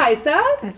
Hei 0.00 0.14
sann! 0.16 0.70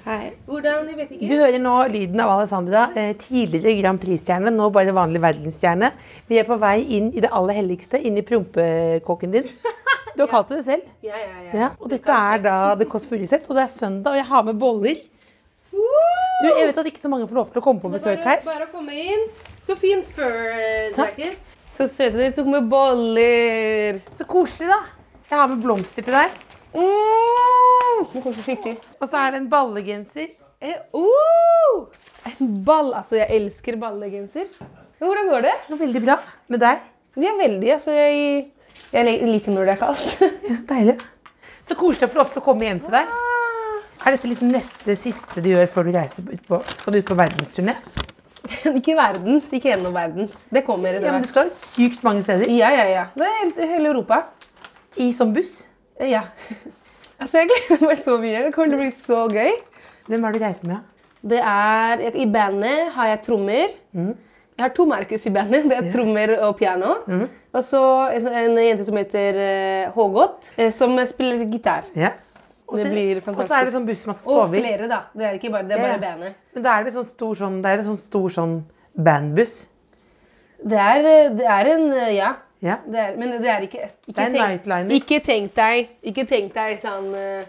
Hvordan 0.49 0.89
Jeg 0.91 0.97
vet 0.99 1.11
Du 1.15 1.31
hører 1.31 1.61
nå 1.63 1.73
lyden 1.93 2.19
av 2.25 2.33
Alessandra, 2.33 2.89
eh, 2.99 3.13
tidligere 3.15 3.77
Grand 3.79 4.01
Prix-stjerne, 4.03 4.51
nå 4.51 4.67
bare 4.75 4.91
vanlig 4.97 5.21
verdensstjerne. 5.23 5.93
Vi 6.27 6.41
er 6.41 6.49
på 6.49 6.57
vei 6.59 6.81
inn 6.97 7.13
i 7.15 7.23
det 7.23 7.31
aller 7.31 7.55
helligste, 7.61 8.01
inn 8.03 8.19
i 8.19 8.25
prompekåken 8.27 9.37
din. 9.37 9.47
Du 10.17 10.25
har 10.25 10.31
kalt 10.35 10.51
det 10.51 10.59
det 10.59 10.67
selv. 10.67 10.91
Ja, 11.07 11.15
ja, 11.23 11.39
ja. 11.39 11.55
Ja, 11.61 11.71
og 11.79 11.95
dette 11.95 12.19
er 12.35 12.43
da 12.49 12.59
The 12.83 12.91
Kåss 12.91 13.07
Furuseth, 13.07 13.47
og 13.47 13.61
det 13.61 13.69
er 13.69 13.71
søndag, 13.71 14.11
og 14.11 14.19
jeg 14.19 14.31
har 14.35 14.45
med 14.51 14.59
boller. 14.59 15.03
Du, 15.71 16.49
jeg 16.51 16.73
vet 16.73 16.83
at 16.83 16.91
ikke 16.91 17.07
så 17.07 17.15
mange 17.15 17.31
får 17.31 17.45
lov 17.45 17.53
til 17.55 17.63
å 17.63 17.67
komme 17.71 17.85
på 17.85 17.95
besøk 17.95 18.25
bare, 18.25 18.41
her. 18.41 18.47
bare 18.49 18.67
å 18.67 18.73
komme 18.75 19.05
inn. 19.07 19.29
Så 19.63 19.79
fin 19.79 20.03
fur 20.03 20.39
Takk. 20.99 21.15
jacket. 21.23 21.59
Så 21.79 21.87
søte 21.87 22.19
dere 22.19 22.35
tok 22.35 22.51
med 22.59 22.67
boller. 22.73 24.03
Så 24.11 24.27
koselig, 24.27 24.75
da. 24.75 24.83
Jeg 25.31 25.39
har 25.39 25.53
med 25.55 25.63
blomster 25.63 26.11
til 26.11 26.19
deg. 26.25 26.43
Mm, 26.75 28.05
det 28.13 28.23
koser 28.25 28.47
skikkelig. 28.47 28.77
Og 29.01 29.09
så 29.09 29.21
er 29.21 29.35
det 29.35 29.43
en 29.43 29.51
ballegenser. 29.53 30.31
Eh, 30.63 30.79
oh, 30.97 31.87
en 32.31 32.53
ball. 32.65 32.93
Altså, 33.01 33.19
jeg 33.21 33.29
elsker 33.41 33.79
ballegenser. 33.81 34.51
Men 34.61 35.09
hvordan 35.11 35.31
går 35.33 35.47
det? 35.49 35.55
Det 35.69 35.81
Veldig 35.81 36.05
bra. 36.05 36.19
Med 36.53 36.63
deg. 36.63 36.85
De 37.19 37.29
er 37.29 37.41
veldig, 37.41 37.73
altså. 37.75 37.97
Jeg, 37.97 38.47
jeg 38.93 39.19
liker 39.27 39.57
når 39.57 39.69
det 39.69 39.75
er 39.75 39.83
kaldt. 39.83 40.15
Er 40.49 40.55
Så 40.55 40.69
deilig. 40.71 40.97
Så 41.63 41.79
koselig 41.79 42.09
å 42.09 42.13
få 42.13 42.23
lov 42.23 42.31
til 42.33 42.43
å 42.43 42.47
komme 42.47 42.67
hjem 42.67 42.81
til 42.83 42.95
deg. 42.95 43.11
Er 44.03 44.17
dette 44.17 44.31
liksom 44.31 44.51
neste 44.51 44.97
siste 44.99 45.43
du 45.43 45.53
gjør 45.53 45.69
før 45.71 45.87
du 45.87 45.93
reiser 45.95 46.27
ut 46.27 46.47
på 46.49 46.59
Skal 46.67 46.95
du 46.95 46.99
ut 46.99 47.07
på 47.07 47.19
verdensturné? 47.19 47.77
ikke 48.79 48.97
verdens, 48.99 49.51
ikke 49.55 49.71
gjennom 49.71 49.95
verdens. 49.95 50.41
Det 50.51 50.65
kommer 50.67 50.97
etter 50.97 51.07
Ja, 51.07 51.15
men 51.15 51.23
du 51.23 51.31
skal 51.31 51.53
sykt 51.55 52.03
mange 52.07 52.25
steder. 52.27 52.51
Ja, 52.51 52.73
ja, 52.75 52.87
ja. 52.91 53.05
Det 53.15 53.29
er 53.29 53.75
hele 53.77 53.93
Europa. 53.93 54.25
I 54.99 55.13
sånn 55.17 55.31
buss. 55.37 55.69
Eh, 56.03 56.11
Ja. 56.11 56.25
Altså, 57.23 57.39
jeg 57.39 57.51
gleder 57.53 57.87
meg 57.87 58.01
så 58.03 58.17
mye. 58.19 58.41
Det 58.49 58.53
kommer 58.55 58.73
til 58.73 58.79
å 58.81 58.83
bli 58.83 58.91
så 58.97 59.19
gøy. 59.31 59.53
Hvem 60.11 60.25
er 60.27 60.33
det 60.35 60.41
du 60.41 60.45
reiser 60.45 60.71
med? 60.73 60.89
Det 61.23 61.39
er, 61.39 62.01
I 62.19 62.25
bandet 62.35 62.89
har 62.97 63.13
jeg 63.13 63.21
trommer. 63.29 63.77
Jeg 63.95 64.65
har 64.65 64.73
to 64.75 64.87
Markus 64.91 65.27
i 65.31 65.33
bandet. 65.35 65.69
Det 65.71 65.77
er 65.79 65.93
trommer 65.95 66.33
og 66.49 66.57
piano. 66.59 66.97
Og 67.55 67.63
så 67.63 67.83
en, 68.17 68.27
en 68.27 68.59
jente 68.59 68.89
som 68.89 68.99
heter 68.99 69.39
uh, 69.39 69.93
Hågot, 69.95 70.51
eh, 70.59 70.73
som 70.75 70.97
spiller 71.07 71.45
gitar. 71.53 71.87
Ja. 71.95 72.11
Det 72.73 72.89
blir 72.89 73.21
fantastisk. 73.21 73.45
Og 73.45 73.49
så 73.53 73.59
er 73.61 73.67
det 73.69 73.73
sånn 73.77 73.87
buss 73.87 74.03
man 74.09 74.17
skal 74.17 74.33
Og 74.33 74.39
sove 74.47 74.57
i. 74.59 74.63
flere, 74.65 74.87
da. 74.91 75.01
Det 75.15 75.27
er 75.29 75.35
ikke 75.39 75.51
bare, 75.53 75.67
det 75.69 75.77
er 75.77 75.83
Ja, 75.83 75.85
bare 75.85 75.99
ja. 75.99 76.05
bandet. 76.09 76.39
Men 76.57 76.65
da 76.67 76.75
er 76.81 76.87
det 76.89 76.95
sånn 76.95 77.07
stor 77.11 77.35
sånn, 77.39 77.59
det 77.63 77.71
er 77.75 77.83
det 77.83 77.87
sånn, 77.93 77.99
stor 78.01 78.33
sånn 78.33 78.55
bandbuss. 78.97 79.55
Det 80.73 80.79
er, 80.91 81.05
eh, 81.13 81.29
det 81.39 81.47
er 81.53 81.71
en 81.77 81.87
eh, 81.93 82.15
Ja. 82.17 82.33
Ja. 82.63 82.77
Det 82.87 83.01
er, 83.03 83.17
men 83.19 83.33
det 83.43 83.51
er 83.51 83.65
ikke 83.67 83.81
Ikke, 83.83 84.13
Det 84.15 84.23
er 84.23 84.29
en 84.29 84.61
tenk, 84.63 84.93
ikke 84.95 85.17
tenk 85.27 85.55
deg 85.57 85.89
Ikke 86.13 86.25
tenk 86.31 86.53
deg 86.55 86.77
sånn 86.79 87.09
uh, 87.11 87.43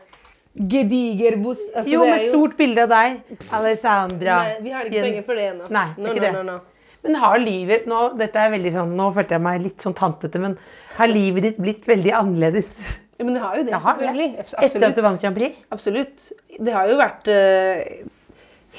gediger 0.53 1.38
buss. 1.42 1.61
Altså, 1.75 1.92
Jo, 1.92 2.02
med 2.06 2.23
jo, 2.28 2.31
stort 2.31 2.56
bilde 2.58 2.83
av 2.86 2.92
deg. 2.92 3.19
Alessandra. 3.53 4.36
Nei, 4.41 4.58
vi 4.61 4.73
har 4.73 4.89
ikke 4.89 5.03
penger 5.08 5.23
for 5.28 5.39
det 5.39 5.45
ennå. 5.52 5.69
Nei, 5.73 5.86
No, 5.97 6.11
ikke 6.11 6.19
no, 6.19 6.25
det. 6.25 6.34
no, 6.34 6.44
no. 6.50 6.58
Men 7.03 7.17
har 7.19 7.39
livet 7.41 7.88
nå, 7.89 8.02
dette 8.19 8.39
er 8.39 8.52
veldig 8.53 8.73
sånn, 8.78 8.91
nå 8.95 9.08
følte 9.16 9.36
jeg 9.36 9.44
meg 9.44 9.64
litt 9.66 9.84
sånn 9.84 9.95
tantete, 9.97 10.39
men 10.39 10.53
har 10.95 11.09
livet 11.11 11.44
ditt 11.50 11.57
blitt 11.59 11.88
veldig 11.90 12.13
annerledes? 12.16 12.69
Ja, 13.18 13.25
men 13.28 13.35
det 13.35 13.41
har 13.44 13.57
jo 13.57 13.63
det, 13.66 13.73
Det 13.73 13.81
har 13.84 13.97
det. 13.97 14.06
selvfølgelig. 14.06 14.46
Etter 14.68 14.85
at 14.88 14.96
du 14.96 15.02
vant 15.03 15.22
Grand 15.25 15.38
Prix? 15.38 15.57
Absolutt. 15.75 16.29
Det 16.57 16.73
har 16.78 16.88
jo 16.90 16.96
vært 17.02 17.28
uh, 17.34 17.81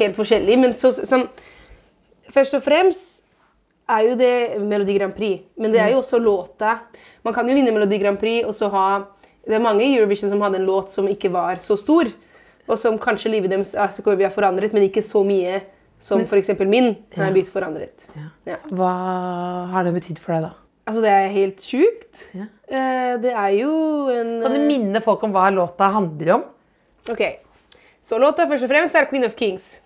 helt 0.00 0.16
forskjellig, 0.18 0.56
men 0.62 0.74
så, 0.78 0.90
sånn 0.94 1.28
Først 2.34 2.56
og 2.56 2.64
fremst 2.64 3.20
er 3.90 4.06
jo 4.08 4.16
det 4.16 4.34
Melodi 4.64 4.96
Grand 4.98 5.14
Prix, 5.16 5.44
men 5.60 5.72
det 5.72 5.80
er 5.82 5.92
jo 5.92 6.00
også 6.00 6.20
låta. 6.22 6.78
Man 7.24 7.34
kan 7.36 7.48
jo 7.48 7.56
vinne 7.56 7.72
Melodi 7.74 7.98
Grand 8.00 8.20
Prix 8.20 8.46
og 8.48 8.56
så 8.56 8.70
ha 8.72 8.86
Det 9.44 9.58
er 9.58 9.60
mange 9.60 9.84
i 9.84 9.96
Eurovision 9.98 10.30
som 10.32 10.40
hadde 10.40 10.56
en 10.56 10.64
låt 10.64 10.94
som 10.94 11.04
ikke 11.04 11.28
var 11.28 11.58
så 11.60 11.76
stor, 11.76 12.08
og 12.64 12.78
som 12.80 12.94
kanskje 12.96 13.28
livet 13.28 13.52
deres 13.52 13.74
altså, 13.76 14.00
har 14.16 14.32
forandret, 14.32 14.72
men 14.72 14.86
ikke 14.86 15.02
så 15.04 15.20
mye 15.20 15.58
som 16.00 16.22
f.eks. 16.24 16.48
min 16.64 16.94
har 17.12 17.32
blitt 17.34 17.50
forandret. 17.52 18.06
Ja. 18.48 18.56
Hva 18.72 18.92
har 19.68 19.84
det 19.84 19.92
betydd 19.98 20.16
for 20.16 20.32
deg 20.32 20.46
da? 20.46 20.54
Altså, 20.88 21.02
det 21.04 21.12
er 21.12 21.28
helt 21.32 21.60
sjukt. 21.64 22.24
Ja. 22.32 22.48
Eh, 22.68 23.12
det 23.20 23.32
er 23.32 23.52
jo 23.56 23.70
en 24.12 24.34
Kan 24.44 24.56
du 24.56 24.64
minne 24.64 25.04
folk 25.04 25.22
om 25.24 25.32
hva 25.36 25.50
låta 25.52 25.88
handler 25.92 26.34
om? 26.38 26.48
Ok, 27.12 27.22
så 28.04 28.18
låta 28.20 28.44
først 28.44 28.66
og 28.66 28.68
fremst 28.68 28.96
er 28.98 29.06
Queen 29.08 29.24
of 29.24 29.32
Kings. 29.38 29.78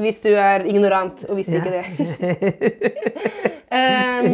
Hvis 0.00 0.22
du 0.24 0.30
er 0.32 0.64
ignorant 0.64 1.26
og 1.28 1.36
visste 1.36 1.58
Ja. 1.58 1.64
ikke 1.64 1.74
det. 1.76 2.52
um, 3.76 4.28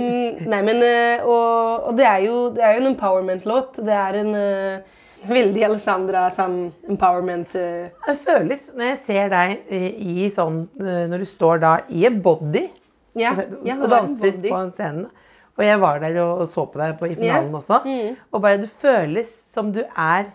nei, 0.53 0.61
men 0.63 0.83
eh, 0.87 1.25
Og, 1.27 1.89
og 1.89 1.97
det, 1.99 2.07
er 2.07 2.21
jo, 2.29 2.37
det 2.55 2.63
er 2.63 2.77
jo 2.77 2.85
en 2.85 2.93
empowerment-låt. 2.93 3.81
Det 3.83 3.97
er 3.99 4.21
en 4.21 4.31
uh, 4.37 5.01
veldig 5.27 5.65
Alessandra 5.67 6.29
sånn 6.35 6.57
empowerment 6.91 7.59
uh. 7.59 7.91
Det 8.07 8.17
føles, 8.23 8.69
når 8.79 8.93
jeg 8.93 9.01
ser 9.03 9.35
deg 9.35 9.57
eh, 9.75 9.91
i 9.91 10.31
sånn, 10.31 10.63
eh, 10.79 11.05
når 11.11 11.27
du 11.27 11.29
står 11.33 11.63
da 11.67 11.75
i 11.91 12.07
en 12.07 12.23
body 12.23 12.69
Ja, 13.19 13.35
og 13.35 13.67
ja, 13.69 13.77
og 13.77 13.91
danser 13.91 14.39
body. 14.39 14.49
på 14.55 14.63
en 14.63 14.73
scene. 14.79 15.11
Og 15.59 15.67
jeg 15.67 15.83
var 15.83 15.99
der 16.01 16.23
og 16.23 16.47
så 16.49 16.65
på 16.71 16.81
deg 16.81 16.95
på, 16.97 17.11
i 17.11 17.19
finalen 17.19 17.51
yeah. 17.51 17.59
også. 17.59 17.83
Mm. 17.85 18.17
Og 18.33 18.47
bare 18.47 18.63
du 18.63 18.71
føles 18.71 19.35
som 19.51 19.75
du 19.75 19.83
er 19.83 20.31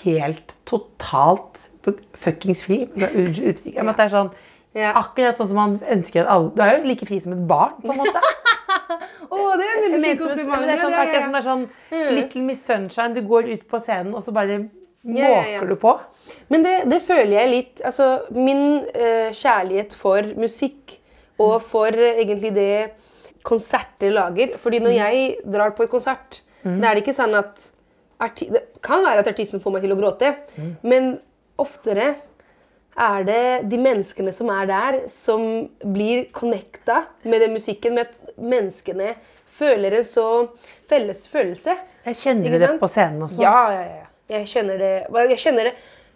helt 0.00 0.54
totalt 0.64 1.66
fuckings 2.18 2.64
fri. 2.66 2.84
Uttrykk. 2.94 3.76
Men 3.80 3.94
det 3.94 4.06
er 4.08 4.12
sånn, 4.12 4.34
Ja. 4.74 4.88
Akkurat 4.98 5.38
sånn 5.38 5.46
som 5.52 5.58
man 5.60 5.74
ønsker 5.86 6.24
at 6.24 6.30
alle 6.34 6.48
Du 6.50 6.62
er 6.64 6.72
jo 6.80 6.88
like 6.88 7.06
fri 7.06 7.20
som 7.22 7.32
et 7.36 7.42
barn, 7.46 7.76
på 7.78 7.92
en 7.92 8.00
måte. 8.00 8.22
oh, 9.30 9.52
det 9.54 9.66
er 9.68 9.76
veldig 9.84 10.00
fint 10.02 10.22
kompliment. 10.24 10.64
det 10.64 10.72
er 10.72 10.80
sånn, 10.80 10.96
akkurat 10.98 11.22
som 11.22 11.36
det 11.36 11.40
er 11.40 11.46
sånn 11.46 12.16
Little 12.16 12.42
Miss 12.48 12.64
Sunshine. 12.66 13.14
Du 13.14 13.20
går 13.28 13.52
ut 13.52 13.68
på 13.70 13.78
scenen, 13.84 14.14
og 14.14 14.24
så 14.26 14.34
bare 14.34 14.56
Ja, 15.04 15.28
ja, 15.28 15.28
ja. 15.28 15.60
måker 15.60 15.70
du 15.70 15.76
på. 15.78 15.92
Men 16.50 16.64
det, 16.64 16.74
det 16.90 17.02
føler 17.04 17.36
jeg 17.36 17.52
litt 17.52 17.82
Altså, 17.84 18.24
min 18.32 18.64
uh, 18.96 19.30
kjærlighet 19.36 19.94
for 20.00 20.34
musikk 20.40 20.96
og 21.42 21.58
for 21.66 21.92
uh, 21.92 22.10
egentlig 22.14 22.54
det 22.56 22.74
konserter 23.44 24.14
lager 24.14 24.56
Fordi 24.62 24.80
når 24.80 24.96
jeg 24.96 25.36
drar 25.44 25.74
på 25.76 25.84
et 25.84 25.92
konsert, 25.92 26.40
da 26.64 26.88
er 26.88 26.96
det 26.96 27.04
ikke 27.04 27.16
sånn 27.16 27.36
at 27.36 27.68
Det 28.40 28.62
kan 28.84 29.04
være 29.04 29.20
at 29.20 29.28
artisten 29.28 29.60
får 29.60 29.74
meg 29.74 29.84
til 29.84 29.92
å 29.92 29.98
gråte, 29.98 30.30
men 30.82 31.18
oftere 31.60 32.14
er 32.94 33.24
det 33.26 33.44
de 33.70 33.78
menneskene 33.82 34.32
som 34.34 34.50
er 34.54 34.68
der, 34.70 35.00
som 35.10 35.66
blir 35.82 36.28
connecta 36.34 37.04
med 37.24 37.42
den 37.42 37.56
musikken, 37.56 37.96
med 37.96 38.06
at 38.06 38.36
menneskene 38.38 39.14
føler 39.54 39.98
en 39.98 40.06
så 40.06 40.28
felles 40.90 41.26
følelse. 41.30 41.76
Jeg 42.06 42.20
kjenner 42.20 42.58
det 42.58 42.72
på 42.80 42.90
scenen 42.90 43.26
også? 43.26 43.42
Ja, 43.42 43.58
ja, 43.74 43.84
ja. 44.00 44.08
Jeg 44.34 44.48
kjenner 44.48 44.80
det, 44.80 44.94
jeg 45.34 45.38
kjenner 45.42 45.68
det 45.68 45.74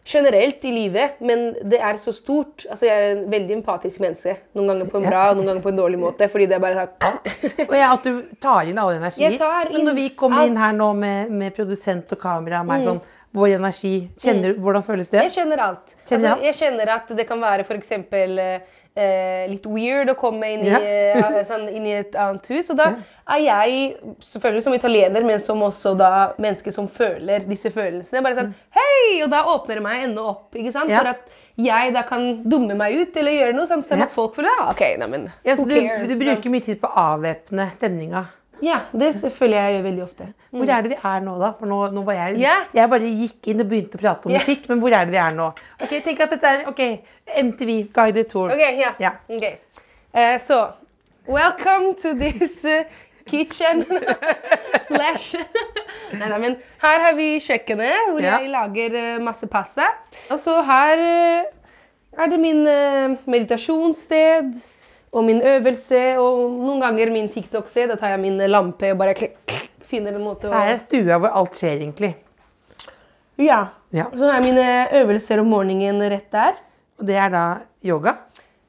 generelt 0.09 0.65
i 0.65 0.71
livet, 0.73 1.19
men 1.21 1.51
det 1.69 1.81
er 1.85 1.99
så 2.01 2.13
stort. 2.17 2.65
Altså, 2.71 2.87
jeg 2.89 2.97
er 2.97 3.11
en 3.13 3.27
veldig 3.31 3.59
empatisk 3.59 4.01
menneske. 4.01 4.39
Noen 4.57 4.73
ganger 4.73 4.89
på 4.89 5.03
en 5.03 5.09
bra 5.09 5.25
og 5.31 5.37
noen 5.37 5.51
ganger 5.51 5.65
på 5.67 5.73
en 5.73 5.81
dårlig 5.83 6.01
måte. 6.01 6.29
Fordi 6.33 6.47
det 6.49 6.57
er 6.57 6.63
bare 6.65 6.87
sånn 6.87 7.19
Og 7.67 7.75
jeg, 7.77 7.89
at 7.91 8.09
du 8.09 8.23
tar 8.41 8.71
inn 8.71 8.81
alle 8.81 8.97
energi. 9.03 9.29
Men 9.75 9.85
når 9.91 9.99
vi 9.99 10.07
kom 10.17 10.39
inn 10.41 10.57
her 10.57 10.73
nå 10.77 10.89
med, 10.97 11.35
med 11.43 11.57
produsent 11.57 12.17
og 12.17 12.23
kamera, 12.23 12.63
meg 12.67 12.87
sånn, 12.89 13.03
vår 13.37 13.55
energi, 13.59 14.09
kjenner 14.19 14.55
du, 14.55 14.61
hvordan 14.65 14.85
føles 14.87 15.11
det? 15.13 15.23
Jeg 15.29 15.35
kjenner 15.37 15.61
alt. 15.61 15.95
Kjenner 16.09 16.17
altså, 16.19 16.35
alt? 16.35 16.45
jeg 16.49 16.55
kjenner 16.63 16.93
at 16.97 17.15
det 17.19 17.27
kan 17.29 17.41
være 17.43 17.65
f.eks. 17.67 17.93
Eh, 18.99 19.45
litt 19.47 19.67
weird 19.71 20.11
å 20.11 20.15
komme 20.19 20.49
inn 20.57 20.65
i, 20.65 20.71
Ja. 20.73 20.79
eh, 20.83 21.45
sånn, 21.47 21.69
inn 21.71 21.85
i 21.87 21.93
et 22.01 22.17
annet 22.19 22.47
hus. 22.51 22.71
Og 22.73 22.77
da 22.81 22.89
er 23.31 23.43
jeg 23.45 23.97
selvfølgelig 24.27 24.63
som 24.65 24.75
italiener, 24.75 25.23
men 25.25 25.39
som 25.39 25.61
også 25.63 25.93
da 25.97 26.33
menneske 26.41 26.73
som 26.75 26.89
føler 26.89 27.47
disse 27.47 27.71
følelsene. 27.71 28.25
Bare 28.25 28.35
sånn 28.41 28.55
Hei! 28.75 29.23
Og 29.23 29.31
da 29.31 29.45
åpner 29.53 29.79
det 29.79 29.85
meg 29.85 30.09
ennå 30.09 30.25
opp. 30.33 30.57
ikke 30.57 30.73
sant? 30.73 30.91
Mm. 30.91 30.97
Ja. 30.97 31.05
For 31.05 31.09
at 31.13 31.31
jeg 31.59 31.93
da 31.95 32.03
kan 32.09 32.27
dumme 32.43 32.75
meg 32.75 32.97
ut 32.99 33.17
eller 33.17 33.33
gjøre 33.37 33.55
noe 33.55 33.67
sånn, 33.71 33.85
sånn 33.87 34.03
at 34.03 34.11
folk 34.11 34.35
føler 34.35 34.51
ja, 34.51 34.67
ok, 34.73 34.83
neimen, 34.99 35.31
Ja, 35.45 35.55
du, 35.55 35.63
du 36.09 36.17
bruker 36.19 36.51
mye 36.51 36.67
tid 36.67 36.81
på 36.83 36.91
å 36.91 37.07
avvæpne 37.15 37.71
stemninga. 37.75 38.25
Ja, 38.65 38.81
det 38.93 39.13
føler 39.35 39.57
jeg 39.59 39.75
gjør 39.77 39.85
veldig 39.87 40.03
ofte. 40.05 40.27
Hvor 40.51 40.71
er 40.75 40.83
det 40.85 40.91
vi 40.93 40.99
er 41.11 41.21
nå, 41.25 41.35
da? 41.41 41.51
For 41.59 41.71
nå, 41.71 41.79
nå 41.95 42.03
var 42.07 42.17
jeg, 42.19 42.39
yeah. 42.43 42.65
Jeg 42.75 42.91
bare 42.91 43.11
gikk 43.23 43.51
inn 43.53 43.63
og 43.63 43.69
begynte 43.71 43.99
å 43.99 44.03
prate 44.03 44.29
om 44.29 44.35
yeah. 44.35 44.43
musikk, 44.43 44.65
men 44.71 44.81
hvor 44.83 44.95
er 44.97 45.07
det 45.07 45.15
vi 45.15 45.21
er 45.23 45.37
nå? 45.37 45.49
Ok, 45.79 45.93
tenk 46.05 46.23
at 46.25 46.33
dette 46.35 46.55
er 46.57 46.65
ok, 46.71 46.83
MTV 47.45 47.75
Guided 47.95 48.31
Tour. 48.33 48.55
Ok, 48.55 48.65
ja. 48.81 48.95
Ja. 49.03 49.13
Ok. 49.31 49.45
Uh, 50.15 50.35
så, 50.43 50.59
welcome 51.29 51.93
to 52.01 52.15
this 52.19 52.65
uh, 52.65 52.83
kitchen 53.29 53.85
slash 54.89 55.37
Nei, 56.19 56.25
nei, 56.25 56.39
men 56.41 56.57
her 56.81 57.03
har 57.05 57.15
vi 57.19 57.35
kjøkkenet, 57.45 58.09
hvor 58.15 58.25
Ja. 58.25 58.39
jeg 58.41 58.51
lager 58.55 58.97
uh, 58.97 59.23
masse 59.23 59.47
pasta. 59.53 59.91
Og 60.33 60.41
så 60.41 60.57
her 60.65 61.05
eh, 61.05 61.45
er 62.19 62.33
det 62.33 62.41
min 62.41 62.65
meditasjonssted. 63.29 64.57
Og 65.19 65.27
min 65.27 65.41
øvelse, 65.43 66.01
og 66.23 66.55
noen 66.55 66.81
ganger 66.85 67.11
min 67.15 67.29
TikTok-sted. 67.33 67.91
Da 67.93 67.99
tar 68.01 68.15
jeg 68.15 68.23
min 68.23 68.39
lampe 68.51 68.93
og 68.95 69.01
bare 69.01 69.17
klikk, 69.19 69.37
klikk, 69.49 69.71
finner 69.91 70.15
en 70.15 70.25
måte 70.25 70.49
å 70.49 70.55
Her 70.55 70.75
er 70.75 70.81
stua 70.83 71.19
hvor 71.19 71.35
alt 71.43 71.59
skjer, 71.59 71.81
egentlig. 71.83 72.15
Ja. 73.39 73.67
Ja. 73.95 74.09
Så 74.13 74.27
har 74.27 74.39
jeg 74.39 74.51
mine 74.51 74.69
øvelser 75.01 75.41
om 75.43 75.51
morgenen 75.53 76.03
rett 76.11 76.31
der. 76.35 76.59
Og 76.99 77.07
det 77.09 77.17
er 77.19 77.31
da 77.33 77.45
yoga. 77.87 78.17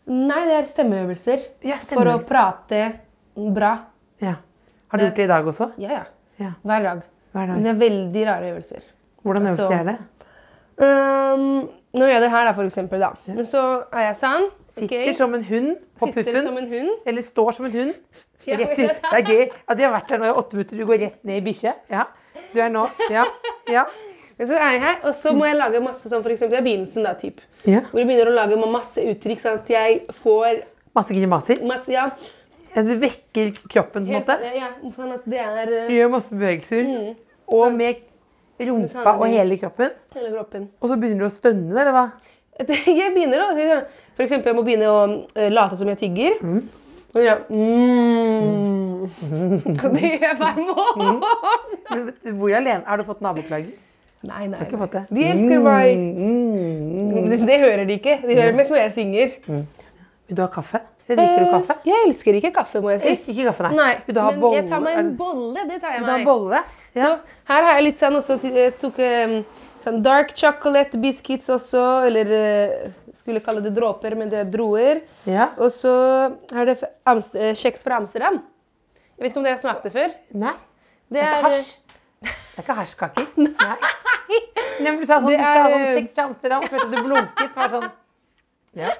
Nei, 0.09 0.41
det 0.47 0.55
er 0.57 0.69
stemmeøvelser. 0.69 1.41
Ja, 1.69 1.77
For 1.91 2.07
å 2.09 2.17
prate 2.25 2.83
bra. 3.35 3.73
Ja. 4.23 4.37
Har 4.89 5.01
du 5.01 5.05
gjort 5.05 5.19
det 5.19 5.25
i 5.27 5.31
dag 5.33 5.49
også? 5.51 5.71
Ja, 5.81 5.99
ja. 5.99 6.05
Ja. 6.39 6.53
Hver 6.65 6.85
dag. 6.85 7.01
Hver 7.35 7.49
dag. 7.51 7.57
Men 7.57 7.65
det 7.65 7.73
er 7.73 7.81
veldig 7.83 8.23
rare 8.29 8.53
øvelser. 8.53 8.85
Hvordan 9.25 9.49
Altså, 9.51 9.67
øvelser 9.67 9.81
er 9.81 9.89
det? 9.91 9.97
Um, 10.79 11.69
nå 11.93 12.05
gjør 12.05 12.11
jeg 12.13 12.21
det 12.21 12.29
her, 12.31 12.45
da, 12.45 12.51
for 12.53 12.63
eksempel. 12.69 12.99
Da. 13.01 13.11
Men 13.27 13.45
så 13.49 13.61
er 13.91 14.03
jeg 14.09 14.17
sann. 14.19 14.49
Sitter 14.69 15.13
som 15.17 15.33
en 15.33 15.43
hund 15.47 15.71
på 15.99 16.09
Sitter 16.11 16.23
puffen. 16.27 16.43
som 16.45 16.57
en 16.57 16.67
hund. 16.69 16.89
Eller 17.09 17.21
står 17.25 17.51
som 17.57 17.65
en 17.65 17.71
hund. 17.71 17.93
Rett 18.49 18.69
ut. 18.71 18.77
Det 18.77 19.17
er 19.19 19.25
gøy. 19.25 19.41
Ja, 19.69 19.73
de 19.75 19.83
har 19.83 19.91
vært 19.93 20.09
der 20.09 20.21
nå 20.21 20.25
i 20.29 20.35
åtte 20.41 20.55
minutter. 20.57 20.77
Du 20.77 20.85
går 20.89 21.01
rett 21.01 21.23
ned 21.27 21.41
i 21.41 21.45
bikkje. 21.49 21.73
Ja. 21.91 22.05
Du 22.53 22.61
er 22.61 22.69
nå 22.73 22.87
Ja. 23.13 23.25
Ja. 23.69 23.83
Men 24.39 24.47
så 24.47 24.55
er 24.55 24.71
jeg 24.71 24.81
her, 24.85 24.99
og 25.03 25.13
så 25.17 25.33
må 25.35 25.45
jeg 25.49 25.57
lage 25.59 25.81
masse 25.83 26.07
sånn, 26.07 26.21
for 26.23 26.31
eksempel, 26.31 26.55
det 26.55 26.59
er 26.61 26.67
begynnelsen 26.69 27.03
da, 27.03 27.11
typ. 27.19 27.41
ja. 27.67 27.81
Hvor 27.91 27.99
jeg 27.99 28.07
begynner 28.07 28.29
å 28.31 28.35
lage 28.37 28.55
masse 28.71 29.03
uttrykk, 29.11 29.41
sånn 29.43 29.57
at 29.59 29.67
jeg 29.73 29.97
får 30.15 30.61
Masse 30.95 31.13
grimaser. 31.17 31.59
masse, 31.67 31.91
ja, 31.91 32.05
Ja, 32.75 32.83
det 32.87 32.95
vekker 33.01 33.51
kroppen, 33.67 34.05
på 34.07 34.13
en 34.13 34.21
måte. 34.21 34.37
ja, 34.55 34.69
sånn 34.95 35.11
at 35.17 35.25
det 35.27 35.39
er 35.43 35.65
Du 35.65 35.75
uh, 35.75 35.91
gjør 35.97 36.09
masse 36.15 36.31
bevegelser. 36.31 37.15
Og 37.51 37.73
med 37.75 37.99
rumpa 38.67 39.13
og 39.17 39.25
hele 39.31 39.57
kroppen. 39.61 39.93
hele 40.15 40.31
kroppen. 40.35 40.67
Og 40.81 40.89
så 40.91 40.97
begynner 40.99 41.23
du 41.23 41.27
å 41.29 41.33
stønne, 41.33 41.71
eller 41.79 41.95
hva? 41.95 42.05
Jeg 42.99 43.13
begynner 43.15 43.39
å, 43.45 43.49
for 44.17 44.25
eksempel, 44.25 44.51
jeg 44.51 44.57
må 44.57 44.63
begynne 44.67 44.89
å 44.91 44.99
eh, 45.39 45.47
late 45.53 45.77
som 45.79 45.87
jeg 45.87 45.97
tygger. 46.01 46.33
Og 46.43 47.15
så 47.15 47.21
gjør 47.23 47.29
jeg, 47.31 47.45
mm. 47.55 48.79
Det 49.95 50.01
gjør 50.03 50.25
jeg 50.27 50.39
hver 50.41 50.59
morgen. 50.67 51.21
Mm. 51.89 52.09
du, 52.21 52.27
Hvor 52.37 52.51
alene? 52.53 52.83
Har 52.85 52.99
du 52.99 53.03
fått 53.07 53.21
naboklager? 53.25 53.71
Nei, 54.27 54.43
nei, 54.51 54.59
nei. 54.59 54.65
fått 54.77 54.91
det? 54.93 55.01
De 55.15 55.23
elsker 55.25 55.61
meg. 55.63 56.01
Mm. 56.19 57.29
Det, 57.31 57.37
det 57.47 57.55
hører 57.63 57.85
de 57.89 57.95
ikke. 57.97 58.17
De 58.27 58.35
hører 58.37 58.57
mest 58.59 58.69
når 58.75 58.81
jeg 58.83 58.91
synger. 58.93 59.31
Vil 59.47 60.37
du 60.37 60.41
ha 60.43 60.49
kaffe? 60.53 60.83
Liker 61.09 61.39
du 61.41 61.47
kaffe? 61.55 61.77
Eh, 61.79 61.87
Jeg 61.89 62.09
elsker 62.09 62.37
ikke 62.37 62.51
kaffe, 62.59 62.81
må 62.83 62.91
jeg 62.93 63.01
si. 63.01 63.07
Jeg 63.09 63.17
elsker 63.17 63.33
ikke 63.33 63.47
kaffe, 63.49 63.63
nei. 63.71 63.79
Nei, 63.79 63.93
Vil 64.05 64.17
du 64.17 64.21
ha 64.21 64.27
men 64.35 64.43
bolle? 64.43 64.59
jeg 64.59 64.67
tar 64.69 64.83
meg 64.85 64.99
en 65.01 65.09
bolle. 65.17 65.63
Det 65.71 65.79
tar 65.81 65.95
jeg 65.95 66.03
Vil 66.03 66.05
du 66.05 66.11
ha 66.11 66.17
meg. 66.19 66.27
bolle? 66.29 66.61
Ja. 66.95 67.05
Så 67.05 67.19
her 67.51 67.63
har 67.67 67.73
jeg 67.77 67.83
litt 67.85 67.99
sånn 68.01 68.15
også 68.17 68.39
Jeg 68.49 68.77
tok 68.81 68.97
eh, 68.99 69.41
sånn 69.83 70.01
dark 70.03 70.31
chocolate 70.35 70.97
biscuits 70.99 71.49
også, 71.53 71.83
eller 72.07 72.31
eh, 72.35 72.89
skulle 73.15 73.41
kalle 73.45 73.61
det 73.61 73.73
dråper, 73.75 74.15
men 74.17 74.29
det 74.31 74.39
er 74.45 74.49
droer. 74.49 75.01
ja. 75.29 75.49
Og 75.57 75.69
så 75.75 75.91
er 76.55 76.65
det 76.71 76.77
Amst 77.05 77.35
eh, 77.35 77.53
kjeks 77.53 77.83
fra 77.85 77.97
Amsterdam. 78.01 78.39
Jeg 79.17 79.23
vet 79.25 79.31
ikke 79.33 79.39
om 79.41 79.43
dere 79.47 79.57
har 79.57 79.61
smakt 79.61 79.83
det 79.83 79.91
før? 79.93 80.13
Nei. 80.33 80.53
Det 81.09 81.17
Det 81.17 81.21
er 81.21 81.29
er, 81.29 81.37
ikke 81.37 81.49
hasj. 81.49 81.71
Det 82.21 82.29
er 82.59 82.63
ikke 82.63 82.75
hasjkaker. 82.81 83.25
Nei. 83.37 83.77
Du 84.79 85.05
sa 85.05 85.17
sånn, 85.19 85.31
Det 85.31 85.37
du 85.37 85.43
sa 85.43 85.53
er- 85.53 85.73
sånn 85.73 85.97
kjeks 85.97 86.13
fra 86.15 86.25
Amsterdam, 86.29 86.61
vet 86.71 86.91
du 86.93 87.01
blunket. 87.03 87.55
Var 87.59 87.73
sånn. 87.73 87.89
Ja. 88.79 88.91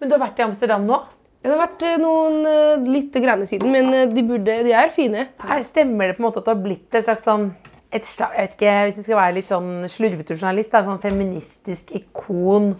Men 0.00 0.08
du 0.08 0.14
har 0.16 0.22
vært 0.26 0.38
i 0.40 0.44
Amsterdam 0.46 0.86
nå? 0.88 0.98
Det 1.44 1.50
har 1.52 1.58
vært 1.60 1.82
eh, 1.84 1.98
noen 2.00 2.38
eh, 2.48 2.86
litt 2.88 3.12
grann 3.20 3.42
siden, 3.46 3.68
men 3.74 3.90
eh, 3.92 4.06
de, 4.08 4.22
burde, 4.24 4.54
de 4.64 4.72
er 4.72 4.88
fine. 4.94 5.26
Her 5.44 5.64
stemmer 5.66 6.08
det 6.08 6.16
på 6.16 6.22
en 6.22 6.28
måte 6.30 6.40
at 6.40 6.46
du 6.48 6.52
har 6.54 6.62
blitt 6.64 6.96
et 6.96 7.04
slags 7.04 7.26
sånn 7.28 7.50
et, 7.94 8.02
jeg 8.02 8.30
vet 8.32 8.54
ikke, 8.56 8.70
Hvis 8.88 8.96
du 8.96 9.02
skal 9.04 9.18
være 9.20 9.34
litt 9.36 9.50
sånn 9.52 9.68
slurvete 9.92 10.34
journalist, 10.34 10.72
da, 10.72 10.80
sånn 10.86 11.02
feministisk 11.02 11.92
ikon 11.94 12.72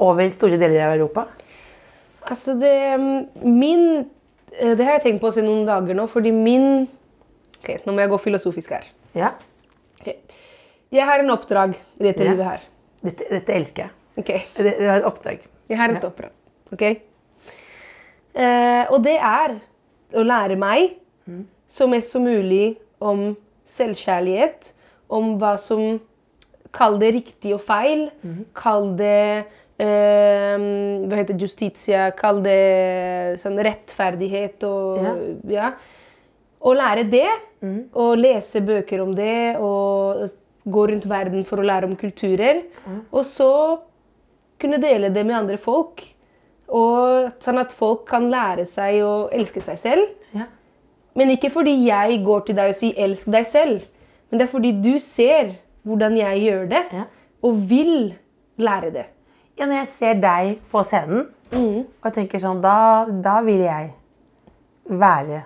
over 0.00 0.30
store 0.32 0.56
deler 0.62 0.86
av 0.86 0.94
Europa? 0.94 1.26
Altså, 2.30 2.54
det 2.60 2.70
mm, 3.02 3.42
Min 3.44 3.84
Det 4.54 4.78
har 4.86 4.94
jeg 4.96 5.02
tenkt 5.04 5.20
på 5.20 5.28
å 5.28 5.34
si 5.36 5.44
noen 5.44 5.66
dager 5.68 5.98
nå, 5.98 6.06
fordi 6.08 6.32
min 6.32 6.86
Ok, 7.58 7.74
nå 7.84 7.92
må 7.92 8.00
jeg 8.04 8.12
gå 8.14 8.20
filosofisk 8.22 8.70
her. 8.76 8.86
Ja. 9.18 9.32
Okay. 9.98 10.14
Jeg 10.94 11.04
har 11.10 11.20
en 11.20 11.34
oppdrag 11.34 11.74
i 11.98 12.06
dette 12.06 12.22
Ja. 12.22 12.30
livet 12.30 12.46
her. 12.46 12.64
Dette, 13.04 13.26
dette 13.34 13.56
elsker 13.58 13.82
jeg. 13.88 13.94
Ok, 14.22 14.30
Det, 14.54 14.64
det 14.78 14.86
er 14.86 15.00
et 15.00 15.08
oppdrag. 15.10 15.42
Jeg 15.68 15.76
har 15.82 15.90
et 15.90 15.98
Ja. 15.98 16.08
oppdrag. 16.08 16.30
Ok? 16.72 16.84
Eh, 18.38 18.84
og 18.94 19.02
det 19.02 19.16
er 19.18 19.56
å 20.14 20.22
lære 20.24 20.56
meg 20.60 20.94
så 21.68 21.88
mest 21.90 22.14
som 22.14 22.22
mulig 22.24 22.76
om 23.02 23.32
selvkjærlighet, 23.68 24.72
om 25.10 25.34
hva 25.40 25.56
som 25.60 25.98
Kall 26.72 26.98
det 27.00 27.08
riktig 27.14 27.54
og 27.56 27.62
feil. 27.64 28.10
Kall 28.54 28.90
det 28.98 29.46
eh, 29.80 30.56
Hva 31.08 31.16
heter 31.16 31.38
justitia? 31.40 32.10
Kall 32.12 32.42
det 32.44 33.38
sånn 33.40 33.56
rettferdighet 33.64 34.64
og 34.68 35.00
Ja. 35.02 35.14
ja. 35.48 35.70
Å 36.60 36.74
lære 36.74 37.04
det, 37.08 37.28
og 37.94 38.18
lese 38.18 38.60
bøker 38.60 39.00
om 39.00 39.14
det, 39.14 39.56
og 39.62 40.28
gå 40.68 40.86
rundt 40.90 41.06
verden 41.08 41.44
for 41.46 41.62
å 41.62 41.64
lære 41.64 41.86
om 41.88 41.96
kulturer. 41.96 42.64
Og 43.12 43.24
så 43.24 43.78
kunne 44.60 44.80
dele 44.82 45.08
det 45.14 45.24
med 45.24 45.36
andre 45.38 45.56
folk. 45.56 46.02
Og 46.68 47.32
sånn 47.40 47.58
at 47.58 47.72
folk 47.72 48.06
kan 48.06 48.30
lære 48.30 48.66
seg 48.68 49.00
å 49.02 49.28
elske 49.32 49.60
seg 49.64 49.78
selv. 49.78 50.08
Ja. 50.34 50.44
Men 51.16 51.30
ikke 51.30 51.50
fordi 51.50 51.72
jeg 51.86 52.24
går 52.24 52.44
til 52.46 52.54
deg 52.56 52.68
og 52.68 52.74
sier 52.76 52.94
'elsk 52.94 53.30
deg 53.32 53.46
selv', 53.46 53.86
men 54.30 54.38
det 54.38 54.48
er 54.48 54.52
fordi 54.52 54.72
du 54.82 54.98
ser 55.00 55.54
hvordan 55.86 56.16
jeg 56.16 56.40
gjør 56.44 56.68
det, 56.68 56.84
Ja. 56.92 57.04
og 57.42 57.54
vil 57.68 58.14
lære 58.58 58.92
det. 58.92 59.06
ja, 59.58 59.66
når 59.66 59.78
jeg 59.78 59.88
ser 59.88 60.14
deg 60.14 60.58
på 60.70 60.84
scenen, 60.84 61.26
Mm. 61.50 61.86
og 62.04 62.12
tenker 62.14 62.38
sånn, 62.38 62.60
da, 62.60 63.06
da 63.06 63.40
vil 63.40 63.60
jeg 63.60 63.92
være 64.90 65.42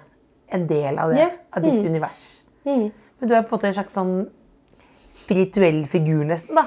en 0.52 0.66
del 0.66 0.98
av 0.98 1.10
det, 1.10 1.18
Ja. 1.18 1.30
av 1.56 1.62
ditt 1.62 1.86
univers. 1.86 2.42
Men 2.64 2.92
du 3.20 3.34
er 3.34 3.42
på 3.42 3.52
en 3.54 3.58
måte 3.58 3.64
en 3.68 3.74
slags 3.74 3.92
sånn 3.94 4.28
spirituell 5.10 5.84
figur 5.86 6.24
nesten, 6.24 6.54
da. 6.54 6.66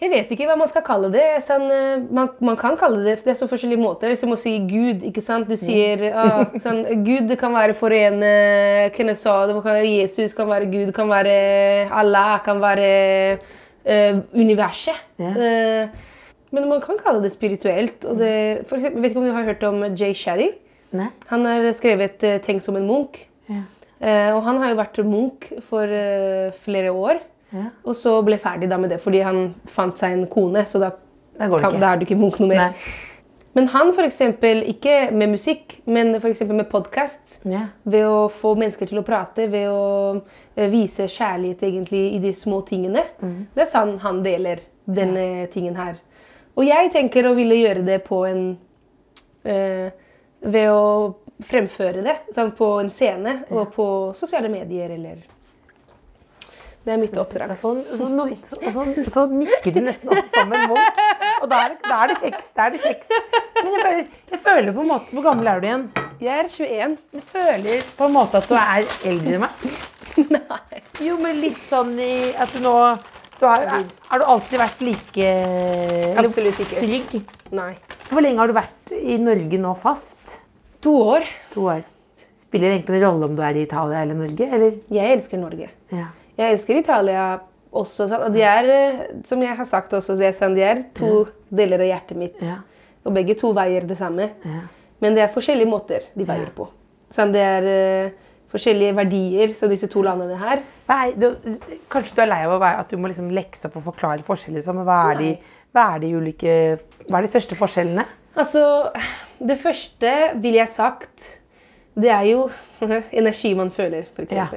Jeg 0.00 0.08
vet 0.08 0.30
ikke 0.32 0.46
hva 0.48 0.54
man 0.56 0.68
skal 0.70 0.84
kalle 0.84 1.10
det. 1.12 1.24
Sånn, 1.44 1.66
eh, 1.68 2.04
man, 2.16 2.30
man 2.40 2.56
kan 2.60 2.76
kalle 2.80 3.02
det 3.04 3.18
Det 3.20 3.34
er 3.34 3.38
så 3.38 3.48
forskjellige 3.50 3.82
måter. 3.82 4.08
Det 4.08 4.16
er 4.16 4.20
som 4.22 4.32
å 4.32 4.38
si 4.40 4.54
Gud. 4.64 5.04
ikke 5.10 5.20
sant? 5.24 5.50
Du 5.50 5.60
sier 5.60 6.06
ah, 6.16 6.46
sånn, 6.64 6.80
Gud 7.04 7.28
det 7.28 7.36
kan 7.40 7.52
være 7.52 7.76
for 7.76 7.92
en 7.92 8.22
eh, 8.24 8.88
Hvem 8.96 9.12
sa, 9.12 9.42
det 9.48 9.58
kan 9.58 9.76
være 9.76 9.90
Jesus, 9.90 10.32
kan 10.36 10.48
være 10.48 10.70
Gud, 10.72 10.92
kan 10.96 11.10
være 11.10 11.34
Allah, 11.92 12.38
kan 12.44 12.62
være 12.62 12.88
uh, 13.36 14.20
universet. 14.32 14.96
Yeah. 15.20 15.36
Uh, 15.36 16.24
men 16.54 16.68
man 16.70 16.80
kan 16.84 16.98
kalle 17.00 17.20
det 17.24 17.32
spirituelt. 17.34 18.06
Og 18.08 18.16
det, 18.20 18.32
for 18.70 18.80
eksempel, 18.80 19.04
vet 19.04 19.12
ikke 19.12 19.20
om 19.20 19.28
du 19.28 19.34
har 19.36 19.48
hørt 19.50 19.66
om 19.68 19.84
Jay? 19.92 20.14
Nei? 20.96 21.10
Han 21.28 21.44
har 21.44 21.68
skrevet 21.76 22.24
uh, 22.24 22.38
'Tenk 22.40 22.64
som 22.64 22.80
en 22.80 22.88
munk'. 22.88 23.20
Yeah. 23.50 23.68
Og 24.32 24.40
han 24.46 24.62
har 24.62 24.72
jo 24.72 24.80
vært 24.80 24.98
munk 25.04 25.50
for 25.68 25.84
flere 26.64 26.88
år. 26.88 27.20
Ja. 27.50 27.68
Og 27.84 27.96
så 27.98 28.16
ble 28.26 28.38
ferdig 28.40 28.70
da 28.70 28.78
med 28.80 28.92
det 28.94 29.00
fordi 29.02 29.22
han 29.26 29.50
fant 29.70 29.98
seg 30.00 30.16
en 30.16 30.26
kone. 30.30 30.64
Så 30.68 30.80
da, 30.82 30.92
kan, 31.38 31.78
da 31.80 31.92
er 31.92 32.00
du 32.00 32.06
ikke 32.06 32.18
munk 32.20 32.40
noe 32.42 32.50
mer. 32.50 32.70
Nei. 32.70 32.98
Men 33.52 33.66
han 33.72 33.88
eksempel, 34.04 34.62
ikke 34.70 35.10
med 35.10 35.32
musikk, 35.32 35.80
men 35.84 36.12
for 36.20 36.30
eksempel 36.30 36.56
med 36.56 36.68
podkast. 36.70 37.40
Ja. 37.42 37.64
Ved 37.82 38.06
å 38.06 38.28
få 38.30 38.54
mennesker 38.54 38.86
til 38.86 39.00
å 39.00 39.06
prate, 39.06 39.48
ved 39.50 39.66
å 39.72 40.20
eh, 40.54 40.68
vise 40.70 41.08
kjærlighet 41.10 41.64
egentlig 41.66 42.04
i 42.14 42.20
de 42.22 42.30
små 42.36 42.60
tingene. 42.68 43.02
Mm. 43.18 43.48
Det 43.54 43.64
er 43.64 43.72
sånn 43.72 43.96
han 44.04 44.22
deler 44.22 44.62
denne 44.86 45.48
tingen 45.50 45.74
her. 45.78 45.98
Og 46.54 46.62
jeg 46.66 46.92
tenker 46.94 47.26
å 47.26 47.34
ville 47.34 47.58
gjøre 47.58 47.82
det 47.86 48.00
på 48.06 48.24
en 48.28 48.44
øh, 49.46 49.90
Ved 50.40 50.70
å 50.72 51.18
fremføre 51.44 52.00
det 52.04 52.14
sånn 52.32 52.54
på 52.56 52.66
en 52.80 52.88
scene 52.92 53.34
og 53.52 53.74
på 53.74 53.86
sosiale 54.16 54.48
medier 54.48 54.94
eller 54.94 55.18
Det 56.80 56.94
er 56.94 57.00
mitt 57.00 57.16
oppdrag. 57.20 57.52
Så, 57.60 57.74
så, 57.92 58.06
no, 58.08 58.24
så, 58.40 58.56
så, 59.12 59.26
nikker 59.28 59.74
du 59.74 59.82
nesten 59.84 60.08
også 60.08 60.30
sammen 60.32 60.70
mot. 60.70 61.00
Og 61.42 61.50
da 61.52 61.58
er, 61.66 61.74
da 61.84 61.98
er 62.06 62.12
det 62.12 62.16
kjeks. 62.22 62.50
Da 62.56 62.68
er 62.68 62.76
det 62.76 62.80
kjeks. 62.86 63.10
Men 63.60 63.74
jeg 63.74 63.82
føler, 63.84 64.02
jeg 64.32 64.40
føler 64.46 64.72
på 64.72 64.84
en 64.84 64.88
måte 64.88 65.16
Hvor 65.16 65.26
gammel 65.26 65.50
er 65.52 65.60
du 65.60 65.66
igjen? 65.68 65.86
Jeg 66.24 66.38
er 66.38 66.48
21. 66.48 66.96
Jeg 67.18 67.26
føler 67.28 67.86
på 67.98 68.08
en 68.08 68.14
måte 68.16 68.40
at 68.40 68.48
du 68.48 68.56
er 68.56 68.88
eldre 69.12 69.36
enn 69.36 69.44
meg. 69.44 69.64
Nei. 70.36 70.80
Jo, 71.04 71.16
men 71.20 71.40
litt 71.44 71.60
sånn 71.68 71.92
i 72.00 72.12
at 72.32 72.52
du 72.56 72.64
nå 72.64 72.74
du 73.40 73.46
har, 73.48 73.62
er, 73.64 73.84
har 74.10 74.20
du 74.20 74.24
alltid 74.28 74.60
vært 74.60 74.82
like 74.84 75.28
Absolutt 76.20 76.58
ikke. 76.60 76.82
trygg? 76.82 77.30
Nei. 77.56 77.70
Hvor 78.10 78.20
lenge 78.20 78.42
har 78.42 78.50
du 78.50 78.56
vært 78.56 78.92
i 78.92 79.16
Norge 79.20 79.60
nå 79.62 79.72
fast? 79.80 80.40
To 80.84 80.92
år. 81.14 81.24
To 81.54 81.64
år. 81.72 81.80
Spiller 82.36 82.68
det 82.68 82.80
egentlig 82.80 83.00
en 83.00 83.06
rolle 83.06 83.30
om 83.30 83.38
du 83.38 83.40
er 83.44 83.56
i 83.56 83.64
Italia 83.64 84.02
eller 84.04 84.18
Norge? 84.18 84.48
Eller? 84.58 84.76
Jeg 84.92 85.16
elsker 85.16 85.40
Norge. 85.40 85.70
Ja. 85.88 86.10
Jeg 86.40 86.56
elsker 86.56 86.80
Italia 86.80 87.24
også. 87.70 88.08
Og 88.16 88.32
de 88.34 88.42
er, 88.42 88.70
eh, 88.72 89.02
som 89.28 89.42
jeg 89.42 89.56
har 89.56 89.68
sagt 89.68 89.92
også, 89.96 90.16
det 90.18 90.32
sånn, 90.36 90.56
de 90.56 90.64
er 90.64 90.84
to 90.96 91.26
deler 91.52 91.84
av 91.84 91.90
hjertet 91.92 92.18
mitt. 92.18 92.40
Ja. 92.44 92.60
Og 93.04 93.14
begge 93.16 93.36
to 93.38 93.52
veier 93.56 93.86
det 93.88 93.98
samme. 94.00 94.30
Ja. 94.44 94.64
Men 95.00 95.16
det 95.16 95.24
er 95.24 95.32
forskjellige 95.34 95.70
måter 95.70 96.08
de 96.16 96.26
veier 96.28 96.50
på. 96.56 96.68
Sånn, 97.10 97.32
det 97.34 97.42
er 97.42 97.66
uh, 97.66 98.28
forskjellige 98.52 98.94
verdier, 98.98 99.54
så 99.56 99.68
disse 99.70 99.88
to 99.90 100.02
landene 100.04 100.36
her. 100.38 100.60
Er, 100.92 101.14
du, 101.16 101.56
kanskje 101.90 102.18
du 102.18 102.22
er 102.26 102.30
lei 102.30 102.40
av 102.46 102.62
at 102.68 102.92
du 102.92 102.98
må 103.00 103.10
liksom 103.10 103.30
lekse 103.34 103.70
opp 103.70 103.78
og 103.80 103.86
forklare 103.88 104.26
forskjeller. 104.26 104.60
liksom, 104.60 104.82
Hva 104.86 105.00
er, 105.14 105.22
de, 105.22 105.30
hva, 105.72 105.86
er 105.94 106.04
de 106.04 106.12
ulike, 106.18 106.56
hva 107.08 107.20
er 107.20 107.26
de 107.26 107.32
største 107.32 107.58
forskjellene? 107.58 108.04
Altså, 108.38 108.62
det 109.40 109.56
første 109.58 110.12
vil 110.42 110.60
jeg 110.60 110.70
sagt, 110.70 111.30
det 111.98 112.12
er 112.14 112.28
jo 112.30 112.44
energi 113.22 113.54
man 113.58 113.72
føler, 113.74 114.06
f.eks. 114.12 114.36
Ja. 114.36 114.50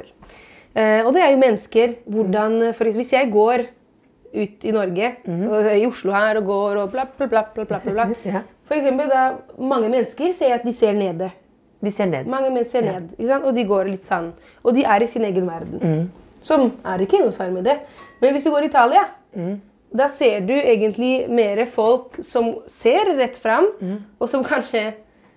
Eh, 0.76 1.06
og 1.06 1.14
det 1.14 1.22
er 1.22 1.32
jo 1.34 1.42
mennesker. 1.42 1.96
Hvordan, 2.10 2.60
for 2.74 2.86
eksempel, 2.86 3.02
Hvis 3.04 3.14
jeg 3.14 3.32
går 3.32 3.66
ut 4.34 4.66
i 4.66 4.72
Norge, 4.74 5.12
og 5.28 5.68
i 5.78 5.86
Oslo 5.86 6.12
her, 6.12 6.38
og 6.38 6.46
går 6.46 6.78
og 6.82 6.92
bla, 6.92 7.06
bla, 7.18 7.28
bla, 7.28 7.44
bla, 7.54 7.66
bla, 7.66 7.80
bla. 7.86 8.08
Ja. 8.26 8.42
For 8.66 8.76
eksempel, 8.80 9.10
da 9.12 9.24
mange 9.60 9.90
mennesker 9.90 10.34
ser 10.34 10.56
at 10.56 10.64
de 10.66 10.74
ser 10.74 10.94
nede. 10.98 11.30
De 11.84 11.92
ser 11.92 12.08
ned. 12.10 12.26
Mange 12.32 12.50
mennesker 12.50 12.80
ser 12.80 12.88
ned, 12.88 13.12
ikke 13.20 13.28
sant? 13.28 13.46
og 13.46 13.54
de 13.56 13.66
går 13.68 13.90
litt 13.92 14.08
sånn. 14.08 14.32
Og 14.64 14.74
de 14.74 14.86
er 14.88 15.04
i 15.04 15.08
sin 15.12 15.26
egen 15.28 15.46
verden. 15.50 16.10
Som 16.42 16.72
er 16.86 17.04
ikke 17.06 17.20
noe 17.22 17.32
feil 17.36 17.52
med 17.54 17.68
det. 17.68 17.78
Men 18.22 18.34
hvis 18.34 18.48
du 18.48 18.50
går 18.54 18.66
i 18.66 18.72
Italia, 18.72 19.04
da 19.94 20.08
ser 20.10 20.40
du 20.48 20.54
egentlig 20.56 21.28
mer 21.30 21.66
folk 21.70 22.18
som 22.24 22.56
ser 22.72 23.14
rett 23.20 23.38
fram, 23.38 23.68
og 24.18 24.30
som 24.32 24.44
kanskje 24.48 24.94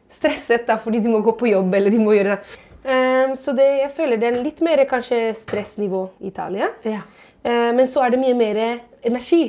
stresset 0.09 0.65
da, 0.69 0.79
fordi 0.79 1.01
de 1.03 1.11
må 1.13 1.21
gå 1.21 1.35
på 1.37 1.51
jobb 1.51 1.75
eller 1.75 1.91
de 1.91 1.99
må 2.01 2.15
gjøre 2.15 2.37
det. 2.39 2.57
Ehm, 2.87 3.37
så 3.37 3.53
det, 3.57 3.67
jeg 3.83 3.93
føler 3.97 4.21
det 4.23 4.31
er 4.31 4.41
litt 4.41 4.63
mer 4.65 4.83
kanskje 4.89 5.21
stressnivå 5.37 6.03
i 6.21 6.33
Italia. 6.33 6.71
Ja. 6.87 7.05
Uh, 7.47 7.71
men 7.77 7.87
så 7.87 8.03
er 8.03 8.15
det 8.15 8.19
mye 8.19 8.35
mer 8.35 8.59
energi. 9.07 9.45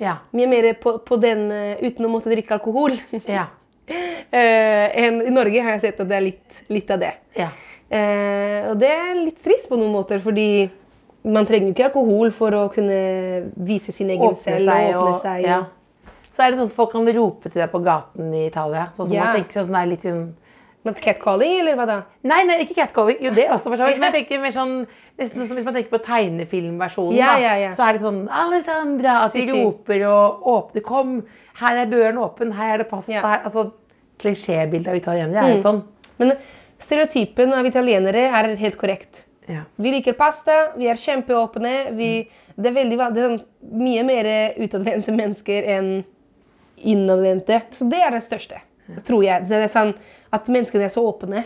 Ja. 0.00 0.18
Mye 0.36 0.48
mer 0.48 0.66
på, 0.80 0.98
på 1.04 1.16
den 1.20 1.46
uh, 1.48 1.80
uten 1.80 2.04
å 2.04 2.12
måtte 2.12 2.32
drikke 2.32 2.58
alkohol. 2.58 2.98
Ja. 3.24 3.46
uh, 3.90 4.86
enn 5.04 5.22
I 5.24 5.32
Norge 5.32 5.64
har 5.64 5.78
jeg 5.78 5.86
sett 5.86 6.02
at 6.04 6.10
det 6.10 6.18
er 6.18 6.26
litt, 6.26 6.62
litt 6.68 6.92
av 6.92 7.00
det. 7.00 7.14
Ja. 7.38 7.48
Eh, 7.90 8.68
og 8.70 8.78
det 8.78 8.90
er 8.94 9.16
litt 9.18 9.40
trist 9.42 9.66
på 9.66 9.74
noen 9.78 9.90
måter, 9.90 10.20
fordi 10.22 10.68
man 11.26 11.46
trenger 11.46 11.70
jo 11.70 11.74
ikke 11.74 11.88
alkohol 11.88 12.30
for 12.32 12.54
å 12.54 12.62
kunne 12.72 12.98
vise 13.66 13.92
sin 13.92 14.12
egen 14.12 14.30
Åpne 14.30 14.44
selv 14.44 14.70
seg 14.70 14.92
og 14.92 15.00
åpne 15.00 15.16
og 15.16 15.24
seg. 15.24 15.46
ja. 15.48 15.60
Så 16.30 16.44
er 16.44 16.52
det 16.52 16.60
sånn 16.60 16.70
at 16.70 16.76
folk 16.76 16.92
kan 16.94 17.08
rope 17.10 17.50
til 17.50 17.58
deg 17.58 17.72
på 17.72 17.80
gaten 17.82 18.28
i 18.38 18.44
Italia. 18.46 18.84
Sånn 18.94 19.08
som 19.08 19.16
man 19.18 19.34
tenker 19.34 19.64
sånn, 19.64 19.74
det 19.74 19.80
er 19.80 19.88
litt 19.90 20.04
sånn 20.06 20.28
Men 20.86 20.94
catcalling, 20.96 21.58
eller 21.60 21.76
hva 21.76 21.84
da? 21.88 21.96
Nei, 22.24 22.38
nei, 22.48 22.56
ikke 22.64 22.78
catcalling. 22.78 23.18
Jo, 23.20 23.34
det 23.36 23.44
også, 23.52 23.68
for 23.68 23.76
så 23.76 23.88
vidt. 23.90 23.98
Men 24.00 24.08
jeg 24.08 24.16
tenker 24.22 24.40
mer 24.40 24.54
sånn 24.54 24.74
Nesten 25.20 25.44
som 25.44 25.58
hvis 25.58 25.66
man 25.66 25.74
tenker 25.76 25.92
på 25.92 26.00
tegnefilmversjonen, 26.06 27.18
Ja, 27.18 27.34
ja, 27.42 27.52
ja. 27.60 27.72
Så 27.76 27.84
er 27.84 27.98
det 27.98 28.04
sånn 28.06 28.22
Alessandra! 28.32 29.18
At 29.26 29.36
de 29.36 29.44
roper 29.50 30.06
og 30.08 30.46
åpner. 30.54 30.84
Kom! 30.86 31.18
Her 31.60 31.82
er 31.82 31.90
døren 31.90 32.20
åpen. 32.22 32.54
Her 32.56 32.78
er 32.78 32.84
det 32.84 32.88
pasta. 32.88 33.12
Ja. 33.12 33.24
Her. 33.26 33.44
Altså, 33.50 33.66
Klisjébildet 34.20 34.92
av 34.92 34.96
italienere 35.00 35.44
er 35.44 35.54
jo 35.54 35.60
sånn. 35.60 35.82
Men 36.20 36.34
stereotypen 36.80 37.52
av 37.56 37.68
italienere 37.68 38.26
er 38.28 38.48
helt 38.60 38.80
korrekt. 38.80 39.24
Ja. 39.50 39.64
Vi 39.80 39.92
liker 39.94 40.16
pasta, 40.16 40.70
vi 40.76 40.88
er 40.90 41.00
kjempeåpne. 41.00 41.74
Vi, 41.96 42.10
det, 42.54 42.68
er 42.68 42.76
veldig, 42.76 42.98
det 43.00 43.22
er 43.22 43.28
sånn 43.30 43.40
mye 43.80 44.04
mer 44.06 44.30
utadvendte 44.60 45.14
mennesker 45.16 45.68
enn 45.76 45.92
innadvendte. 46.80 47.62
Så 47.76 47.88
det 47.90 48.00
er 48.04 48.14
det 48.14 48.22
største, 48.24 48.60
tror 49.06 49.24
jeg. 49.24 49.46
Så 49.46 49.58
det 49.58 49.66
er 49.68 49.72
sånn 49.72 49.94
at 50.34 50.48
menneskene 50.52 50.86
er 50.86 50.92
så 50.92 51.02
åpne. 51.06 51.44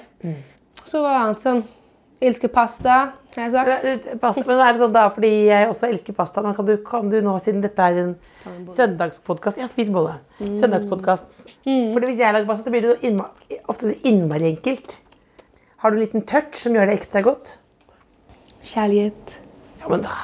Så 0.84 1.02
var 1.04 1.18
han 1.26 1.38
sånn 1.40 1.64
Elsker 2.24 2.48
pasta, 2.48 2.92
har 3.34 3.42
jeg 3.42 3.52
sagt. 3.52 4.06
Pasta, 4.22 4.44
men 4.46 4.60
er 4.62 4.72
det 4.72 4.80
sånn 4.80 4.92
da, 4.94 5.02
fordi 5.12 5.30
jeg 5.50 5.66
også 5.68 5.88
elsker 5.90 6.14
pasta, 6.16 6.40
men 6.46 6.54
kan 6.56 6.64
du, 6.64 6.76
kan 6.86 7.10
du 7.12 7.18
nå, 7.20 7.34
siden 7.42 7.60
dette 7.60 7.84
er 7.84 7.98
en 8.00 8.12
søndagspodkast 8.72 9.58
Ja, 9.60 9.66
spis 9.68 9.90
bolle. 9.92 10.14
Søndagspodkast. 10.38 11.42
Fordi 11.66 12.08
hvis 12.08 12.22
jeg 12.22 12.32
lager 12.32 12.48
pasta, 12.48 12.64
så 12.64 12.72
blir 12.72 12.86
det 12.86 12.94
så 12.94 13.10
innma, 13.10 13.26
ofte 13.68 13.90
så 13.90 13.96
innmari 14.08 14.46
enkelt. 14.54 15.00
Har 15.82 15.90
du 15.92 15.98
en 15.98 16.04
liten 16.06 16.24
touch 16.24 16.56
som 16.62 16.78
gjør 16.78 16.88
det 16.88 16.96
ekstra 17.02 17.20
godt? 17.26 17.58
Kjærlighet. 18.72 19.36
Ja, 19.82 19.90
men 19.92 20.06
da 20.06 20.14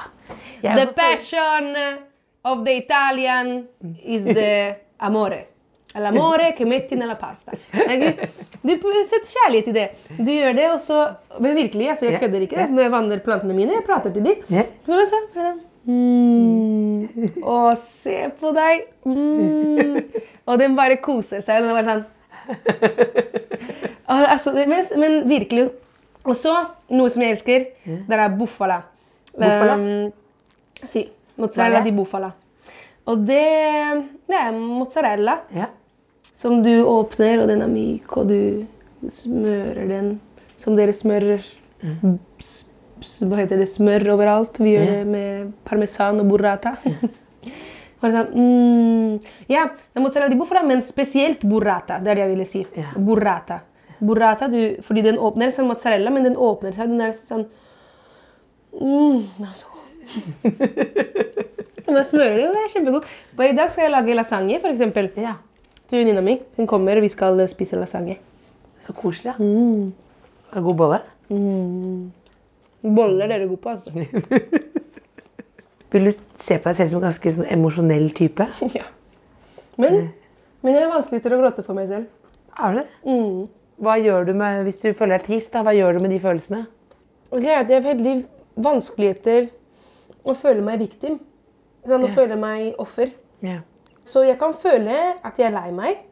The 0.63 0.87
passion 0.97 1.75
of 2.45 2.65
the 2.65 2.79
Italian 2.81 3.67
is 4.01 4.25
the 4.25 4.77
amore. 5.05 5.43
L'amore 5.99 6.53
che 6.55 6.65
metti 6.65 6.95
nella 6.95 7.17
pasta. 7.17 7.53
Du 8.63 8.77
setter 9.09 9.27
kjærlighet 9.27 9.71
i 9.71 9.73
det. 9.75 9.87
Du 10.19 10.31
gjør 10.31 10.55
det, 10.55 10.69
og 10.71 10.79
så 10.79 11.01
Men 11.41 11.57
virkelig, 11.57 11.89
altså, 11.91 12.07
jeg 12.07 12.21
kødder 12.21 12.45
ikke. 12.45 12.59
Altså, 12.61 12.75
når 12.75 12.83
jeg 12.83 12.93
vanner 12.93 13.19
plantene 13.25 13.55
mine, 13.57 13.73
jeg 13.79 13.85
prater 13.87 14.13
til 14.13 14.25
dem. 14.25 14.45
Så 14.85 14.93
bare 14.93 15.07
sånn, 15.09 15.61
mm, 15.89 17.43
Å, 17.43 17.59
se 17.81 18.17
på 18.39 18.53
deg. 18.55 18.87
Mm. 19.09 19.97
Og 20.47 20.59
den 20.61 20.77
bare 20.79 21.01
koser 21.03 21.41
seg. 21.43 21.65
Den 21.65 21.73
er 21.73 21.79
bare 21.81 21.89
sånn 21.91 22.05
altså, 24.11 24.53
men, 24.53 24.85
men 25.01 25.17
virkelig. 25.29 25.71
Og 26.29 26.37
så, 26.37 26.53
noe 26.93 27.11
som 27.11 27.25
jeg 27.25 27.39
elsker, 27.39 27.67
det 27.87 28.19
er 28.19 28.37
bufala. 28.37 28.83
Bufala? 29.33 29.77
Um, 29.81 30.85
si. 30.85 31.07
Mozzarella 31.41 31.81
di 31.81 31.93
bufala. 31.97 32.29
Og 33.09 33.23
det, 33.25 33.45
det 34.29 34.37
er 34.37 34.51
mozzarella 34.53 35.41
Ja. 35.57 35.71
Som 36.33 36.63
du 36.65 36.73
åpner, 36.85 37.43
og 37.43 37.49
den 37.51 37.63
er 37.63 37.71
myk, 37.71 38.17
og 38.17 38.29
du 38.31 38.67
smører 39.11 39.89
den 39.89 40.11
som 40.61 40.77
dere 40.77 40.93
smører 40.97 41.41
s- 42.41 42.67
Hva 43.25 43.39
heter 43.41 43.57
det? 43.57 43.65
Smør 43.73 44.05
overalt. 44.13 44.59
Vi 44.61 44.75
gjør 44.75 44.87
det 44.93 45.07
med 45.09 45.53
parmesan 45.65 46.19
og 46.21 46.27
burrata. 46.29 46.75
Bare 48.01 48.13
sånn, 48.13 48.29
mm, 48.37 49.31
ja, 49.49 49.63
det 49.73 49.97
er 49.97 50.05
mozzarella 50.05 50.29
di 50.33 50.37
bufala, 50.41 50.61
men 50.69 50.83
spesielt 50.85 51.43
burrata. 51.49 51.97
Det 52.01 52.11
er 52.13 52.15
det 52.19 52.25
jeg 52.27 52.33
ville 52.35 52.47
si. 52.49 52.61
Ja. 52.77 52.91
Burrata. 52.97 53.59
Burrata, 54.01 54.49
du, 54.53 54.77
fordi 54.85 55.03
den 55.05 55.19
åpner 55.21 55.51
som 55.53 55.69
mozzarella, 55.69 56.13
men 56.13 56.25
den 56.29 56.37
åpner 56.37 56.77
seg. 56.77 56.93
Den 56.93 57.01
er 57.09 57.13
sånn 57.17 57.47
mm, 58.77 59.47
altså. 59.49 59.67
Men 61.87 61.97
Da 61.97 62.03
smører 62.07 62.37
de, 62.37 62.45
og 62.49 62.55
det 62.57 62.63
er 62.67 62.73
kjempegod. 62.75 63.07
Og 63.37 63.43
I 63.49 63.55
dag 63.57 63.73
skal 63.73 63.87
jeg 63.89 63.93
lage 63.97 64.15
lasagne, 64.17 64.61
eksempel 64.71 65.09
ja. 65.21 65.35
Til 65.91 66.01
venninna 66.01 66.23
mi. 66.25 66.39
Hun 66.57 66.69
kommer, 66.71 66.99
og 67.01 67.05
vi 67.05 67.11
skal 67.13 67.43
spise 67.51 67.79
lasagne. 67.79 68.17
Så 68.85 68.95
koselig. 68.97 69.35
Ja. 69.37 69.51
Er 70.51 70.55
det 70.59 70.65
god 70.65 70.79
bolle? 70.79 71.01
Boller 72.83 73.27
er 73.27 73.35
dere 73.35 73.49
gode 73.51 73.61
på, 73.61 73.75
altså. 73.75 73.93
Vil 75.91 76.07
du 76.07 76.13
se 76.39 76.57
på 76.59 76.71
deg 76.71 76.79
selv 76.79 76.93
som 76.93 77.01
en 77.01 77.07
ganske 77.09 77.33
sånn 77.35 77.49
emosjonell 77.51 78.11
type? 78.17 78.47
ja. 78.79 78.87
Men, 79.81 80.11
men 80.63 80.77
jeg 80.77 80.85
er 80.87 80.93
vanskelig 80.93 81.23
til 81.25 81.35
å 81.35 81.41
gråte 81.41 81.65
for 81.67 81.79
meg 81.79 81.89
selv. 81.91 82.07
Er 82.61 82.81
det? 82.81 82.85
det? 83.05 83.49
Hva 83.81 83.97
gjør 83.97 84.29
du 84.29 84.35
med, 84.37 84.63
Hvis 84.67 84.81
du 84.83 84.91
føler 84.93 85.19
deg 85.19 85.27
trist, 85.27 85.51
da, 85.55 85.65
hva 85.65 85.75
gjør 85.75 85.97
du 85.97 86.05
med 86.05 86.15
de 86.15 86.21
følelsene? 86.23 86.65
Greia 87.31 87.63
at 87.63 87.71
Jeg 87.71 87.81
har 87.81 87.87
veldig 87.87 88.15
vanskeligheter 88.61 89.51
å 90.27 90.35
føle 90.37 90.63
meg 90.65 90.83
victim. 90.83 91.19
Sånn, 91.87 92.05
å 92.05 92.11
føle 92.13 92.37
meg 92.37 92.77
offer. 92.83 93.15
Ja. 93.45 93.63
Så 94.07 94.25
jeg 94.27 94.39
kan 94.41 94.55
føle 94.57 94.97
at 95.21 95.39
jeg 95.39 95.51
er 95.51 95.55
lei 95.55 95.71
meg. 95.75 96.05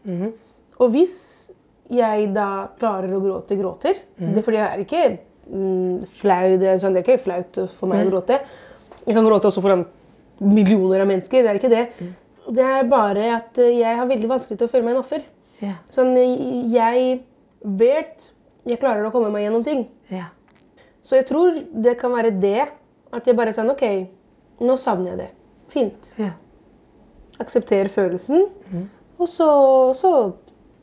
Og 0.78 0.92
hvis 0.94 1.16
jeg 1.88 2.28
da 2.34 2.68
klarer 2.78 3.14
å 3.16 3.20
gråte, 3.22 3.56
gråter 3.56 3.96
Det 4.18 4.42
er 4.42 4.44
fordi 4.44 4.58
jeg 4.58 4.68
er 4.68 4.82
ikke 4.84 5.04
mm, 5.48 6.08
flau. 6.20 6.56
Det 6.60 6.68
er, 6.68 6.80
sånn, 6.82 6.96
det 6.96 7.02
er 7.02 7.06
ikke 7.06 7.24
flaut 7.24 7.60
for 7.74 7.90
meg 7.90 8.06
å 8.06 8.12
gråte. 8.12 8.40
Jeg 9.06 9.16
kan 9.16 9.26
gråte 9.26 9.48
også 9.48 9.64
foran 9.64 9.86
millioner 10.38 11.02
av 11.02 11.10
mennesker. 11.10 11.42
Det 11.42 11.52
er 11.52 11.60
ikke 11.60 11.72
det. 11.72 11.84
Det 12.48 12.64
er 12.64 12.88
bare 12.88 13.28
at 13.38 13.60
jeg 13.60 13.96
har 14.00 14.08
veldig 14.08 14.30
vanskelig 14.30 14.60
til 14.60 14.68
å 14.68 14.72
føle 14.72 14.86
meg 14.86 14.96
en 14.96 15.02
offer. 15.02 15.24
Yeah. 15.58 15.80
Sånn, 15.92 16.14
jeg 16.70 17.22
vet 17.80 18.28
jeg 18.68 18.80
klarer 18.82 19.06
å 19.08 19.12
komme 19.14 19.30
meg 19.32 19.46
gjennom 19.46 19.64
ting. 19.66 19.86
Yeah. 20.12 20.30
Så 21.04 21.18
jeg 21.18 21.28
tror 21.30 21.56
det 21.72 21.96
kan 22.00 22.12
være 22.14 22.34
det. 22.36 22.68
At 23.14 23.24
jeg 23.24 23.38
bare 23.38 23.54
sånn 23.56 23.70
OK, 23.72 23.84
nå 24.60 24.74
savner 24.76 25.14
jeg 25.14 25.20
det. 25.22 25.28
Fint. 25.72 26.10
Ja. 26.20 26.34
Aksepter 27.40 27.88
følelsen. 27.88 28.46
Og 29.18 29.28
så, 29.28 29.48
så 29.94 30.12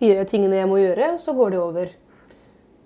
gjør 0.04 0.16
jeg 0.22 0.28
tingene 0.28 0.56
jeg 0.60 0.68
må 0.72 0.78
gjøre, 0.80 1.14
og 1.14 1.20
så 1.20 1.34
går 1.36 1.50
det 1.56 1.60
over. 1.60 1.94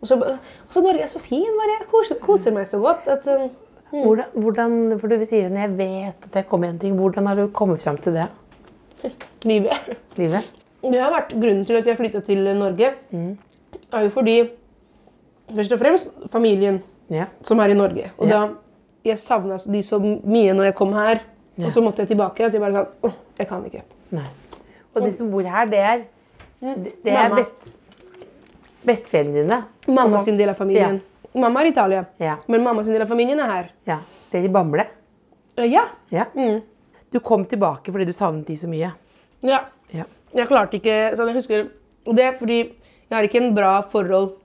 Og 0.01 0.07
så, 0.07 0.15
og 0.15 0.69
så 0.73 0.81
Norge 0.81 1.01
er 1.03 1.07
så 1.11 1.19
fin. 1.19 1.43
Bare. 1.59 1.73
Jeg 1.79 1.87
koser, 1.91 2.19
koser 2.23 2.53
meg 2.55 2.67
så 2.69 2.79
godt. 2.83 3.07
At, 3.11 3.25
sånn, 3.27 3.49
Hvordan, 3.89 4.27
hvordan, 4.37 4.73
for 5.01 5.09
du 5.09 5.23
sier 5.25 5.47
når 5.49 5.63
jeg 5.63 5.71
vet 5.79 6.25
at 6.27 6.35
jeg 6.37 6.45
kommer 6.45 6.67
igjen 6.69 6.79
ting, 6.83 6.97
hvordan 6.99 7.25
har 7.25 7.39
du 7.39 7.47
kommet 7.57 7.81
fram 7.81 7.97
til 7.97 8.13
det? 8.13 8.27
livet. 9.49 9.95
Livet? 10.19 10.45
Det 10.83 10.99
har 11.01 11.09
vært 11.15 11.33
grunnen 11.33 11.65
til 11.65 11.79
at 11.79 11.87
jeg 11.89 11.97
flytta 11.97 12.21
til 12.27 12.45
Norge. 12.59 12.91
er 13.11 14.05
jo 14.05 14.09
fordi 14.13 14.35
Først 15.49 15.73
og 15.73 15.79
fremst 15.81 16.11
familien 16.29 16.83
Ja. 17.09 17.25
som 17.41 17.57
er 17.59 17.71
i 17.73 17.73
Norge. 17.73 18.11
Og 18.19 18.27
Ja. 18.27 18.45
da 18.45 18.53
Jeg 19.03 19.17
savna 19.17 19.57
de 19.57 19.81
så 19.81 19.97
mye 19.99 20.53
når 20.53 20.63
jeg 20.69 20.75
kom 20.75 20.93
her. 20.93 21.21
Og 21.63 21.71
så 21.73 21.81
måtte 21.81 21.99
jeg 22.03 22.09
tilbake. 22.09 22.45
At 22.45 22.53
jeg 22.53 22.61
bare 22.61 22.73
sånn 22.73 22.87
Åh, 23.03 23.13
jeg 23.39 23.47
kan 23.49 23.65
ikke. 23.65 23.83
Nei. 24.15 24.25
Og 24.95 25.03
de 25.05 25.11
som 25.15 25.29
bor 25.31 25.45
her, 25.47 25.65
det 25.71 25.79
er, 25.79 26.01
det, 26.61 27.13
er 27.13 27.33
best, 27.35 27.69
bestefedrene 28.85 29.43
dine. 29.43 29.59
Mamma 29.87 30.19
sin 30.23 30.37
del 30.39 30.49
av 30.51 30.57
familien. 30.59 30.99
Mamma 31.33 31.61
er 31.61 31.69
i 31.69 31.73
Italia, 31.73 32.05
Ja. 32.17 32.37
men 32.47 32.63
mamma 32.63 32.83
sin 32.83 32.93
del 32.93 33.03
av 33.05 33.07
familien 33.07 33.39
er 33.39 33.51
her. 33.51 33.69
Ja. 33.85 33.99
Det 34.31 34.39
er 34.41 34.45
i 34.45 34.49
Bamble. 34.49 34.85
Eh, 35.57 35.65
Ja. 35.69 35.85
Mm. 36.35 36.61
Du 37.11 37.19
kom 37.19 37.45
tilbake 37.45 37.91
fordi 37.91 38.05
du 38.05 38.13
savnet 38.13 38.45
de 38.47 38.55
så 38.57 38.67
mye. 38.67 38.91
ja. 39.41 39.59
Ja. 39.91 40.03
Jeg 40.35 40.47
klarte 40.47 40.77
ikke 40.77 41.15
sånn, 41.17 41.27
jeg 41.27 41.35
husker, 41.35 41.69
Og 42.05 42.15
det 42.15 42.23
er 42.23 42.33
fordi 42.37 42.59
jeg 42.59 43.15
har 43.15 43.23
ikke 43.23 43.41
en 43.41 43.55
bra 43.55 43.81
forhold 43.81 44.35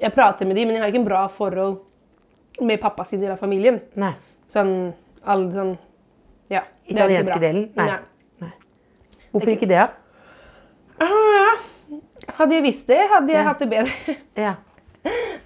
Jeg 0.00 0.12
prater 0.14 0.46
med 0.46 0.56
de, 0.56 0.64
men 0.66 0.74
jeg 0.74 0.82
har 0.82 0.88
ikke 0.88 0.98
en 1.00 1.04
bra 1.04 1.26
forhold 1.28 1.78
med 2.60 2.80
pappa 2.80 3.04
sin 3.04 3.20
del 3.20 3.30
av 3.32 3.38
familien. 3.38 3.80
Nei. 3.96 4.12
Sånn, 4.48 4.92
alle 5.24 5.50
sånn 5.52 5.78
Ja. 6.50 6.62
Italienske 6.86 7.38
delen? 7.40 7.70
Nei. 7.76 7.86
Nei. 7.86 7.98
Hvorfor 9.30 9.52
ikke 9.54 9.68
det? 9.70 9.84
Ah, 11.00 11.56
hadde 12.38 12.54
jeg 12.58 12.62
visst 12.66 12.86
det, 12.90 12.98
hadde 13.12 13.32
jeg 13.32 13.40
Ja. 13.40 13.46
hatt 13.48 13.58
det 13.62 13.70
bedre. 13.70 14.16
Ja. 14.36 14.54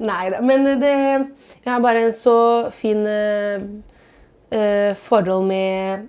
Nei 0.03 0.31
da, 0.33 0.41
men 0.43 0.64
det 0.81 0.91
Jeg 0.91 1.69
har 1.71 1.81
bare 1.81 2.00
en 2.09 2.12
så 2.12 2.71
fin 2.75 3.05
eh, 3.07 4.95
forhold 4.99 5.47
med 5.47 6.09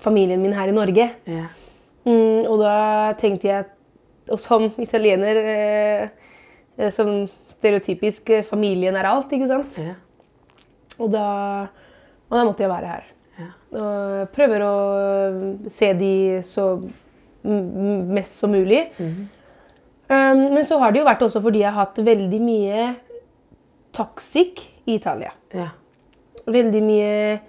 familien 0.00 0.42
min 0.42 0.52
her 0.52 0.68
i 0.68 0.74
Norge. 0.76 1.06
Ja. 1.26 1.46
Mm, 2.04 2.44
og 2.48 2.58
da 2.62 3.12
tenkte 3.20 3.48
jeg 3.48 3.64
Og 4.32 4.38
som 4.40 4.70
italiener 4.80 5.36
eh, 5.36 6.08
eh, 6.78 6.90
Som 6.96 7.26
stereotypisk 7.52 8.30
familien 8.48 8.96
er 8.96 9.04
alt, 9.10 9.32
ikke 9.32 9.48
sant? 9.50 9.76
Ja. 9.80 9.94
Og 11.00 11.10
da, 11.12 11.24
og 12.30 12.36
da 12.38 12.44
måtte 12.44 12.62
jeg 12.64 12.70
være 12.72 12.86
her. 12.94 13.04
Ja. 13.40 13.50
Og 13.80 14.28
prøver 14.34 14.62
å 14.66 14.74
øh, 15.00 15.42
se 15.72 15.92
de 15.98 16.12
så 16.46 16.66
m- 17.44 18.08
mest 18.14 18.36
som 18.40 18.52
mulig. 18.52 18.86
Mhm. 18.98 19.28
um, 20.10 20.42
men 20.56 20.64
så 20.66 20.78
har 20.82 20.92
det 20.92 21.00
jo 21.02 21.06
vært 21.08 21.22
også 21.26 21.40
fordi 21.44 21.62
jeg 21.64 21.72
har 21.72 21.86
hatt 21.86 22.00
veldig 22.04 22.40
mye 22.44 22.88
toxic 23.96 24.60
i 24.86 24.94
Italia. 24.98 25.32
Ja. 25.54 25.68
Veldig 26.50 26.82
mye 26.82 27.40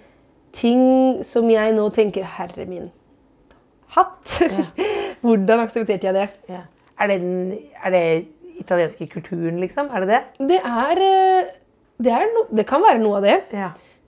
ting 0.52 0.82
som 1.24 1.48
jeg 1.50 1.72
nå 1.76 1.86
tenker 1.94 2.26
Herre 2.36 2.66
min 2.68 2.90
hatt! 3.94 4.38
Hvordan 5.22 5.62
aksepterte 5.66 6.08
jeg 6.08 6.16
det? 6.16 6.28
Ja. 6.50 6.62
Er, 7.02 7.10
det 7.10 7.18
den, 7.22 7.52
er 7.84 7.92
det 7.94 8.04
italienske 8.62 9.06
kulturen, 9.10 9.58
liksom? 9.62 9.88
Er 9.92 10.04
det 10.04 10.08
det? 10.14 10.20
Det 10.52 10.58
er, 10.64 11.00
øh, 11.02 11.50
det, 12.02 12.12
er 12.14 12.26
no, 12.34 12.44
det 12.56 12.64
kan 12.68 12.82
være 12.84 13.00
noe 13.02 13.20
av 13.20 13.26
det. 13.26 13.36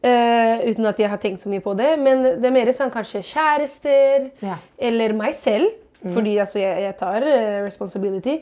Eh, 0.05 0.65
uten 0.69 0.85
at 0.91 0.99
jeg 1.01 1.09
har 1.09 1.21
tenkt 1.23 1.41
så 1.41 1.49
mye 1.49 1.63
på 1.65 1.73
det. 1.79 1.95
Men 2.01 2.23
det 2.27 2.45
er 2.45 2.53
mer 2.53 2.71
sånn 2.77 2.93
kanskje 2.93 3.23
kjærester 3.25 4.29
Ja. 4.45 4.59
eller 4.79 5.17
meg 5.17 5.35
selv. 5.39 5.81
Fordi 6.05 6.35
altså, 6.37 6.59
jeg, 6.61 6.83
jeg 6.85 6.97
tar 6.99 7.25
uh, 7.25 7.63
responsibility. 7.65 8.35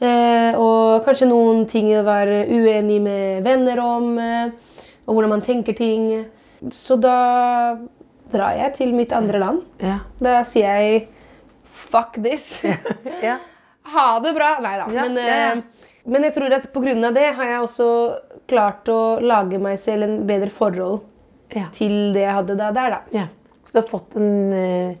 Eh, 0.00 0.54
og 0.56 1.04
kanskje 1.04 1.28
noen 1.28 1.66
ting 1.68 1.90
å 1.92 2.04
være 2.06 2.46
uenig 2.48 2.96
med 3.04 3.44
venner 3.44 3.82
om. 3.84 4.14
og 5.04 5.12
hvordan 5.12 5.34
man 5.34 5.44
tenker 5.44 5.76
ting. 5.76 6.24
Så 6.72 6.96
da 6.96 7.76
drar 8.32 8.56
jeg 8.56 8.74
til 8.78 8.94
mitt 8.96 9.12
andre 9.12 9.42
land. 9.42 9.60
Ja. 9.82 9.98
Da 10.22 10.40
sier 10.48 10.80
jeg 10.80 11.08
fuck 11.68 12.16
this. 12.16 12.62
Ja. 13.22 13.36
Ha 13.90 14.20
det 14.22 14.34
bra! 14.36 14.50
Nei 14.62 14.74
da. 14.78 14.84
Men, 14.92 15.62
men 16.04 16.24
jeg 16.26 16.34
tror 16.36 16.52
at 16.54 16.66
pga. 16.70 17.10
det 17.16 17.24
har 17.34 17.48
jeg 17.48 17.62
også 17.64 17.86
klart 18.50 18.88
å 18.92 18.98
lage 19.22 19.58
meg 19.62 19.78
selv 19.82 20.06
en 20.08 20.18
bedre 20.28 20.50
forhold 20.50 21.00
Ja. 21.54 21.68
til 21.74 22.12
det 22.14 22.22
jeg 22.26 22.34
hadde 22.36 22.56
da 22.58 22.70
der, 22.76 22.90
da. 22.96 23.00
ja. 23.14 23.26
Så 23.64 23.72
du 23.74 23.78
har 23.80 23.88
fått 23.88 24.16
en 24.18 24.52
uh, 24.52 24.94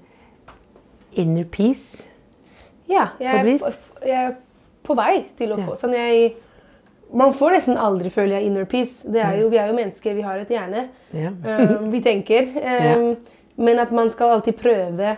inner 1.18 1.44
peace? 1.50 2.08
Ja, 2.90 3.08
jeg, 3.20 3.58
På 3.60 3.66
er 3.66 4.06
jeg 4.06 4.16
er 4.30 4.36
på 4.86 4.96
vei 4.98 5.24
til 5.38 5.52
å 5.54 5.58
Ja. 5.58 5.66
få 5.66 5.76
sånn 5.78 5.94
jeg, 5.94 6.36
Man 7.12 7.32
får 7.34 7.50
nesten 7.56 7.76
aldri, 7.76 8.06
føler 8.14 8.36
jeg, 8.38 8.46
inner 8.46 8.64
peace. 8.70 9.02
Det 9.10 9.18
er 9.20 9.40
jo, 9.40 9.48
vi 9.50 9.58
er 9.58 9.66
jo 9.66 9.74
mennesker, 9.74 10.14
vi 10.14 10.22
har 10.22 10.38
et 10.38 10.48
hjerne. 10.48 10.84
Ja. 11.12 11.30
Um, 11.30 11.88
vi 11.90 12.00
tenker. 12.00 12.46
Um, 12.96 13.16
Men 13.58 13.80
at 13.82 13.90
man 13.92 14.10
skal 14.14 14.30
alltid 14.36 14.54
prøve 14.56 15.16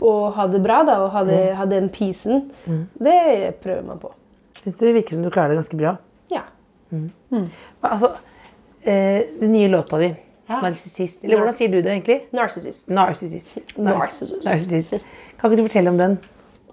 å 0.00 0.12
ha 0.32 0.46
det 0.46 0.60
bra 0.62 0.82
da, 0.86 1.00
og 1.02 1.10
ha, 1.10 1.24
det, 1.26 1.40
ha 1.58 1.66
den 1.66 1.88
peacen, 1.90 2.50
Mm. 2.66 2.86
det 3.02 3.60
prøver 3.60 3.82
man 3.84 3.98
på. 3.98 4.12
Syns 4.62 4.78
det 4.78 4.94
virker 4.94 5.10
som 5.18 5.22
du 5.26 5.30
klarer 5.30 5.48
det 5.50 5.58
ganske 5.58 5.76
bra. 5.76 5.96
Ja. 6.92 7.42
Altså, 7.88 8.12
eh, 8.84 9.22
den 9.40 9.52
nye 9.52 9.68
låta 9.68 9.98
di, 9.98 10.14
Ja. 10.48 10.60
'Narsissist' 10.60 11.22
Eller 11.22 11.38
hvordan 11.38 11.56
sier 11.56 11.68
du 11.68 11.76
det 11.80 11.86
egentlig? 11.86 12.20
Narcissist. 12.32 12.88
Narcissist. 12.90 13.78
Narcissist. 13.78 14.44
Narcissist. 14.44 15.04
Kan 15.38 15.50
ikke 15.50 15.62
du 15.62 15.68
fortelle 15.68 15.90
om 15.90 15.98
den? 15.98 16.18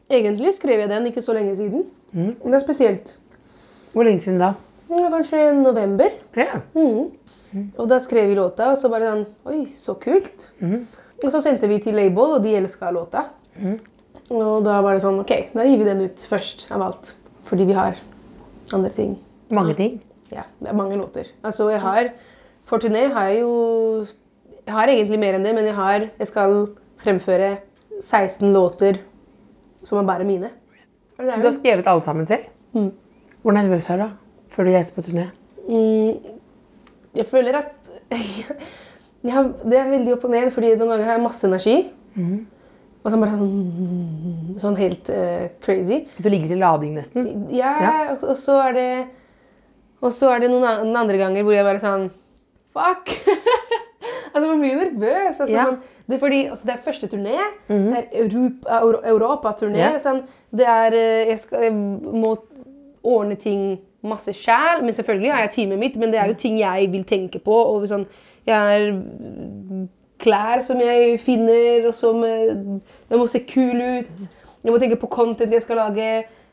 Egentlig 0.09 0.53
skrev 0.53 0.79
jeg 0.79 0.89
den 0.89 1.05
ikke 1.05 1.21
så 1.21 1.33
lenge 1.33 1.55
siden. 1.55 1.85
Mm. 2.11 2.35
Det 2.43 2.53
er 2.53 2.59
spesielt. 2.59 3.17
Hvor 3.93 4.03
lenge 4.03 4.19
siden 4.19 4.39
da? 4.39 4.53
Kanskje 4.89 5.53
november. 5.63 6.09
Ja. 6.35 6.59
Og 7.77 7.89
da 7.89 7.99
skrev 7.99 8.27
vi 8.29 8.35
låta, 8.35 8.71
og 8.71 8.77
så 8.77 8.89
bare 8.89 9.11
sånn 9.11 9.25
Oi, 9.45 9.67
så 9.77 9.93
kult. 10.01 10.51
Og 11.23 11.31
så 11.31 11.41
sendte 11.41 11.67
vi 11.67 11.79
til 11.79 11.93
label, 11.95 12.35
og 12.37 12.43
de 12.43 12.55
elska 12.55 12.91
låta. 12.91 13.25
Og 14.29 14.63
da 14.63 14.81
var 14.81 14.93
det 14.93 15.01
sånn 15.03 15.19
Ok, 15.21 15.53
da 15.53 15.63
gir 15.63 15.77
vi 15.77 15.85
den 15.85 16.01
ut 16.01 16.25
først 16.29 16.67
av 16.71 16.81
alt. 16.81 17.13
Fordi 17.45 17.65
vi 17.65 17.73
har 17.73 17.95
andre 18.73 18.89
ting. 18.89 19.17
Mange 19.49 19.73
ting. 19.75 20.01
Ja, 20.31 20.43
det 20.61 20.69
er 20.69 20.77
mange 20.77 20.97
låter. 20.99 21.27
Altså, 21.43 21.69
jeg 21.73 21.81
har 21.81 22.11
For 22.69 22.77
turné 22.77 23.07
har 23.13 23.29
jeg 23.31 23.41
jo 23.41 24.05
Jeg 24.65 24.73
har 24.75 24.87
egentlig 24.87 25.19
mer 25.19 25.33
enn 25.37 25.45
det, 25.47 25.55
men 25.55 25.65
jeg 25.65 25.75
har 25.75 26.05
Jeg 26.19 26.27
skal 26.27 26.67
fremføre 27.01 27.57
16 28.01 28.53
låter 28.53 28.99
som 29.83 29.97
er 29.99 30.03
bare 30.07 30.23
mine. 30.27 30.49
Er 31.19 31.35
Du 31.39 31.47
har 31.47 31.55
skrevet 31.55 31.87
alle 31.87 32.01
sammen 32.01 32.27
selv? 32.27 32.45
Hvor 33.41 33.51
nervøs 33.55 33.89
er 33.89 33.97
du 33.97 34.03
da? 34.03 34.09
Før 34.49 34.63
du 34.67 34.71
reiser 34.71 34.93
på 34.95 35.01
turné? 35.01 35.29
Jeg 37.15 37.25
føler 37.25 37.57
at 37.57 37.71
jeg 39.23 39.33
har, 39.33 39.49
Det 39.63 39.77
er 39.79 39.89
veldig 39.89 40.13
opp 40.13 40.23
og 40.27 40.31
ned, 40.31 40.51
fordi 40.51 40.75
noen 40.75 40.89
ganger 40.93 41.05
har 41.05 41.17
jeg 41.17 41.23
masse 41.23 41.47
energi. 41.47 41.75
Og 42.99 43.11
så 43.11 43.17
bare 43.19 43.31
sånn, 43.31 44.55
sånn 44.59 44.75
helt 44.79 45.09
uh, 45.09 45.47
crazy. 45.63 46.01
Du 46.19 46.27
ligger 46.29 46.51
i 46.51 46.59
lading 46.59 46.97
nesten? 46.99 47.47
Ja, 47.55 47.73
Ja. 47.81 47.93
Og, 48.13 48.25
og 48.33 48.37
så 48.37 48.57
er 48.67 48.75
det 48.75 48.89
Og 50.01 50.11
så 50.15 50.29
er 50.33 50.39
det 50.45 50.49
noen 50.51 50.95
andre 50.95 51.17
ganger 51.19 51.43
hvor 51.43 51.53
jeg 51.55 51.65
bare 51.67 51.81
sånn 51.83 52.09
Fuck! 52.75 53.09
altså, 54.33 54.45
man 54.45 54.59
blir 54.61 54.73
jo 54.75 54.79
nervøs. 54.83 55.39
Altså, 55.41 55.55
Ja. 55.55 55.65
man, 55.65 55.79
det, 56.07 56.15
er 56.15 56.19
fordi, 56.21 56.39
altså, 56.47 56.65
det 56.69 56.73
er 56.75 56.83
første 56.85 57.07
turné. 57.11 57.37
Det 57.67 57.97
er 57.97 58.23
Europa- 58.23 58.79
Euro- 58.79 59.01
Europa-turné. 59.13 59.77
Ja. 59.81 59.91
Sånn, 59.99 60.21
det 60.55 60.67
er 60.69 60.93
eh, 60.97 61.27
jeg, 61.31 61.39
skal, 61.39 61.63
jeg 61.67 61.73
må 61.73 62.35
ordne 63.03 63.35
ting 63.41 63.79
masse 64.05 64.31
sjæl. 64.37 64.83
Men 64.85 64.93
selvfølgelig 64.93 65.31
har 65.33 65.41
jeg 65.47 65.51
teamet 65.57 65.79
mitt, 65.81 65.97
men 65.99 66.11
det 66.13 66.19
er 66.21 66.27
jo 66.31 66.37
ting 66.39 66.59
jeg 66.61 66.91
vil 66.93 67.03
tenke 67.09 67.41
på. 67.43 67.57
Og 67.73 67.87
sånn, 67.89 68.05
jeg 68.47 68.55
har 68.55 68.85
klær 70.19 70.61
som 70.65 70.79
jeg 70.83 71.17
finner, 71.23 71.87
og 71.89 71.95
som 71.95 72.23
eh, 72.27 72.53
Jeg 73.09 73.17
må 73.19 73.27
se 73.27 73.39
kul 73.49 73.81
ut. 73.81 74.27
Jeg 74.63 74.71
må 74.73 74.79
tenke 74.81 74.97
på 74.99 75.07
content 75.11 75.51
jeg 75.55 75.63
skal 75.65 75.79
lage. 75.79 76.09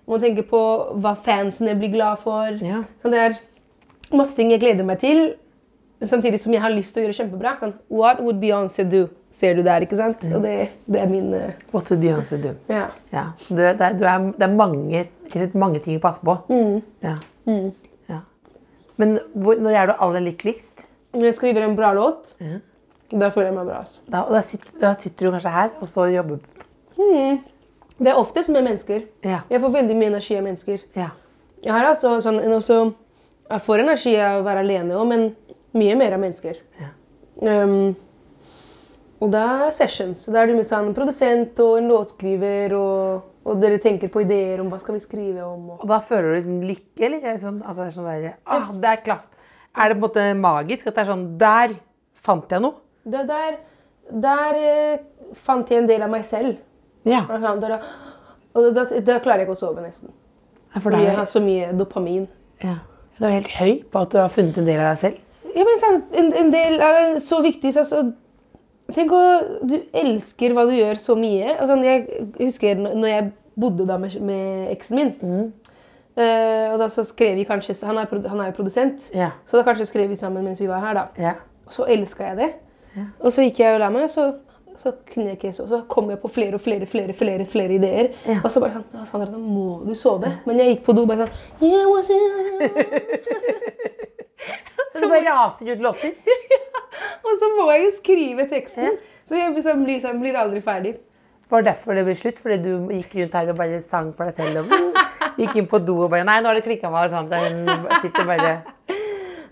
Må 0.06 0.20
tenke 0.22 0.44
på 0.46 0.60
hva 1.02 1.16
fansene 1.18 1.74
blir 1.78 1.90
glad 1.96 2.22
for. 2.22 2.56
Ja. 2.62 2.84
Sånn, 3.02 3.14
det 3.14 3.22
er 3.24 3.36
masse 4.14 4.36
ting 4.38 4.52
jeg 4.54 4.62
gleder 4.62 4.86
meg 4.86 5.00
til, 5.02 5.32
samtidig 5.98 6.38
som 6.42 6.54
jeg 6.54 6.62
har 6.62 6.74
lyst 6.74 6.94
til 6.94 7.02
å 7.02 7.06
gjøre 7.06 7.16
kjempebra. 7.20 7.56
Sånn, 7.62 7.74
What 7.90 8.22
would 8.22 8.38
Beyoncé 8.42 8.86
do? 8.86 9.06
Ser 9.36 9.58
du 9.58 9.64
der, 9.66 9.84
ikke 9.84 9.98
sant? 9.98 10.22
Og 10.30 10.44
det, 10.46 10.54
det 10.88 11.00
er 11.02 11.10
min 11.10 11.32
uh... 11.34 11.50
What 11.74 11.90
would 11.90 12.00
Beyoncé 12.04 12.38
do? 12.40 12.54
Ja. 12.72 12.86
Ja. 13.12 13.26
Så 13.40 13.56
du, 13.56 13.64
det, 13.64 13.74
er, 13.74 13.98
du 13.98 14.06
er, 14.06 14.30
det 14.38 14.46
er 14.46 14.54
mange, 14.54 15.02
mange 15.58 15.82
ting 15.84 15.98
å 15.98 16.04
passe 16.06 16.22
på. 16.24 16.38
Ja. 17.04 17.18
Ja. 17.50 18.20
Men 18.96 19.18
hvor, 19.34 19.58
når 19.60 19.76
er 19.76 19.90
du 19.90 19.98
aller 20.06 20.24
lykkeligst? 20.24 20.86
Når 21.16 21.28
jeg 21.30 21.36
skriver 21.36 21.66
en 21.66 21.76
bra 21.76 21.90
låt, 21.96 22.32
da 23.10 23.28
føler 23.34 23.50
jeg 23.50 23.56
meg 23.58 23.68
bra. 23.68 23.82
Altså. 23.84 24.00
Da, 24.08 24.22
da, 24.32 24.40
sitter, 24.44 24.72
da 24.80 24.94
sitter 25.00 25.28
du 25.28 25.34
kanskje 25.34 25.52
her, 25.52 25.74
og 25.80 25.90
så 25.90 26.06
jobber 26.14 26.40
Det 27.96 28.12
er 28.12 28.18
oftest 28.20 28.52
med 28.52 28.64
mennesker. 28.66 29.04
Ja. 29.24 29.40
Jeg 29.50 29.60
får 29.62 29.72
veldig 29.72 29.96
mye 29.96 30.12
energi 30.12 30.36
av 30.36 30.44
mennesker. 30.44 30.82
Ja. 30.96 31.10
Jeg 31.64 31.72
har 31.72 31.86
altså 31.88 32.16
sånn, 32.22 32.40
også, 32.52 32.80
jeg 33.48 33.64
får 33.64 33.82
energi 33.84 34.16
av 34.20 34.40
å 34.40 34.46
være 34.46 34.64
alene 34.64 34.98
òg, 34.98 35.06
men 35.08 35.28
mye 35.76 35.94
mer 35.98 36.16
av 36.16 36.20
mennesker. 36.22 36.58
Ja. 36.80 36.90
Um, 37.40 37.94
og 39.20 39.32
da 39.32 39.44
er 39.66 39.72
sessions. 39.72 40.26
Da 40.28 40.42
er 40.42 40.50
det 40.50 40.58
med 40.58 40.68
sånn 40.68 40.92
produsent 40.96 41.56
og 41.64 41.78
en 41.80 41.88
låtskriver, 41.88 42.74
og, 42.76 43.30
og 43.48 43.62
dere 43.62 43.80
tenker 43.80 44.12
på 44.12 44.26
ideer 44.26 44.60
om 44.60 44.68
hva 44.72 44.80
skal 44.82 44.98
vi 44.98 45.04
skrive 45.04 45.46
om. 45.46 45.70
Og. 45.72 45.80
Og 45.80 45.88
da 45.94 46.02
føler 46.04 46.28
du 46.28 46.36
liksom 46.36 46.58
lykke, 46.68 47.06
eller? 47.08 47.24
Er 47.32 47.40
sånn, 47.40 47.62
at 47.64 47.78
det 47.78 47.86
er 47.86 47.96
sånn 47.96 48.10
der, 48.10 48.36
ah, 48.44 48.68
det 48.76 48.92
er 48.92 49.00
klaff. 49.08 49.24
Er 49.76 49.92
det 49.92 49.96
på 49.96 50.02
en 50.02 50.04
måte 50.04 50.26
magisk 50.40 50.90
at 50.90 50.98
det 50.98 51.04
er 51.04 51.10
sånn, 51.14 51.24
der 51.40 51.78
fant 52.26 52.52
jeg 52.52 52.64
noe? 52.64 52.76
Det 53.06 53.24
der 53.28 53.56
der 54.10 54.58
eh, 54.60 54.98
fant 55.34 55.70
jeg 55.70 55.82
en 55.82 55.88
del 55.88 56.04
av 56.06 56.12
meg 56.12 56.24
selv. 56.26 56.56
Ja. 57.06 57.22
Og 57.26 58.74
da- 58.74 58.84
da, 58.84 58.84
da 59.00 59.18
klarer 59.20 59.38
jeg 59.44 59.46
ikke 59.48 59.54
å 59.56 59.60
sove, 59.60 59.82
nesten. 59.84 60.10
Ja, 60.74 60.80
For 60.80 60.90
jeg 60.92 61.14
har 61.16 61.24
så 61.28 61.40
mye 61.44 61.72
dopamin. 61.76 62.26
ja. 62.62 62.76
Du 63.18 63.24
er 63.24 63.30
helt 63.38 63.48
høy 63.48 63.82
på 63.88 64.00
at 64.02 64.10
du 64.12 64.18
har 64.18 64.28
funnet 64.28 64.58
en 64.58 64.66
del 64.66 64.78
av 64.80 64.90
deg 64.92 64.98
selv. 64.98 65.18
Ja, 65.56 65.64
men 65.64 65.78
sånn, 65.80 66.02
en, 66.20 66.26
en 66.36 66.50
del 66.52 66.74
er 66.84 67.14
så 67.24 67.38
viktig. 67.40 67.70
Så, 67.72 67.84
så, 67.88 68.00
tenk 68.92 69.10
å 69.16 69.22
Du 69.66 69.78
elsker 69.96 70.52
hva 70.52 70.66
du 70.68 70.74
gjør 70.76 70.98
så 71.00 71.16
mye. 71.16 71.54
Altså, 71.58 71.78
jeg 71.82 72.26
husker 72.42 72.76
når 72.76 73.08
jeg 73.08 73.30
bodde 73.56 73.86
da 73.88 73.96
med, 73.96 74.18
med 74.20 74.68
eksen 74.74 74.96
min. 75.00 75.52
eh, 76.16 76.72
og 76.74 76.78
da 76.82 76.88
så 76.92 77.04
skrev 77.08 77.36
vi 77.36 77.44
kanskje 77.48 77.78
Han 77.86 77.96
er, 77.98 78.06
han 78.28 78.40
er 78.40 78.50
jo 78.50 78.56
produsent. 78.58 79.10
yeah. 79.14 79.32
Så 79.46 79.56
da 79.56 79.64
kanskje 79.64 79.86
skrev 79.88 80.08
vi 80.12 80.14
sammen 80.16 80.44
mens 80.44 80.60
vi 80.60 80.66
var 80.68 80.80
her. 80.84 80.94
da. 80.94 81.06
Yeah. 81.18 81.36
Og 81.66 81.72
så 81.72 81.86
elska 81.88 82.28
jeg 82.34 82.36
det. 82.36 82.52
Og 83.20 83.32
så 83.32 83.42
gikk 83.44 83.58
jeg 83.60 83.74
og 83.74 83.80
la 83.80 83.88
meg, 83.90 84.10
så, 84.10 84.34
så 84.80 84.92
kunne 85.08 85.30
jeg 85.30 85.38
ikke 85.38 85.52
sove. 85.56 85.68
så 85.68 85.80
kom 85.88 86.10
jeg 86.12 86.20
på 86.22 86.28
flere 86.32 86.58
og 86.58 86.62
flere 86.64 86.86
flere, 86.86 87.12
flere, 87.16 87.46
flere 87.46 87.76
ideer. 87.78 88.10
Ja. 88.26 88.40
Og 88.42 88.50
så 88.52 88.60
bare 88.62 88.76
sånn 88.76 88.84
«Ja, 88.92 89.04
Sandra, 89.08 89.28
nå 89.32 89.38
må 89.40 89.66
du 89.86 89.94
sove. 89.98 90.32
Men 90.46 90.60
jeg 90.62 90.76
gikk 90.76 90.84
på 90.88 90.96
do 90.96 91.06
bare 91.08 91.26
sånn 91.26 91.34
«Yeah, 91.64 91.86
it?» 92.00 93.96
Så 94.92 95.00
du 95.02 95.08
bare 95.10 95.24
raser 95.26 95.72
ut 95.72 95.82
låter? 95.84 96.14
Og 97.26 97.34
så 97.40 97.50
må 97.56 97.66
jeg 97.72 97.84
jo 97.84 97.90
skrive 97.96 98.46
teksten. 98.50 98.96
Så 99.28 99.36
jeg 99.36 99.52
liksom 99.56 99.84
blir, 99.84 100.00
sånn, 100.00 100.20
blir 100.22 100.38
aldri 100.38 100.62
ferdig. 100.64 100.96
Var 101.50 101.62
det 101.62 101.70
derfor 101.70 101.94
det 101.94 102.04
ble 102.06 102.14
slutt? 102.18 102.40
Fordi 102.42 102.58
du 102.62 102.92
gikk 102.94 103.16
rundt 103.20 103.36
her 103.38 103.50
og 103.52 103.58
bare 103.58 103.82
sang 103.84 104.12
for 104.16 104.28
deg 104.28 104.38
selv? 104.38 104.62
Og 104.62 104.72
mm, 104.72 105.36
gikk 105.42 105.60
inn 105.60 105.68
på 105.70 105.80
do 105.84 105.98
og 106.06 106.10
bare 106.14 106.26
Nei, 106.26 106.40
nå 106.42 106.50
har 106.50 106.58
det 106.58 106.64
klikka 106.66 106.90
med 106.90 107.04
Alexander. 107.04 107.38
Hun 107.50 108.00
sitter 108.02 108.28
bare 108.28 108.54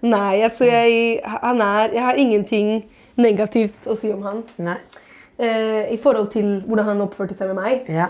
Nei, 0.04 0.42
altså 0.44 0.66
jeg, 0.68 1.20
han 1.24 1.62
er, 1.64 1.94
jeg 1.94 2.02
har 2.04 2.18
ingenting 2.20 2.72
negativt 3.16 3.86
å 3.88 3.94
si 3.96 4.10
om 4.12 4.24
han. 4.26 4.42
Nei. 4.60 4.76
Eh, 5.38 5.92
I 5.94 5.96
forhold 5.98 6.28
til 6.30 6.60
hvordan 6.66 6.84
han 6.92 7.00
oppførte 7.02 7.34
seg 7.34 7.50
med 7.50 7.58
meg. 7.58 7.88
Ja. 7.90 8.08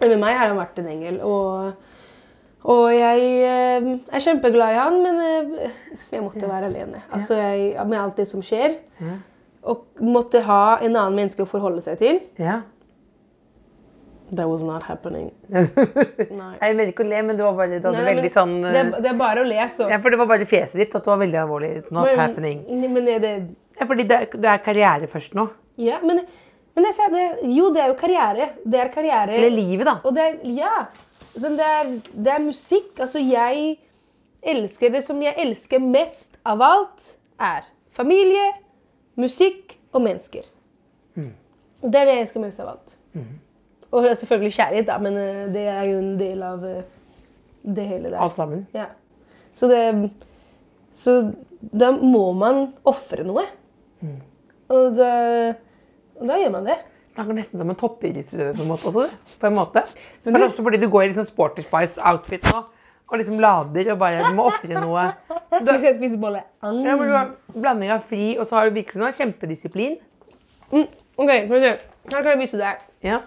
Med 0.00 0.18
meg 0.20 0.36
har 0.38 0.48
han 0.52 0.58
vært 0.60 0.78
en 0.78 0.86
engel. 0.92 1.16
Og, 1.26 1.72
og 2.70 2.84
jeg 2.94 3.24
eh, 3.44 3.88
er 4.14 4.22
kjempeglad 4.22 4.74
i 4.74 4.78
han, 4.78 5.00
men 5.02 5.18
eh, 5.24 5.72
jeg 6.12 6.22
måtte 6.22 6.46
være 6.50 6.70
alene. 6.70 7.02
Altså 7.12 7.38
jeg, 7.40 7.74
Med 7.90 7.98
alt 8.00 8.16
det 8.22 8.28
som 8.30 8.42
skjer. 8.44 8.78
Og 9.64 9.86
måtte 10.04 10.42
ha 10.44 10.78
en 10.84 10.92
annen 10.94 11.16
menneske 11.16 11.42
å 11.42 11.48
forholde 11.50 11.82
seg 11.86 11.98
til. 12.02 12.22
ja. 12.38 12.60
That 14.34 14.48
was 14.48 14.62
not 14.64 14.82
happening. 14.88 15.26
Nei. 15.52 16.54
Jeg 16.58 16.74
mener 16.74 16.90
ikke 16.90 17.04
å 17.04 17.06
le, 17.06 17.18
men 17.28 17.36
det 17.36 17.44
var 17.44 17.52
bare 17.58 17.76
det 17.76 17.90
Nei, 17.92 18.14
nei, 18.16 18.30
sånn 18.32 18.54
det, 18.64 18.70
er- 18.80 18.94
det 19.04 19.10
er 19.12 19.18
bare 19.20 19.42
å 19.44 19.46
le, 19.46 19.58
så. 19.70 19.84
Ja, 19.92 19.98
for 20.02 20.10
det 20.14 20.18
var 20.18 20.30
bare 20.30 20.46
fjeset 20.48 20.80
ditt 20.80 20.96
at 20.96 21.04
det 21.04 21.10
var 21.12 21.20
veldig 21.20 21.38
alvorlig. 21.42 21.68
Not 21.92 22.08
Men- 22.08 22.18
happening. 22.18 22.62
Men 22.94 23.10
er 23.12 23.20
det 23.22 23.32
Ja, 23.78 23.84
fordi 23.90 24.06
det, 24.08 24.18
du 24.32 24.48
er 24.48 24.62
karriere 24.64 25.06
først 25.12 25.36
nå. 25.38 25.44
Ja, 25.76 26.00
men, 26.02 26.22
men 26.74 26.88
jeg 26.88 26.96
sa 26.96 27.08
det, 27.12 27.24
jo, 27.54 27.68
det 27.74 27.82
er 27.82 27.90
jo 27.92 27.96
karriere. 27.98 28.48
Det 28.66 28.80
er 28.82 28.90
karriere. 28.94 29.36
Eller 29.36 29.52
livet, 29.54 29.86
da. 29.86 29.98
Og 30.02 30.14
det 30.16 30.24
er, 30.26 30.38
ja. 30.56 30.86
Det 31.34 31.50
er, 31.58 31.92
det 32.14 32.32
er 32.34 32.42
musikk. 32.42 32.92
Altså, 32.98 33.22
jeg 33.22 33.76
elsker 34.44 34.90
Det 34.92 35.00
som 35.02 35.22
jeg 35.22 35.34
elsker 35.40 35.80
mest 35.80 36.36
av 36.44 36.62
alt, 36.62 37.06
er 37.40 37.64
familie, 37.94 38.50
musikk 39.16 39.76
og 39.94 40.02
mennesker. 40.04 40.50
Det 41.84 42.00
er 42.00 42.08
det 42.08 42.14
jeg 42.16 42.26
elsker 42.26 42.42
mest 42.42 42.60
av 42.60 42.74
alt. 42.74 42.94
Og 43.94 44.06
selvfølgelig 44.18 44.52
kjærlighet, 44.56 44.86
da, 44.88 44.98
men 44.98 45.16
eh, 45.20 45.40
det 45.54 45.64
er 45.70 45.82
jo 45.86 45.98
en 46.00 46.14
del 46.18 46.42
av 46.42 46.64
eh, 46.66 46.82
det 47.76 47.84
hele 47.86 48.10
der. 48.10 48.18
Alt 48.24 48.36
sammen. 48.36 48.66
Ja. 48.74 48.88
Så 49.54 49.68
det 49.70 50.10
Så 50.94 51.32
da 51.60 51.90
må 51.90 52.32
man 52.38 52.72
ofre 52.86 53.24
noe. 53.26 53.44
Og 54.74 54.96
da, 54.96 55.54
og 56.20 56.28
da 56.28 56.38
gjør 56.40 56.52
man 56.54 56.64
det. 56.68 56.78
Snakker 57.14 57.36
nesten 57.36 57.60
som 57.60 57.70
en 57.70 57.76
toppidrettsutøver 57.78 58.56
på 58.58 58.62
en 58.64 58.68
måte 58.72 58.88
også. 58.90 59.04
På 59.40 59.46
en 59.46 59.54
måte. 59.54 59.82
Men 60.24 60.34
du- 60.34 60.46
også 60.48 60.62
fordi 60.66 60.80
du 60.82 60.88
går 60.90 61.02
i 61.04 61.08
liksom 61.12 61.26
Sporty 61.28 61.62
Spice-outfit 61.62 62.44
nå. 62.50 62.64
Og 63.12 63.18
liksom 63.20 63.38
lader 63.38 63.92
og 63.92 63.98
bare 64.00 64.24
Du 64.24 64.34
må 64.34 64.46
ofre 64.48 64.74
noe. 64.80 65.04
Du, 65.60 65.70
skal 65.78 65.94
spise 65.94 66.16
bolle. 66.18 66.40
Mm. 66.64 66.80
ja, 66.82 66.96
men 66.96 67.06
du 67.06 67.12
har 67.14 67.28
blanding 67.54 67.90
av 67.94 68.00
fri, 68.08 68.36
og 68.38 68.46
så 68.48 68.56
har 68.56 68.66
du 68.70 68.74
virkelig 68.74 68.98
noe 68.98 69.12
kjempedisiplin. 69.14 69.98
Mm. 70.72 70.88
Ok, 71.16 71.28
skal 71.30 71.52
vi 71.52 71.60
se. 71.62 71.70
Her 72.10 72.16
kan 72.24 72.30
jeg 72.32 72.40
vise 72.40 72.58
deg. 72.58 72.80
Ja. 73.06 73.20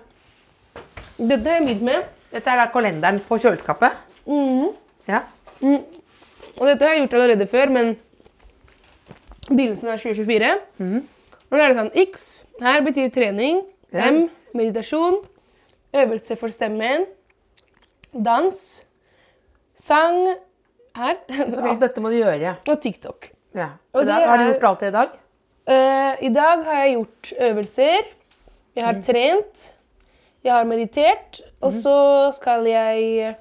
Dette 1.18 1.48
har 1.48 1.62
jeg 1.62 1.68
begynt 1.70 1.86
med. 1.88 2.10
Dette 2.34 2.52
er 2.52 2.60
da 2.60 2.66
kalenderen 2.74 3.22
på 3.24 3.38
kjøleskapet. 3.40 3.96
Mm. 4.28 4.74
Ja. 5.08 5.22
Og 5.64 6.68
dette 6.68 6.84
har 6.84 6.98
jeg 6.98 7.06
gjort 7.06 7.16
allerede 7.22 7.48
før, 7.48 7.72
men 7.72 7.94
begynnelsen 9.48 9.94
av 9.94 10.02
2024. 10.04 10.52
Og 11.48 11.56
da 11.56 11.64
er 11.64 11.72
det 11.72 11.80
sånn 11.80 11.94
X 12.08 12.26
her 12.64 12.84
betyr 12.86 13.12
trening. 13.14 13.62
Ja. 13.96 14.10
M 14.12 14.28
meditasjon. 14.58 15.22
Øvelse 15.96 16.36
for 16.40 16.52
stemmen. 16.52 17.06
Dans. 18.12 18.60
Sang 19.78 20.20
her. 20.98 21.18
Så 21.54 21.64
alt 21.64 21.82
dette 21.84 22.04
må 22.04 22.12
du 22.12 22.20
gjøre. 22.20 22.58
Og 22.68 22.82
TikTok. 22.84 23.32
Ja. 23.58 23.72
Og 23.96 24.06
det 24.08 24.18
har 24.18 24.42
du 24.42 24.46
gjort 24.52 24.68
alt 24.72 24.84
det 24.84 24.92
i 24.92 24.96
dag? 24.98 25.18
Uh, 25.68 26.14
I 26.24 26.32
dag 26.34 26.64
har 26.68 26.84
jeg 26.84 26.94
gjort 26.98 27.34
øvelser. 27.50 28.12
Jeg 28.78 28.86
har 28.86 29.02
trent. 29.04 29.68
Jeg 30.46 30.54
har 30.54 30.68
meditert. 30.70 31.42
Og 31.62 31.74
så 31.76 31.98
skal 32.36 32.68
jeg 32.70 33.34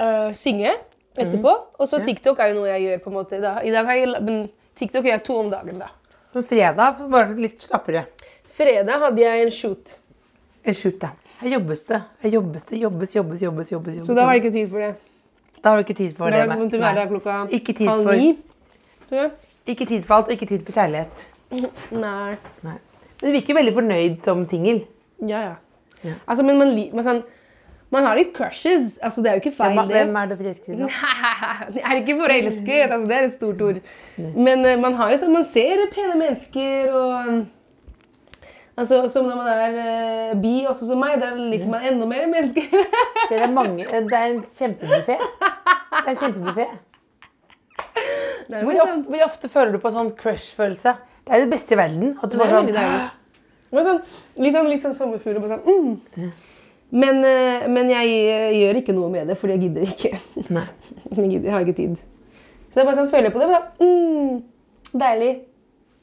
uh, 0.00 0.30
synge 0.34 0.72
etterpå. 1.18 1.52
Og 1.78 1.90
så 1.90 2.00
TikTok 2.04 2.40
er 2.40 2.52
jo 2.52 2.60
noe 2.60 2.72
jeg 2.72 2.86
gjør 2.86 3.04
på 3.04 3.12
en 3.12 3.18
måte. 3.18 3.42
Da. 3.42 3.58
I 3.66 3.74
dag 3.74 3.88
har 3.88 4.00
jeg, 4.00 4.22
men 4.24 4.48
TikTok 4.78 5.06
gjør 5.06 5.16
jeg 5.16 5.26
to 5.26 5.38
om 5.42 5.50
dagen, 5.52 5.82
da. 5.82 5.92
På 6.32 6.42
fredag 6.42 7.00
var 7.08 7.30
det 7.30 7.42
litt 7.42 7.62
slappere. 7.64 8.04
Fredag 8.58 9.04
hadde 9.04 9.22
jeg 9.22 9.46
en 9.46 9.50
shoot, 9.54 9.98
En 10.64 10.74
shoot, 10.74 11.02
ja. 11.02 11.14
Her 11.38 11.52
jobbes 11.54 11.84
det. 11.86 12.00
Her 12.20 12.30
jobbes 12.30 12.64
det. 12.66 12.78
Jobbes, 12.82 13.14
jobbes, 13.14 13.42
jobbes. 13.42 13.70
jobbes, 13.72 14.06
så 14.06 14.14
da 14.14 14.24
var 14.26 14.34
det 14.34 14.42
ikke 14.42 14.52
tid 14.56 14.70
for 14.72 14.82
det. 14.82 14.94
Da 15.62 15.70
har 15.70 15.76
du 15.78 15.84
ikke 15.86 15.94
tid 15.94 16.16
for 16.16 16.30
det. 16.30 16.40
har 16.40 16.48
jeg 16.48 16.58
kommet 16.58 16.72
være 16.80 16.94
der 16.94 17.06
klokka 17.06 17.30
halv 17.30 18.10
ni. 18.16 18.26
Ikke 19.66 19.84
tid 19.86 20.02
for 20.02 20.14
alt, 20.14 20.26
og 20.26 20.32
ikke 20.32 20.46
tid 20.46 20.64
for 20.66 20.72
kjærlighet. 20.72 21.24
Nei. 22.04 22.36
Nei. 22.66 22.76
Men 23.20 23.30
du 23.30 23.34
virker 23.34 23.58
veldig 23.58 23.74
fornøyd 23.74 24.20
som 24.24 24.44
singel. 24.46 24.84
Ja, 25.20 25.40
ja. 25.40 25.54
Ja. 26.02 26.14
Altså, 26.26 26.44
men 26.46 26.58
man, 26.60 26.74
liker 26.74 27.02
sånn, 27.06 27.22
man 27.90 28.04
har 28.04 28.18
litt 28.18 28.34
crushes. 28.36 28.96
Altså, 29.02 29.22
det 29.24 29.30
er 29.30 29.38
jo 29.38 29.42
ikke 29.44 29.56
feil, 29.56 29.78
det. 29.78 29.86
hvem 29.94 30.16
er 30.20 30.30
det 30.30 30.38
forelsket 30.40 30.72
i? 30.74 31.84
Er 31.84 32.00
ikke 32.02 32.18
forelsket, 32.20 32.90
altså 32.90 33.04
det 33.08 33.16
er 33.16 33.28
et 33.28 33.36
stort 33.38 33.62
ord. 33.64 33.78
Men 34.16 34.66
uh, 34.66 34.74
man 34.80 34.98
har 34.98 35.14
jo 35.14 35.22
sånn, 35.22 35.36
man 35.36 35.46
ser 35.48 35.86
pene 35.94 36.18
mennesker 36.18 36.92
og 36.96 37.14
um, 37.28 37.46
Altså, 38.78 39.00
Som 39.10 39.24
når 39.26 39.38
man 39.40 39.48
er 39.50 39.72
uh, 39.74 40.34
bi, 40.38 40.52
også 40.70 40.86
som 40.86 41.00
meg, 41.02 41.16
der 41.18 41.32
liker 41.34 41.66
man 41.66 41.82
enda 41.88 42.06
mer 42.06 42.28
mennesker. 42.30 42.68
Det 43.28 43.40
er, 43.40 43.50
mange, 43.50 43.82
det 43.82 44.14
er 44.14 44.28
en 44.28 44.44
kjempebuffé. 44.46 45.16
Det 45.18 46.04
er 46.04 46.12
en 46.12 46.20
kjempebuffé. 46.20 46.66
Hvor, 48.48 48.78
sånn, 48.78 49.02
hvor 49.08 49.24
ofte 49.26 49.50
føler 49.50 49.74
du 49.74 49.80
på 49.82 49.90
sånn 49.92 50.12
crush-følelse? 50.20 50.94
Det 51.26 51.34
er 51.34 51.42
det 51.42 51.50
beste 51.50 51.74
i 51.74 51.80
verden. 51.80 52.14
At 52.22 52.30
du 52.30 52.38
er 52.38 52.54
sånn. 52.54 52.70
Det 52.70 53.80
er 53.82 53.88
sånn, 53.88 53.98
litt 54.40 54.54
sånn, 54.54 54.70
litt 54.70 54.86
sånn 54.86 54.96
sommerfugl. 54.96 55.42
Sånn, 55.42 55.66
mm. 55.66 56.30
Men, 56.90 57.20
eh, 57.24 57.66
men 57.68 57.90
jeg 57.92 58.12
eh, 58.32 58.54
gjør 58.56 58.80
ikke 58.80 58.94
noe 58.96 59.10
med 59.12 59.28
det, 59.28 59.36
fordi 59.36 59.56
jeg 59.56 59.64
gidder 59.66 59.90
ikke. 59.92 60.20
Nei. 60.56 60.66
Jeg, 61.18 61.30
gidder, 61.30 61.46
jeg 61.48 61.52
har 61.52 61.64
ikke 61.64 61.76
tid. 61.76 61.96
Så 62.68 62.76
det 62.76 62.82
er 62.82 62.86
bare 62.86 62.98
sånn, 62.98 63.08
føler 63.10 63.26
jeg 63.28 63.34
på 63.34 63.40
det, 63.40 63.46
sånn, 63.50 63.88
mm, 63.88 64.98
Deilig. 65.02 65.30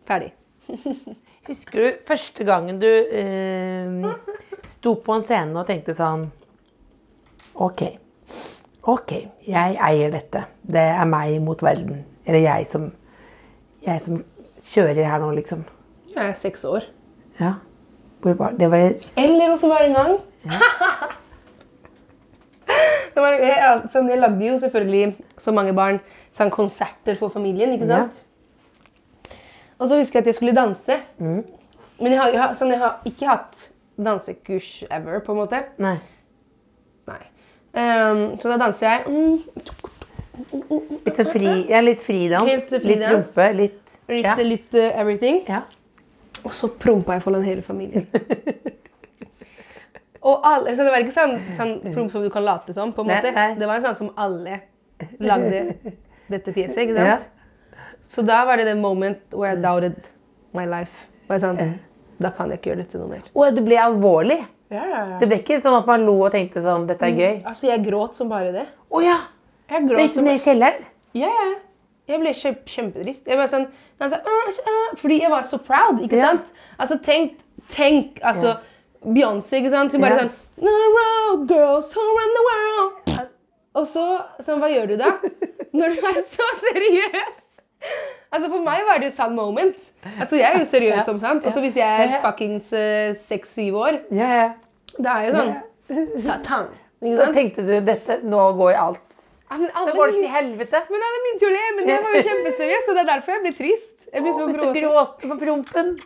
Ferdig. 0.10 0.32
Husker 1.50 1.82
du 1.86 2.00
første 2.10 2.45
gangen 2.45 2.80
du 2.82 2.89
eh, 2.89 4.08
sto 4.67 4.95
på 5.06 5.13
en 5.15 5.24
scene 5.26 5.62
og 5.62 5.69
tenkte 5.69 5.93
sånn 5.95 6.26
OK. 7.62 7.86
OK, 8.89 9.13
jeg 9.45 9.78
eier 9.88 10.13
dette. 10.13 10.43
Det 10.62 10.84
er 10.98 11.06
meg 11.10 11.38
mot 11.45 11.62
verden. 11.63 12.04
Eller 12.26 12.43
jeg 12.43 12.67
som, 12.69 12.89
jeg 13.86 14.02
som 14.04 14.19
kjører 14.62 15.06
her 15.06 15.21
nå, 15.21 15.32
liksom. 15.38 15.63
Jeg 16.12 16.21
er 16.32 16.38
seks 16.38 16.65
år. 16.69 16.89
Ja. 17.39 17.56
Var, 18.26 18.58
det 18.58 18.71
var 18.74 18.95
Eller 19.21 19.52
også 19.54 19.69
var 19.69 19.84
det 19.84 19.91
en 19.91 20.00
gang 20.00 20.15
ja, 23.16 23.82
jeg 24.10 24.20
lagde 24.20 24.48
jo 24.48 24.58
selvfølgelig, 24.62 25.16
som 25.38 25.56
mange 25.58 25.74
barn, 25.78 26.00
sånn 26.36 26.52
konserter 26.54 27.16
for 27.20 27.30
familien. 27.34 27.74
ikke 27.74 27.86
Ja. 27.88 28.02
sant? 28.06 28.24
Og 29.80 29.90
så 29.90 29.98
husker 30.00 30.20
jeg 30.20 30.24
at 30.24 30.28
jeg 30.28 30.36
skulle 30.36 30.56
danse. 30.56 30.98
Men 31.20 32.12
jeg 32.12 32.20
har, 32.20 32.54
sånn, 32.54 32.70
jeg 32.72 32.80
har 32.80 33.00
ikke 33.06 33.28
hatt 33.28 33.72
dansekurs 33.98 34.84
ever, 34.92 35.20
på 35.20 35.32
en 35.32 35.38
måte. 35.38 35.64
Nei. 35.78 35.98
Nei. 37.08 37.22
Um, 37.76 38.38
så 38.40 38.50
da 38.50 38.58
danser 38.58 38.88
jeg 38.88 39.04
mm, 39.08 39.40
Litt 41.06 41.18
sånn 41.20 41.28
fri, 41.32 41.50
ja, 41.70 41.82
litt 41.84 42.02
fridans. 42.04 42.48
Helt 42.50 42.72
Litt 42.84 43.04
rumpe. 43.12 43.48
Litt 43.56 43.98
litt, 44.08 44.24
ja. 44.26 44.36
litt 44.44 44.76
uh, 44.76 45.00
everything. 45.00 45.44
ja. 45.48 45.64
Og 46.46 46.54
så 46.54 46.68
prompa 46.70 47.16
jeg 47.16 47.24
foran 47.24 47.44
hele 47.44 47.64
familien. 47.66 48.06
Og 50.26 50.42
alle, 50.50 50.74
så 50.76 50.84
Det 50.88 50.92
var 50.94 51.04
ikke 51.06 51.14
sånn, 51.16 51.36
sånn 51.58 51.74
prom 51.94 52.10
som 52.10 52.24
du 52.26 52.30
kan 52.34 52.44
late 52.46 52.74
som. 52.74 52.92
på 52.94 53.04
en 53.06 53.12
måte. 53.14 53.32
nei. 53.36 53.50
Det 53.60 53.68
var 53.70 53.76
en 53.80 53.86
sånn 53.90 53.96
som 54.00 54.12
alle 54.18 54.60
lagde 55.22 55.76
dette 56.32 56.54
fjeset. 56.56 56.78
ikke 56.86 56.96
sant? 56.98 57.08
Ja. 57.08 57.82
Så 58.06 58.22
da 58.26 58.44
var 58.46 58.58
det 58.58 58.66
the 58.70 58.76
moment 58.78 59.20
where 59.34 59.54
I 59.54 59.62
doubted 59.62 60.08
my 60.54 60.66
life. 60.70 61.08
Var 61.30 61.40
sånn, 61.42 61.60
Da 62.22 62.30
kan 62.32 62.50
jeg 62.50 62.62
ikke 62.62 62.70
gjøre 62.72 62.84
dette 62.86 63.00
noe 63.02 63.10
mer. 63.12 63.24
Og 63.36 63.56
det 63.58 63.64
ble 63.66 63.76
alvorlig. 63.82 64.38
Ja, 64.72 64.84
ja, 64.88 65.00
ja. 65.12 65.18
Det 65.20 65.28
ble 65.30 65.38
ikke 65.42 65.58
sånn 65.62 65.76
at 65.78 65.86
man 65.90 66.06
lo 66.08 66.14
og 66.26 66.32
tenkte 66.34 66.62
sånn 66.64 66.86
Dette 66.88 67.06
er 67.06 67.14
gøy. 67.18 67.34
Altså, 67.46 67.68
Jeg 67.68 67.84
gråt 67.86 68.16
som 68.18 68.30
bare 68.32 68.52
det. 68.56 68.64
Å 68.90 69.02
ja! 69.04 69.18
Jeg 69.70 69.88
Det 69.90 69.98
gikk 70.06 70.14
som... 70.16 70.24
ned 70.26 70.40
i 70.40 70.44
kjelleren. 70.46 70.86
Ja, 71.14 71.28
ja. 71.30 71.50
Jeg 72.08 72.22
ble 72.22 72.32
kjempe, 72.38 72.70
kjempetrist. 72.70 73.28
Jeg 73.28 73.38
var 73.38 73.48
sånn, 73.50 73.68
jeg 74.00 74.10
sa, 74.14 74.20
«Åh, 74.30 74.58
åh», 74.72 74.96
fordi 75.02 75.20
jeg 75.24 75.30
var 75.34 75.42
så 75.48 75.58
proud, 75.66 76.02
ikke 76.06 76.18
Ja. 76.20 76.32
sant? 76.32 76.52
Altså, 76.80 76.98
tenk, 77.02 77.40
tenk, 77.68 78.20
altså, 78.24 78.56
Beyoncé, 79.06 79.60
ikke 79.62 79.70
sant? 79.74 79.91
Hun 79.94 80.02
bare 80.02 80.15
Ja. 80.15 80.20
sånn, 80.26 80.32
no, 80.65 80.76
road 80.98 81.48
girls 81.48 81.94
who 81.94 82.02
run 82.02 82.34
the 82.38 82.46
world. 82.50 83.30
Og 83.76 83.86
så, 83.91 84.06
sånn, 84.41 84.60
hva 84.63 84.70
gjør 84.72 84.88
du 84.94 84.98
da? 84.98 85.12
Når 85.76 85.96
du 85.96 86.06
er 86.08 86.22
så 86.24 86.46
seriøs. 86.62 87.41
Altså, 88.34 88.48
for 88.50 88.60
meg 88.63 88.86
var 88.88 88.98
det 89.00 89.10
jo 89.12 89.15
sann 89.15 89.36
moment. 89.36 89.89
Altså, 90.20 90.38
jeg 90.39 90.48
er 90.56 90.60
jo 90.60 90.65
seriøs 90.65 90.96
Ja. 90.98 91.04
som 91.04 91.20
sant. 91.20 91.46
Og 91.46 91.52
så 91.54 91.60
hvis 91.62 91.76
jeg 91.76 91.86
er 92.10 92.22
fuckings 92.24 92.72
eh, 92.74 93.13
seks-syv 93.13 93.76
år, 93.76 94.00
Ja, 94.12 94.54
da 94.98 95.20
er 95.20 95.28
jo 95.28 95.34
sånn, 95.36 96.24
ta 96.26 96.38
tang. 96.44 96.70
Da 97.04 97.28
tenkte 97.36 97.65
du 97.68 97.76
dette, 97.86 98.22
nå 98.24 98.39
går 98.58 98.72
jo 98.74 98.80
alt. 98.88 99.02
Ja, 99.52 99.58
men 99.60 99.70
Så 99.70 99.94
går 99.94 100.08
det 100.12 100.22
til 100.24 100.32
helvete. 100.34 100.82
men 100.89 101.04
alle 101.06 101.20
begynte 101.26 101.46
jo 101.46 101.52
le, 101.54 101.65
men 101.76 101.88
jeg 101.88 102.02
var 102.02 102.15
jo 102.15 102.24
kjempeseriøs, 102.30 102.88
og 102.89 102.96
det 102.96 103.04
er 103.04 103.12
derfor 103.12 103.32
jeg 103.36 103.41
ble 103.44 103.54
trist. 103.60 103.98
Jeg 104.13 104.24
begynte 104.24 104.65
å 104.65 104.74
gråte 104.74 105.30
på 105.30 105.38
prompen. 105.44 106.00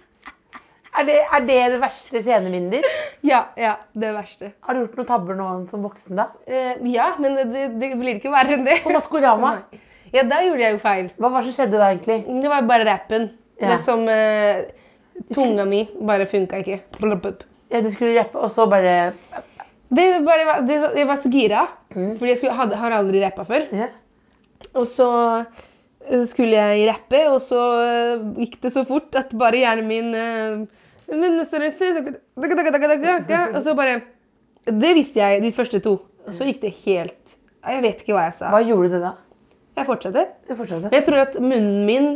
Er 0.97 1.05
det, 1.05 1.19
er 1.21 1.43
det 1.45 1.57
det 1.75 1.79
verste 1.83 2.21
sceneminnet 2.23 2.79
ditt? 2.79 2.87
Ja, 3.29 3.43
ja, 3.59 3.75
det 3.93 4.09
verste. 4.15 4.49
Har 4.65 4.73
du 4.73 4.81
gjort 4.81 4.95
noen 4.97 5.07
tabber 5.11 5.37
nå 5.37 5.49
som 5.69 5.83
voksen, 5.85 6.17
da? 6.17 6.29
Eh, 6.49 6.79
ja, 6.89 7.11
men 7.21 7.37
det, 7.37 7.67
det 7.77 7.91
blir 7.99 8.17
ikke 8.17 8.31
verre 8.33 8.57
enn 8.57 8.65
det. 8.65 8.79
På 8.85 8.95
Maskorama? 8.95 9.59
Ja, 10.09 10.23
da 10.25 10.39
gjorde 10.41 10.63
jeg 10.63 10.73
jo 10.73 10.79
feil. 10.81 11.11
Hva 11.21 11.29
var 11.29 11.43
det 11.45 11.51
som 11.51 11.59
skjedde 11.59 11.77
da, 11.77 11.91
egentlig? 11.93 12.15
Det 12.41 12.49
var 12.49 12.63
bare 12.65 12.85
rappen. 12.87 13.27
Ja. 13.61 13.75
Det 13.75 13.75
som 13.85 14.07
eh, 14.09 14.63
Tunga 15.35 15.67
mi 15.69 15.83
bare 16.01 16.25
funka 16.25 16.63
ikke. 16.63 16.79
Ja, 17.69 17.81
du 17.85 17.91
skulle 17.93 18.15
rappe, 18.17 18.41
og 18.41 18.49
så 18.49 18.65
bare 18.71 19.11
Det 19.93 20.07
bare 20.25 20.55
det, 20.65 20.79
jeg 20.97 21.05
var 21.11 21.19
så 21.21 21.29
gira, 21.29 21.67
fordi 21.93 22.31
jeg 22.31 22.39
skulle, 22.41 22.55
hadde, 22.57 22.79
har 22.81 22.95
aldri 22.97 23.21
rappa 23.21 23.45
før. 23.45 23.67
ja. 23.69 23.91
Og 24.73 24.85
så 24.89 25.07
eh, 26.09 26.25
skulle 26.29 26.57
jeg 26.57 26.89
rappe, 26.89 27.21
og 27.29 27.37
så 27.45 27.61
eh, 27.85 28.25
gikk 28.41 28.57
det 28.65 28.73
så 28.73 28.83
fort 28.89 29.13
at 29.17 29.31
bare 29.37 29.61
hjernen 29.61 29.87
min 29.89 30.09
eh, 30.17 30.65
Og 33.55 33.63
så 33.65 33.75
bare 33.77 34.01
Det 34.69 34.91
visste 34.97 35.21
jeg 35.21 35.41
de 35.43 35.51
første 35.55 35.81
to. 35.83 35.95
Og 36.27 36.35
så 36.35 36.45
gikk 36.45 36.61
det 36.61 36.73
helt 36.83 37.37
Jeg 37.65 37.81
vet 37.85 38.03
ikke 38.03 38.15
hva 38.15 38.27
jeg 38.27 38.37
sa. 38.41 38.51
Hva 38.53 38.61
gjorde 38.65 38.93
du 38.93 39.01
da? 39.03 39.15
Jeg 39.79 39.87
fortsatte. 39.87 40.25
Jeg, 40.49 40.57
fortsetter. 40.59 40.91
Jeg 40.91 41.05
tror 41.07 41.21
at 41.23 41.35
munnen 41.39 41.85
min 41.87 42.07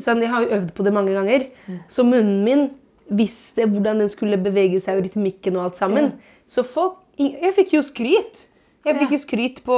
sånn, 0.00 0.22
Jeg 0.24 0.32
har 0.32 0.46
jo 0.46 0.52
øvd 0.56 0.72
på 0.76 0.86
det 0.86 0.92
mange 0.96 1.12
ganger. 1.16 1.48
Så 1.92 2.06
munnen 2.08 2.42
min 2.46 2.66
visste 3.06 3.66
hvordan 3.68 4.00
den 4.02 4.10
skulle 4.10 4.38
bevege 4.42 4.80
seg, 4.82 4.98
og 4.98 5.06
rytmikken 5.06 5.58
og 5.58 5.68
alt 5.68 5.80
sammen. 5.80 6.14
Så 6.48 6.64
folk 6.66 7.02
Jeg 7.20 7.52
fikk 7.56 7.76
jo 7.76 7.84
skryt. 7.86 8.46
Jeg 8.86 8.98
fikk 9.00 9.16
jo 9.16 9.18
skryt 9.18 9.62
på 9.66 9.76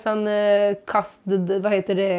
sånn 0.00 0.22
eh, 0.30 0.78
kast 0.88 1.26
Hva 1.28 1.72
heter 1.74 1.98
det? 1.98 2.12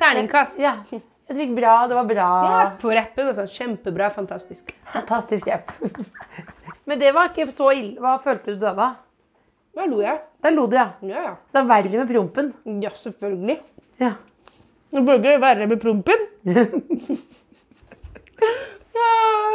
Terningkast. 0.00 0.60
Ja. 0.60 0.78
Du 1.30 1.36
fikk 1.38 1.52
bra, 1.54 1.86
det 1.86 1.94
var 1.94 2.06
bra. 2.08 2.28
Ja, 2.50 2.62
på 2.80 2.90
rappen. 2.90 3.28
og 3.30 3.36
sånn, 3.36 3.46
Kjempebra. 3.46 4.08
Fantastisk. 4.10 4.72
Fantastisk 4.90 5.46
rapp. 5.46 5.68
Men 6.90 6.98
det 6.98 7.12
var 7.14 7.28
ikke 7.30 7.52
så 7.54 7.68
ille. 7.70 8.00
Hva 8.02 8.16
følte 8.24 8.56
du 8.56 8.58
da, 8.58 8.72
da? 8.74 8.88
Da 9.78 9.84
lo 9.86 10.00
jeg. 10.02 10.18
Da 10.42 10.50
lo 10.50 10.64
du, 10.66 10.74
ja. 10.74 10.88
Ja, 11.06 11.22
ja. 11.28 11.36
Så 11.46 11.60
det 11.60 11.62
er 11.62 11.68
verre 11.70 12.00
med 12.00 12.10
prompen. 12.10 12.50
Ja, 12.82 12.90
selvfølgelig. 12.98 13.60
Ja. 14.02 14.16
Selvfølgelig 14.90 15.38
verre 15.44 15.68
med 15.70 15.78
prompen. 15.84 16.18
ja. 18.98 19.12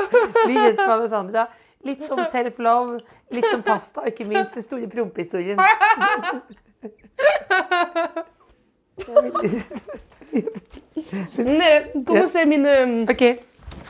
Bli 0.08 0.56
kjent 0.56 0.80
med 0.80 0.96
Alessandra. 0.96 1.44
Litt 1.86 2.08
om 2.08 2.24
self-love, 2.32 3.04
litt 3.36 3.52
om 3.52 3.68
pasta, 3.68 4.00
og 4.00 4.08
ikke 4.14 4.24
minst 4.32 4.56
den 4.56 4.64
store 4.64 4.88
prompehistorien. 4.96 5.60
Men 11.38 11.60
Dere, 11.60 12.04
kom 12.06 12.22
og 12.24 12.30
se 12.32 12.46
mine 12.50 12.76
Ok. 13.12 13.24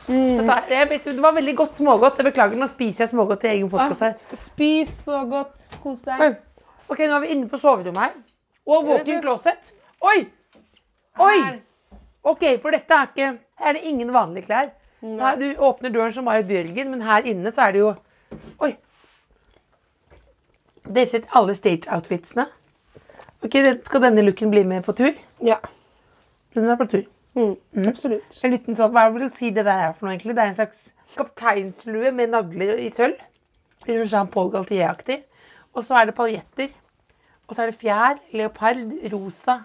Vet- 0.06 1.04
Det 1.04 1.20
var 1.20 1.32
veldig 1.34 1.54
godt 1.58 1.74
smågodt. 1.80 2.18
Jeg 2.22 2.28
beklager, 2.32 2.56
nå 2.60 2.68
spiser 2.70 3.04
jeg 3.04 3.10
smågodt 3.14 3.44
i 3.44 3.48
egen 3.56 3.70
podkast 3.70 4.00
her. 4.00 4.14
Spis 4.38 4.98
smågodt. 5.02 5.66
Kos 5.82 6.02
deg. 6.06 6.20
Oi. 6.22 6.30
Ok, 6.88 6.98
nå 7.08 7.16
er 7.16 7.20
vi 7.24 7.32
inne 7.34 7.48
på 7.50 7.58
soverommet 7.58 7.98
her. 7.98 8.12
Og 8.66 8.86
walk-in 8.86 9.20
closet. 9.22 9.72
Oi! 10.02 10.26
Oi! 11.18 11.38
Her. 11.42 11.58
Ok, 12.26 12.44
for 12.62 12.70
dette 12.74 12.94
er 12.94 13.06
ikke 13.10 13.38
Her 13.58 13.68
er 13.70 13.72
det 13.78 13.84
ingen 13.88 14.12
vanlige 14.12 14.46
klær. 14.46 14.70
Her, 15.02 15.36
du 15.38 15.54
åpner 15.62 15.90
døren 15.94 16.12
som 16.12 16.24
Marit 16.24 16.46
Bjørgen, 16.48 16.90
men 16.90 17.02
her 17.02 17.22
inne 17.30 17.50
så 17.54 17.66
er 17.68 17.72
det 17.72 17.80
jo 17.80 17.94
Oi! 18.60 18.72
Dere 20.86 21.02
har 21.02 21.10
sett 21.10 21.26
alle 21.34 21.54
stage-outfitsene. 21.54 22.46
Ok, 23.44 23.56
Skal 23.86 24.00
denne 24.06 24.22
looken 24.22 24.50
bli 24.50 24.62
med 24.64 24.84
på 24.86 24.94
tur? 24.96 25.12
Ja, 25.42 25.56
Den 26.54 26.68
er 26.70 26.76
på 26.78 26.86
tur. 26.88 27.02
Absolutt. 27.86 28.38
En 28.42 28.54
liten 28.54 28.76
sånn, 28.78 28.92
Hva 28.94 29.06
vil 29.12 29.26
du 29.26 29.34
si 29.34 29.50
det 29.54 29.66
der 29.66 29.88
er 29.88 29.94
for 29.96 30.06
noe, 30.08 30.14
egentlig? 30.16 30.36
Det 30.38 30.44
er 30.44 30.52
en 30.54 30.58
slags 30.58 30.82
kapteinslue 31.16 32.12
med 32.16 32.32
nagler 32.32 32.80
i 32.80 32.90
sølv. 32.94 33.20
Litt 33.86 34.00
sånn 34.00 34.12
Jean-Paul 34.12 34.50
Galtier-aktig. 34.54 35.20
Og 35.76 35.84
så 35.86 36.00
er 36.00 36.08
det 36.08 36.16
paljetter. 36.16 36.72
Og 37.46 37.54
så 37.54 37.62
er 37.62 37.70
det 37.70 37.78
fjær, 37.80 38.20
leopard, 38.34 38.80
rosa. 39.12 39.60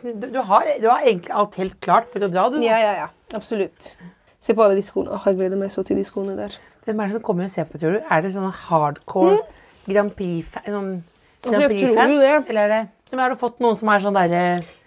Du, 0.00 0.38
har, 0.46 0.68
du 0.80 0.86
har 0.88 1.02
egentlig 1.04 1.32
alt 1.36 1.56
helt 1.60 1.76
klart 1.84 2.08
for 2.08 2.22
å 2.24 2.28
dra, 2.32 2.46
du. 2.52 2.60
nå. 2.60 2.64
Ja, 2.64 2.78
ja, 2.80 2.92
ja. 3.02 3.08
Absolutt. 3.36 3.94
Se 4.40 4.54
på 4.56 4.64
alle 4.64 4.78
de 4.78 4.84
skoene. 4.84 5.12
Åh, 5.12 5.26
jeg 5.28 5.40
gleder 5.40 5.60
meg 5.60 5.72
så 5.74 5.84
til 5.86 5.98
de 6.00 6.04
skoene 6.06 6.36
der. 6.38 6.54
Hvem 6.86 7.00
er 7.02 7.10
det 7.10 7.18
som 7.18 7.24
kommer 7.24 7.44
og 7.44 7.52
ser 7.52 7.66
på, 7.68 7.80
tror 7.80 7.98
du? 7.98 8.04
Er 8.08 8.22
det 8.24 8.30
sånne 8.32 8.52
hardcore 8.68 9.40
Grand 9.88 10.14
Prix-fans? 10.16 10.70
Altså, 10.70 11.50
Grand 11.50 11.66
Prix-fans? 11.74 12.14
det. 12.22 12.32
Eller 12.52 12.62
er 12.62 12.72
det 12.72 12.80
Men 13.10 13.24
Har 13.24 13.34
du 13.34 13.40
fått 13.40 13.60
noen 13.60 13.76
som 13.76 13.90
er 13.92 14.04
sånn 14.04 14.16
derre 14.16 14.40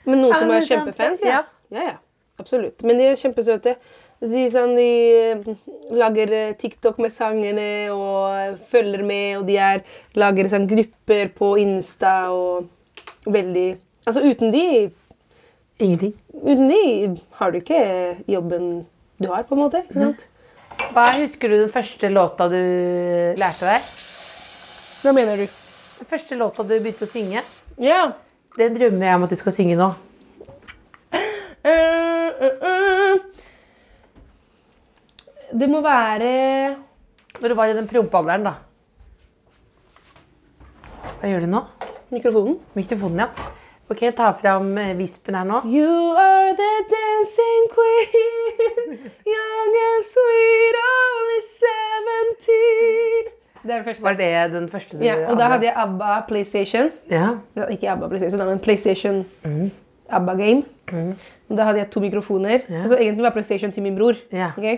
Men 0.07 0.23
noen 0.23 0.33
som 0.39 0.53
er 0.55 0.65
kjempefans, 0.65 1.21
ja. 1.27 1.43
Ja, 1.73 1.85
ja. 1.91 1.95
Absolutt. 2.41 2.81
Men 2.83 2.99
de 2.99 3.09
er 3.11 3.19
kjempesøte. 3.19 3.75
De, 4.23 4.43
sånn, 4.47 4.71
de 4.77 4.89
eh, 5.19 5.47
lager 5.91 6.31
eh, 6.31 6.51
TikTok 6.55 6.99
med 7.03 7.11
sangene 7.11 7.67
og 7.91 8.59
følger 8.71 9.03
med, 9.03 9.41
og 9.41 9.47
de 9.49 9.57
er, 9.59 9.83
lager 10.15 10.47
sånn 10.51 10.67
grupper 10.69 11.33
på 11.35 11.55
Insta 11.59 12.15
og 12.31 12.69
veldig 13.27 13.73
Altså 14.03 14.19
uten 14.19 14.49
de, 14.51 14.91
Ingenting. 15.79 16.11
uten 16.35 16.67
de 16.67 16.79
har 17.39 17.53
du 17.53 17.61
ikke 17.61 17.77
jobben 18.27 18.65
du 19.15 19.29
har, 19.31 19.45
på 19.47 19.55
en 19.55 19.61
måte. 19.61 19.79
ikke 19.85 20.01
sant? 20.01 20.25
Hva 20.91 21.05
Husker 21.21 21.51
du 21.51 21.55
den 21.61 21.71
første 21.71 22.09
låta 22.11 22.49
du 22.51 22.59
lærte 23.39 23.69
deg? 23.69 23.91
Hva 25.03 25.13
mener 25.15 25.39
du? 25.39 25.45
Den 25.99 26.09
første 26.09 26.35
låta 26.35 26.65
du 26.67 26.73
begynte 26.75 27.07
å 27.07 27.11
synge? 27.11 27.43
Ja. 27.79 28.01
Den 28.57 28.75
drømmer 28.75 29.07
jeg 29.07 29.19
om 29.19 29.25
at 29.27 29.31
du 29.33 29.39
skal 29.39 29.55
synge 29.55 29.79
nå. 29.79 29.89
Eh, 31.13 31.23
eh, 31.23 31.71
eh. 31.71 32.12
Det 35.53 35.69
må 35.69 35.81
være 35.85 36.75
Når 37.41 37.49
du 37.49 37.55
var 37.55 37.69
i 37.69 37.75
den 37.77 37.87
prompealderen, 37.89 38.45
da. 38.47 38.53
Hva 41.19 41.29
gjør 41.29 41.45
du 41.45 41.51
nå? 41.53 41.61
mikrofonen. 42.13 42.59
Mikrofonen, 42.77 43.19
ja. 43.23 43.27
Ok, 43.89 44.01
ta 44.15 44.31
fram 44.37 44.77
eh, 44.77 44.93
vispen 44.97 45.35
her 45.35 45.47
nå. 45.47 45.61
You 45.67 46.13
are 46.17 46.53
the 46.57 46.71
dancing 46.91 47.65
queen, 47.73 48.99
young 49.33 49.77
and 49.87 50.05
sweet, 50.07 50.77
only 50.83 51.39
17. 51.49 53.33
Det 53.63 53.71
er 53.75 53.83
første. 53.83 54.03
Var 54.03 54.13
det 54.19 54.31
den 54.53 54.69
første 54.69 54.97
du 54.97 55.03
Ja, 55.05 55.15
og 55.31 55.37
da 55.39 55.43
hadde 55.53 55.65
jeg 55.69 55.73
ABBA 55.75 56.19
PlayStation. 56.27 56.91
Ja. 57.11 57.27
Ikke 57.69 57.91
ABBA 57.91 58.07
PlayStation, 58.07 58.47
men 58.47 58.59
PlayStation 58.59 59.25
ABBA 59.43 59.69
Game. 60.37 60.63
Mm. 60.91 61.15
Da 61.57 61.63
hadde 61.69 61.79
jeg 61.79 61.89
to 61.91 61.99
mikrofoner. 62.03 62.59
Altså 62.69 62.97
egentlig 62.97 63.23
var 63.23 63.29
PlayStation 63.35 63.71
til 63.71 63.83
min 63.83 63.95
bror. 63.97 64.13
Yeah. 64.33 64.57
Okay? 64.57 64.77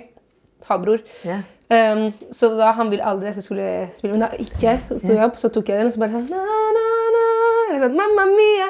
Halvbror. 0.67 0.97
Yeah. 1.25 1.43
Um, 1.65 2.13
så 2.31 2.49
da 2.57 2.71
han 2.77 2.91
ville 2.91 3.05
aldri 3.05 3.27
at 3.27 3.35
jeg 3.35 3.43
skulle 3.43 3.89
spille, 3.97 4.13
men 4.13 4.21
da 4.21 4.27
ikke 4.39 4.59
jeg. 4.61 4.81
Så 4.87 4.99
sto 5.01 5.13
jeg 5.13 5.25
opp, 5.25 5.37
så 5.41 5.49
tok 5.49 5.69
jeg 5.69 5.79
den, 5.81 5.89
og 5.89 5.95
så 5.95 5.99
bare 6.03 6.13
sånn 6.13 6.27
na, 6.29 6.43
na, 6.77 6.83
na. 7.15 7.23
Sånn, 7.81 7.95
Mamma 7.97 8.25
mia, 8.29 8.67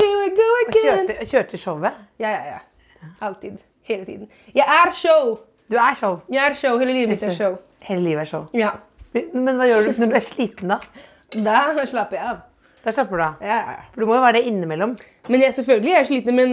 here 0.00 0.22
we 0.22 0.30
go 0.38 0.46
again. 0.62 1.10
kjørte, 1.10 1.26
kjørte 1.28 1.60
showet. 1.60 2.00
Ja, 2.18 2.30
ja, 2.32 2.56
ja. 2.56 3.10
Alltid. 3.20 3.60
Hele 3.86 4.04
tiden. 4.08 4.30
Jeg 4.56 4.64
er 4.64 4.92
show! 4.96 5.36
Du 5.70 5.76
er 5.76 5.94
show. 5.98 6.20
Jeg 6.32 6.42
er 6.50 6.54
show. 6.54 6.78
Hele 6.78 6.92
livet 6.92 7.12
mitt 7.12 7.22
er 7.22 7.36
show. 7.36 7.58
Hele 7.84 8.02
livet 8.02 8.24
er 8.24 8.30
show. 8.32 8.48
Ja. 8.54 8.70
Men 9.14 9.56
hva 9.60 9.68
gjør 9.68 9.86
du 9.90 10.00
når 10.00 10.10
du 10.10 10.16
er 10.18 10.24
sliten, 10.24 10.72
da? 10.72 10.80
Da 11.36 11.86
slapper 11.86 12.16
jeg 12.16 12.26
av. 12.32 12.42
Da 12.86 12.92
er 12.94 13.08
du. 13.10 13.18
Ja, 13.42 13.56
ja. 13.58 13.76
For 13.90 14.04
du 14.04 14.06
må 14.06 14.14
jo 14.14 14.22
være 14.22 14.38
det 14.38 14.46
innimellom. 14.46 14.92
Men 15.26 15.42
jeg, 15.42 15.54
selvfølgelig 15.56 15.90
er 15.90 15.96
jeg 16.04 16.06
sliten, 16.06 16.36
men 16.38 16.52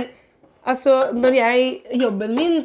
altså, 0.65 0.95
når 1.13 1.35
jeg, 1.37 1.67
jobben 2.01 2.33
min 2.33 2.55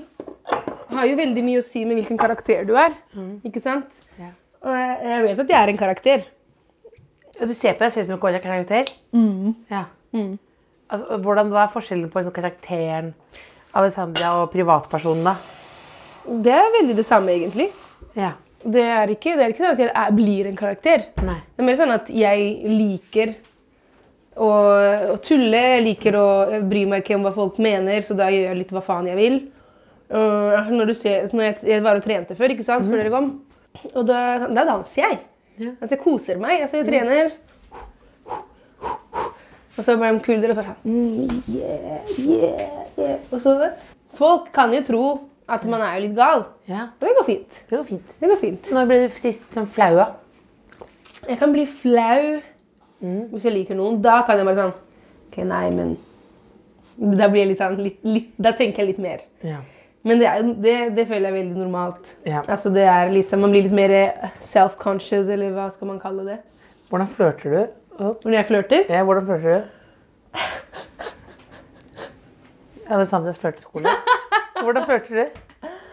har 0.95 1.05
jo 1.05 1.19
veldig 1.19 1.43
mye 1.45 1.61
å 1.61 1.67
si 1.67 1.83
med 1.85 1.99
hvilken 2.01 2.17
karakter 2.21 2.65
du 2.65 2.73
er. 2.81 2.97
Ikke 3.45 3.61
sant? 3.61 4.01
Ja. 4.17 4.33
Og 4.65 4.73
jeg, 4.73 4.95
jeg 5.05 5.27
vet 5.27 5.43
at 5.45 5.53
jeg 5.53 5.59
er 5.61 5.73
en 5.75 5.81
karakter. 5.83 6.25
Du 7.39 7.53
ser 7.53 7.77
på 7.77 7.85
deg 7.85 7.93
selv 7.95 8.09
som 8.09 8.17
en 8.17 8.23
karakter? 8.23 8.49
karakter? 8.49 8.89
Ja. 9.69 9.85
Altså, 10.89 11.19
hvordan, 11.27 11.53
hva 11.53 11.67
er 11.67 11.75
forskjellen 11.75 12.09
på 12.09 12.23
liksom, 12.23 12.35
karakteren 12.35 13.13
Alessandra 13.77 14.33
og 14.41 14.49
privatpersonen, 14.55 15.29
da? 15.29 15.35
Det 16.41 16.55
er 16.57 16.73
veldig 16.81 16.97
det 16.97 17.05
samme, 17.07 17.37
egentlig. 17.37 17.69
Ja. 18.17 18.33
Det 18.65 18.83
er 18.83 19.13
ikke, 19.13 19.37
det 19.37 19.45
er 19.45 19.53
ikke 19.53 19.63
sånn 19.67 19.77
at 19.77 19.83
jeg 19.85 19.93
er, 19.93 20.17
blir 20.17 20.49
en 20.49 20.57
karakter. 20.59 21.05
Nei. 21.21 21.37
Det 21.53 21.63
er 21.63 21.69
mer 21.69 21.79
sånn 21.79 21.93
at 21.95 22.09
jeg 22.11 22.49
liker 22.73 23.37
å, 24.39 24.49
og 25.15 25.21
tulle. 25.25 25.63
Jeg 25.75 25.85
liker 25.87 26.19
å 26.19 26.29
bry 26.71 26.85
meg 26.91 27.05
ikke 27.05 27.19
om 27.19 27.27
hva 27.27 27.35
folk 27.37 27.59
mener, 27.63 28.03
så 28.07 28.17
da 28.19 28.31
gjør 28.33 28.51
jeg 28.51 28.61
litt 28.63 28.75
hva 28.75 28.85
faen 28.85 29.11
jeg 29.11 29.19
vil. 29.19 29.41
Uh, 30.09 30.71
når 30.73 30.89
du 30.89 30.95
ser, 30.97 31.29
når 31.35 31.51
jeg, 31.51 31.59
jeg 31.75 31.85
var 31.85 31.99
og 31.99 32.07
trente 32.07 32.37
før, 32.39 32.55
ikke 32.55 32.67
sant, 32.67 32.87
før 32.89 33.03
dere 33.03 33.13
kom. 33.13 33.33
Og 33.93 34.07
da, 34.09 34.23
da 34.49 34.65
danser 34.69 35.05
jeg. 35.05 35.21
Altså, 35.59 35.93
jeg 35.95 36.03
koser 36.03 36.41
meg. 36.41 36.63
Altså, 36.65 36.81
jeg 36.81 36.89
trener. 36.89 37.35
Og 39.79 39.85
så 39.87 39.95
ble 39.95 40.11
de 40.11 40.23
kule 40.25 40.51
og 40.51 40.59
bare 40.59 40.73
sånn 40.73 40.79
mm, 40.91 41.35
yeah, 41.55 42.09
yeah, 42.19 42.63
yeah. 42.99 43.19
Og 43.31 43.39
så 43.39 43.53
Folk 44.19 44.49
kan 44.55 44.73
jo 44.75 44.81
tro 44.83 45.03
at 45.49 45.63
man 45.71 45.85
er 45.85 45.95
jo 45.97 46.09
litt 46.09 46.17
gal. 46.17 46.43
ja. 46.69 46.89
Og 46.99 47.05
det 47.05 47.13
går 47.21 47.27
fint. 47.29 47.59
Det 47.69 47.77
går 47.77 47.87
fint. 47.87 48.15
Det 48.19 48.31
går 48.33 48.41
fint. 48.41 48.71
Når 48.75 48.89
ble 48.89 48.99
du 49.05 49.19
sist 49.21 49.47
sånn 49.55 49.69
flaua? 49.71 50.09
Jeg 51.29 51.39
kan 51.41 51.55
bli 51.55 51.65
flau 51.69 52.41
hvis 53.01 53.45
jeg 53.47 53.55
liker 53.55 53.79
noen. 53.79 54.01
Da 54.03 54.23
kan 54.27 54.39
jeg 54.41 54.47
bare 54.49 54.59
sånn 54.59 54.73
Ok, 55.29 55.37
nei, 55.47 55.67
men 55.71 55.97
Da 56.99 57.29
blir 57.31 57.45
jeg 57.45 57.51
litt 57.53 57.61
sånn 57.61 57.77
litt, 57.79 57.99
litt, 58.03 58.31
Da 58.41 58.53
tenker 58.59 58.83
jeg 58.83 58.95
litt 58.95 59.03
mer. 59.05 59.21
Ja. 59.47 59.61
Men 60.09 60.19
det, 60.23 60.27
er 60.31 60.43
det, 60.65 60.75
det 60.97 61.05
føler 61.11 61.29
jeg 61.29 61.33
er 61.35 61.37
veldig 61.39 61.59
normalt. 61.61 62.13
Ja. 62.27 62.43
Altså 62.49 62.71
det 62.75 62.87
er 62.89 63.11
litt, 63.13 63.33
Man 63.39 63.53
blir 63.55 63.67
litt 63.67 63.75
mer 63.77 63.95
self-conscious, 64.41 65.29
eller 65.35 65.53
hva 65.55 65.69
skal 65.75 65.91
man 65.93 65.99
kalle 66.03 66.25
det. 66.27 66.39
Hvordan 66.89 67.11
flørter 67.13 67.55
du? 67.55 67.61
Hvordan 67.99 68.39
jeg 68.39 68.47
flørter. 68.49 68.85
Ja, 68.89 69.03
hvordan 69.05 69.27
flørter 69.29 69.49
du? 69.59 69.77
Jeg 72.79 72.95
hadde 72.95 73.07
Sandnes 73.11 73.39
flørteskole. 73.43 73.91
Hvordan 74.63 74.87
flørter 74.89 75.19
du? 75.19 75.41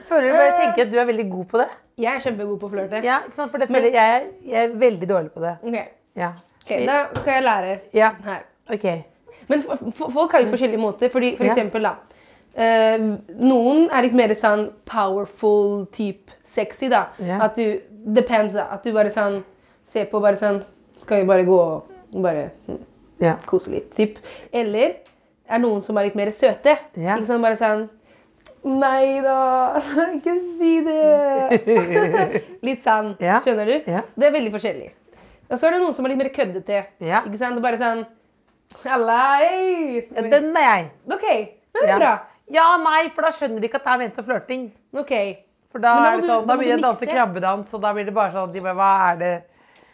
Føler 0.06 0.30
du, 0.32 0.38
jeg 0.38 0.54
tenker 0.62 0.86
at 0.86 0.92
du 0.94 1.00
er 1.02 1.08
veldig 1.10 1.26
god 1.32 1.46
på 1.52 1.60
det. 1.60 1.68
Jeg 2.00 2.12
er 2.14 2.24
kjempegod 2.24 2.60
på 2.62 2.68
å 2.70 2.72
flørte. 2.72 3.00
Ja? 3.04 3.18
For 3.34 3.58
det 3.62 3.68
føler 3.72 3.90
jeg, 3.96 4.28
jeg 4.48 4.68
er 4.70 4.76
veldig 4.80 5.10
dårlig 5.10 5.32
på 5.36 5.44
det. 5.44 5.56
Ok, 5.66 5.78
Ja. 6.20 6.32
Ok, 6.66 6.86
Da 6.86 7.08
skal 7.16 7.34
jeg 7.34 7.44
lære 7.44 7.80
Ja. 7.94 8.12
her. 8.26 8.44
Ok. 8.74 8.86
Men 9.48 9.62
folk 9.62 10.32
har 10.32 10.42
jo 10.42 10.48
forskjellige 10.50 10.80
måter. 10.82 11.10
Fordi, 11.14 11.36
for 11.38 11.46
eksempel, 11.46 11.84
da. 11.84 11.96
Uh, 12.56 13.18
noen 13.44 13.90
er 13.92 14.06
litt 14.06 14.14
mer 14.16 14.32
sånn 14.34 14.70
powerful 14.88 15.86
type 15.92 16.32
sexy, 16.44 16.88
da. 16.90 17.08
Yeah. 17.20 17.44
At 17.44 17.56
du 17.56 17.82
Depends, 18.06 18.54
da. 18.54 18.68
At 18.72 18.84
du 18.86 18.94
bare 18.94 19.10
sånn 19.10 19.44
ser 19.84 20.06
på 20.06 20.22
bare 20.22 20.38
sånn 20.38 20.64
Skal 20.98 21.24
vi 21.24 21.28
bare 21.28 21.44
gå 21.44 21.58
og 21.60 22.22
bare 22.24 22.52
Ja. 23.20 23.36
kose 23.46 23.72
litt, 23.72 23.94
typ. 23.96 24.18
Eller 24.54 24.96
er 25.50 25.60
noen 25.60 25.82
som 25.82 25.98
er 25.98 26.04
litt 26.06 26.16
mer 26.16 26.32
søte. 26.32 26.78
Yeah. 26.96 27.18
Ikke 27.18 27.28
sånn 27.28 27.42
bare 27.42 27.58
sånn 27.58 27.90
Nei 28.66 29.22
da, 29.22 29.74
altså, 29.76 30.08
ikke 30.18 30.34
si 30.42 30.80
det. 30.82 32.42
litt 32.66 32.82
sånn. 32.84 33.12
Skjønner 33.20 33.66
du? 33.70 33.92
Det 34.16 34.26
er 34.26 34.32
veldig 34.34 34.52
forskjellig. 34.56 34.90
Og 35.50 35.60
så 35.60 35.68
er 35.68 35.76
det 35.76 35.82
noen 35.84 35.94
som 35.94 36.06
er 36.06 36.14
litt 36.14 36.22
mer 36.24 36.32
køddete. 36.34 36.86
Ja. 37.06 37.22
Ikke 37.26 37.40
sant? 37.42 37.62
Bare 37.64 37.78
sånn 37.82 38.06
Halla, 38.84 39.18
hei! 39.40 40.08
Ja, 40.10 40.24
Den 40.26 40.50
er 40.58 40.66
jeg. 40.66 40.88
Ok, 41.06 41.26
men 41.76 41.84
det 41.84 41.90
er 41.90 41.92
Ja. 41.94 41.98
bra. 42.00 42.14
Ja, 42.52 42.78
nei, 42.78 43.10
for 43.14 43.22
da 43.26 43.30
skjønner 43.34 43.62
de 43.62 43.68
ikke 43.70 43.80
at 43.80 43.86
det 43.86 43.94
er 43.94 43.98
ment 43.98 44.16
som 44.16 44.26
flørting. 44.26 44.72
Ok. 44.94 45.14
For 45.72 45.80
da, 45.80 45.94
da 46.00 46.16
det 46.16 46.26
sånn, 46.26 46.46
da 46.48 46.56
da 46.56 46.64
det 46.64 46.82
danse 46.82 47.08
krabbedans, 47.10 47.74
og 47.74 47.82
da 47.82 47.94
blir 47.94 48.06
det 48.06 48.14
bare 48.16 48.32
sånn 48.32 48.52
de 48.54 48.62
bare, 48.62 48.76
Hva 48.76 48.90
er 49.12 49.18
det 49.18 49.32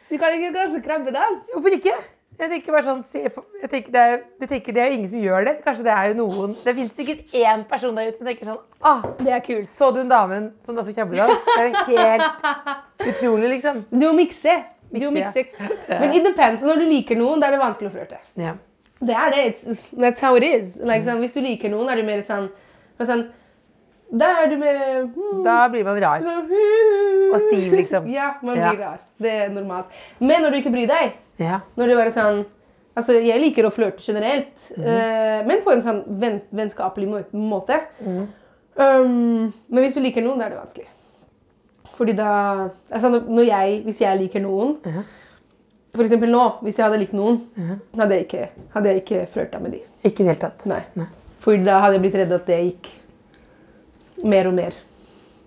Du 0.10 0.18
kan 0.18 0.34
ikke 0.36 0.54
danse 0.54 0.82
krabbedans. 0.84 1.48
Hvorfor 1.54 1.74
ikke? 1.78 1.94
Jeg 2.42 2.50
tenker 2.50 2.72
bare 2.74 2.84
sånn, 2.84 3.04
se 3.06 3.30
på, 3.30 3.44
jeg 3.62 3.70
tenker 3.70 3.92
det, 3.94 4.02
er, 4.02 4.22
jeg 4.42 4.50
tenker 4.50 4.74
det 4.74 4.82
er 4.82 4.88
jo 4.90 4.98
ingen 4.98 5.10
som 5.10 5.22
gjør 5.22 5.46
det. 5.46 5.54
Kanskje 5.66 5.84
det 5.86 5.94
er 5.94 6.08
jo 6.12 6.14
noen 6.26 6.56
Det 6.64 6.74
finnes 6.76 6.96
sikkert 6.98 7.36
én 7.38 7.64
person 7.70 7.96
der 7.96 8.10
ute 8.10 8.18
som 8.18 8.28
tenker 8.28 8.46
sånn 8.50 8.60
ah, 8.82 9.02
Det 9.20 9.32
er 9.36 9.44
kult. 9.46 9.70
Så 9.70 9.92
du 9.94 10.00
en 10.02 10.10
dame 10.10 10.40
som 10.66 10.76
danser 10.76 10.96
krabbedans? 10.98 11.44
Det 11.46 11.66
er 11.66 11.76
helt 11.92 13.10
utrolig, 13.14 13.50
liksom. 13.58 13.84
Du 13.92 14.08
må 14.08 14.14
mikse. 14.24 14.56
Du 14.92 15.08
mikser. 15.12 15.48
Mikse, 15.48 15.70
mikse. 15.70 16.00
Men 16.02 16.16
it 16.18 16.28
depends. 16.28 16.64
Når 16.68 16.82
du 16.82 16.86
liker 16.90 17.20
noen, 17.20 17.42
da 17.42 17.50
er 17.50 17.58
det 17.58 17.62
vanskelig 17.64 17.92
å 17.92 17.94
flørte. 17.96 18.20
Ja. 18.40 18.56
Det 19.02 19.14
er 19.18 19.34
det. 19.34 19.46
It's, 19.52 19.86
that's 19.98 20.22
how 20.22 20.36
it 20.38 20.46
is. 20.46 20.76
Like, 20.78 21.06
sånn, 21.08 21.22
hvis 21.24 21.38
du 21.38 21.42
liker 21.42 21.72
noen, 21.74 21.90
er 21.90 22.02
du 22.02 22.06
mer 22.08 22.22
sånn, 22.28 22.50
sånn 23.02 23.30
Da 24.12 24.28
er 24.44 24.50
du 24.52 24.58
mer 24.60 24.80
hmm, 25.08 25.44
Da 25.46 25.58
blir 25.72 25.86
man 25.88 25.98
rar. 26.04 26.26
Og 26.26 27.38
stiv, 27.48 27.72
liksom. 27.80 28.10
Ja, 28.18 28.36
man 28.46 28.60
Ja. 28.60 28.74
blir 28.74 28.84
rar. 28.86 29.06
Det 29.22 29.36
er 29.46 29.54
normalt. 29.54 29.94
Men 30.20 30.44
når 30.44 30.52
du 30.52 30.62
ikke 30.62 30.76
bryr 30.76 30.92
deg 30.92 31.16
Ja. 31.42 31.62
Når 31.80 31.88
du 31.88 31.96
bare 31.98 32.14
sånn 32.14 32.44
Altså, 32.92 33.16
jeg 33.24 33.40
liker 33.40 33.64
å 33.64 33.72
flørte 33.72 34.04
generelt, 34.04 34.66
mm. 34.76 34.84
uh, 34.84 35.38
men 35.48 35.62
på 35.64 35.72
en 35.72 35.84
sånn 35.86 36.02
venn, 36.20 36.42
vennskapelig 36.52 37.08
måte. 37.32 37.78
Mm. 38.04 38.26
Um, 38.76 39.46
men 39.72 39.86
hvis 39.86 39.96
du 39.96 40.02
liker 40.04 40.26
noen, 40.26 40.42
da 40.42 40.50
er 40.50 40.52
det 40.52 40.60
vanskelig. 40.60 40.90
Fordi 41.98 42.14
da 42.18 42.70
altså, 42.92 43.10
når- 43.28 43.46
jeg, 43.48 43.82
Hvis 43.86 44.02
jeg 44.02 44.20
liker 44.20 44.42
noen 44.42 44.78
Mhm. 44.86 45.04
For 45.94 46.04
eksempel 46.06 46.30
nå, 46.32 46.42
hvis 46.64 46.78
jeg 46.78 46.86
hadde 46.86 47.00
likt 47.02 47.14
noen, 47.14 47.42
hadde 48.00 48.16
jeg 48.16 48.26
ikke, 48.26 48.46
hadde 48.74 48.86
jeg 48.94 49.02
ikke 49.04 49.28
flørta 49.34 49.60
med 49.60 49.72
dem. 49.74 49.82
Ikke 50.06 50.22
i 50.22 50.24
det 50.24 50.28
hele 50.28 50.40
tatt. 50.40 50.66
Nei. 50.66 50.84
Nei. 50.96 51.06
For 51.40 51.58
da 51.58 51.82
hadde 51.82 51.98
jeg 51.98 52.02
blitt 52.06 52.16
redd 52.16 52.32
at 52.32 52.46
det 52.48 52.60
gikk 52.64 52.88
mer 54.24 54.48
og 54.48 54.54
mer. 54.54 54.72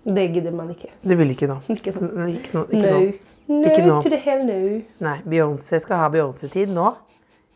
Det 0.05 0.27
gidder 0.35 0.53
man 0.53 0.69
ikke. 0.69 0.91
Det 1.01 1.17
vil 1.17 1.31
ikke 1.33 1.47
nå. 1.49 1.57
Ikke 1.73 1.93
nå. 1.97 2.27
Ikke 2.29 2.53
nå. 2.53 2.63
Ikke 2.69 2.91
No. 2.93 2.99
nå. 3.47 3.63
Ikke 3.65 3.81
nå. 3.87 4.45
no. 4.45 4.83
Nei, 4.99 5.17
Beyoncé 5.25 5.79
skal 5.81 5.97
ha 5.97 6.09
Beyoncé-tid 6.13 6.69
nå. 6.69 6.91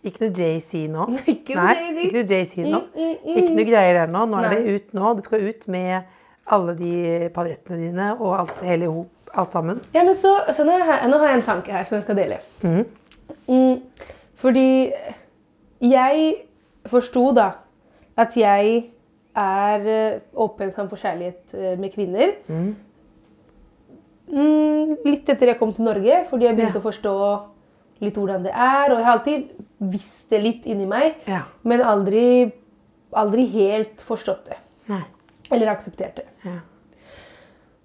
Ikke 0.04 0.22
noe 0.22 0.32
JC 0.34 0.88
nå. 0.90 1.06
Nei, 1.10 1.76
ikke 2.08 2.14
noe 2.16 2.26
JC 2.26 2.64
nå. 2.66 2.80
Mm, 2.96 3.02
mm, 3.04 3.16
mm. 3.26 3.38
Ikke 3.38 3.54
noe 3.54 3.66
greier 3.70 3.94
der 4.00 4.08
nå. 4.08 4.26
Nå 4.32 4.38
er 4.42 4.50
Nei. 4.50 4.56
det 4.56 4.76
ut 4.76 4.94
nå. 4.98 5.14
Det 5.18 5.24
skal 5.26 5.46
ut 5.46 5.68
med 5.68 6.04
alle 6.50 6.74
de 6.80 7.30
paljettene 7.36 7.78
dine 7.82 8.10
og 8.20 8.36
alt, 8.40 8.62
hele 8.66 8.90
alt 9.38 9.52
sammen. 9.54 9.80
Ja, 9.94 10.04
men 10.04 10.16
så, 10.18 10.32
så 10.56 10.64
nå, 10.66 10.72
har 10.82 11.00
jeg, 11.04 11.10
nå 11.12 11.18
har 11.22 11.28
jeg 11.34 11.40
en 11.42 11.46
tanke 11.48 11.72
her 11.76 11.84
som 11.86 12.00
jeg 12.00 12.04
skal 12.08 12.18
dele. 12.18 12.40
Mm, 13.50 13.82
fordi 14.42 14.68
jeg 15.82 16.30
forsto 16.90 17.28
da 17.38 17.50
at 18.20 18.36
jeg 18.38 18.80
er 19.40 19.86
eh, 19.88 20.20
åpen 20.34 20.72
sammen 20.74 20.90
for 20.92 21.00
kjærlighet 21.00 21.54
eh, 21.56 21.76
med 21.80 21.94
kvinner. 21.94 22.34
Mm, 24.30 24.98
litt 25.06 25.30
etter 25.32 25.54
jeg 25.54 25.60
kom 25.60 25.72
til 25.74 25.86
Norge, 25.88 26.24
fordi 26.30 26.46
jeg 26.50 26.58
begynte 26.58 26.78
Ja. 26.78 26.82
å 26.82 26.88
forstå 26.90 27.14
litt 28.02 28.16
hvordan 28.18 28.44
det 28.46 28.52
er. 28.54 28.92
Og 28.92 28.98
jeg 29.00 29.06
har 29.06 29.14
alltid 29.18 29.48
visst 29.80 30.30
det 30.34 30.42
litt 30.44 30.66
inni 30.66 30.86
meg, 30.90 31.16
Ja. 31.28 31.44
men 31.64 31.82
aldri, 31.82 32.52
aldri 33.14 33.46
helt 33.54 34.02
forstått 34.02 34.46
det. 34.50 34.58
Nei. 34.90 35.04
Eller 35.52 35.72
aksepterte. 35.72 36.24
Ja. 36.46 36.60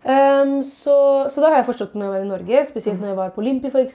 Um, 0.05 0.59
så, 0.63 0.95
så 1.33 1.41
da 1.41 1.49
har 1.49 1.63
jeg 1.63 1.69
forstått 1.71 1.95
når 1.97 2.05
jeg 2.05 2.13
var 2.13 2.25
i 2.25 2.29
Norge, 2.29 2.65
spesielt 2.69 3.01
når 3.01 3.09
jeg 3.09 3.17
var 3.23 3.31
på 3.33 3.41
Olympi 3.41 3.71
f.eks. 3.73 3.95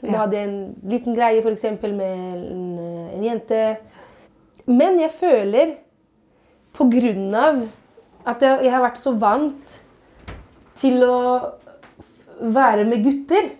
Da 0.00 0.14
hadde 0.22 0.38
jeg 0.38 0.48
en 0.48 0.54
liten 0.88 1.16
greie 1.18 1.42
for 1.44 1.52
eksempel, 1.52 1.92
med 1.92 2.14
en, 2.16 2.78
en 3.18 3.26
jente. 3.26 3.58
Men 4.66 4.96
jeg 5.02 5.12
føler, 5.18 5.74
på 6.72 6.86
grunn 6.88 7.34
av 7.36 7.58
at 8.24 8.40
jeg, 8.40 8.62
jeg 8.64 8.72
har 8.72 8.84
vært 8.86 9.00
så 9.02 9.12
vant 9.20 9.74
til 10.80 11.02
å 11.04 11.18
være 12.56 12.86
med 12.88 13.04
gutter, 13.04 13.50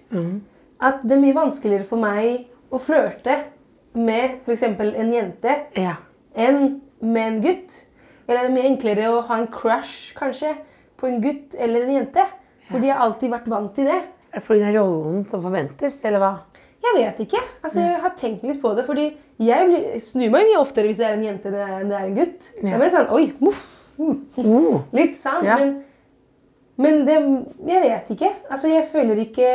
at 0.82 1.02
det 1.04 1.14
er 1.18 1.20
mye 1.26 1.36
vanskeligere 1.36 1.86
for 1.86 2.00
meg 2.02 2.46
å 2.72 2.80
flørte 2.80 3.36
med 4.00 4.38
f.eks. 4.46 4.64
en 4.64 5.12
jente 5.12 5.58
Ja. 5.76 5.98
enn 6.34 6.80
med 7.04 7.26
en 7.26 7.40
gutt. 7.44 7.76
Eller 8.32 8.46
det 8.46 8.50
er 8.50 8.54
mye 8.56 8.70
enklere 8.72 9.10
å 9.12 9.20
ha 9.28 9.36
en 9.42 9.48
crush 9.52 10.14
kanskje, 10.16 10.54
på 10.96 11.08
en 11.10 11.20
gutt 11.20 11.54
eller 11.60 11.84
en 11.84 11.94
jente. 11.98 12.24
Fordi 12.70 12.88
jeg 12.88 12.96
har 12.96 13.04
alltid 13.04 13.30
vært 13.34 13.50
vant 13.52 13.74
til 13.76 13.84
det. 13.90 13.98
Er 14.32 14.40
det 14.40 14.46
fordi 14.46 14.62
det 14.62 14.68
er 14.70 14.78
rollen 14.80 15.26
som 15.28 15.42
forventes, 15.44 15.98
eller 16.08 16.22
hva? 16.22 16.32
Jeg 16.82 16.96
vet 16.96 17.20
ikke. 17.26 17.40
Altså, 17.62 17.82
jeg 17.84 18.00
har 18.02 18.14
tenkt 18.18 18.42
litt 18.48 18.62
på 18.62 18.72
det. 18.74 18.86
fordi 18.86 19.04
jeg 19.42 19.66
blir, 19.68 20.00
snur 20.02 20.30
meg 20.32 20.48
mye 20.48 20.58
oftere 20.62 20.88
hvis 20.88 20.98
det 20.98 21.06
er 21.06 21.14
en 21.18 21.24
jente 21.26 21.46
enn 21.52 21.88
det- 21.90 21.98
er 22.00 22.06
en 22.08 22.16
gutt. 22.16 22.48
Ja. 22.62 22.68
Jeg 22.70 22.80
blir 22.80 22.90
sånn, 22.96 23.10
oi, 23.12 23.32
muff. 23.40 23.62
Oh. 24.00 24.80
Litt 24.92 25.18
sant, 25.20 25.44
Ja. 25.44 25.58
men, 25.58 25.84
men 26.78 27.04
det, 27.06 27.18
jeg 27.68 27.82
vet 27.84 28.10
ikke. 28.16 28.32
Altså, 28.50 28.68
jeg 28.72 28.88
føler 28.88 29.20
ikke 29.26 29.48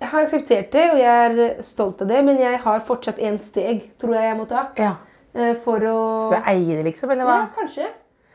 Jeg 0.00 0.08
har 0.08 0.22
akseptert 0.24 0.70
det, 0.72 0.90
og 0.92 0.96
jeg 0.98 1.08
er 1.40 1.62
stolt 1.62 2.00
av 2.00 2.08
det, 2.08 2.24
men 2.24 2.38
jeg 2.38 2.56
har 2.62 2.80
fortsatt 2.80 3.18
én 3.20 3.36
steg, 3.38 3.82
tror 3.98 4.14
jeg 4.14 4.22
jeg 4.30 4.36
må 4.38 4.46
ta. 4.48 4.62
Ja. 4.78 4.94
Eh, 5.34 5.54
For 5.64 5.84
å 5.90 5.98
eie 6.44 6.76
det, 6.78 6.84
liksom, 6.90 7.10
eller 7.14 7.28
hva? 7.28 7.38
Ja, 7.44 7.48
kanskje. 7.56 7.88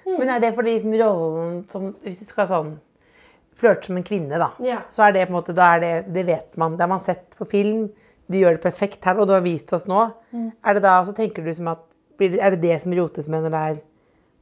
Men 0.05 0.29
er 0.29 0.39
det 0.43 0.53
fordi 0.55 0.75
liksom, 0.77 0.93
rollen 1.01 1.55
som 1.71 1.87
Hvis 2.03 2.19
du 2.21 2.25
skal 2.29 2.47
sånn 2.49 2.75
flørte 3.55 3.87
som 3.87 3.95
en 3.97 4.03
kvinne, 4.03 4.35
da, 4.37 4.49
Ja. 4.59 4.81
så 4.91 5.05
er 5.07 5.13
det 5.15 5.27
på 5.29 5.31
en 5.31 5.37
måte 5.37 5.53
da 5.55 5.69
er 5.77 5.79
det, 5.79 5.93
det 6.13 6.25
vet 6.27 6.57
man. 6.59 6.73
Det 6.75 6.83
har 6.83 6.89
man 6.91 6.99
sett 6.99 7.37
på 7.39 7.45
film. 7.47 7.85
Du 8.27 8.35
gjør 8.37 8.57
det 8.57 8.61
perfekt 8.65 9.05
her, 9.07 9.15
og 9.17 9.29
du 9.29 9.31
har 9.31 9.41
vist 9.45 9.71
oss 9.73 9.85
nå. 9.87 10.11
Mm. 10.33 10.49
Er 10.65 10.73
det 10.73 10.81
da, 10.83 10.97
og 10.99 11.07
så 11.07 11.15
tenker 11.15 11.43
du 11.45 11.53
som 11.53 11.69
at 11.71 11.79
Er 12.19 12.51
det 12.51 12.61
det 12.61 12.81
som 12.81 12.93
rotes 12.95 13.27
med 13.27 13.43
når 13.43 13.51
det 13.51 13.61
er 13.69 13.79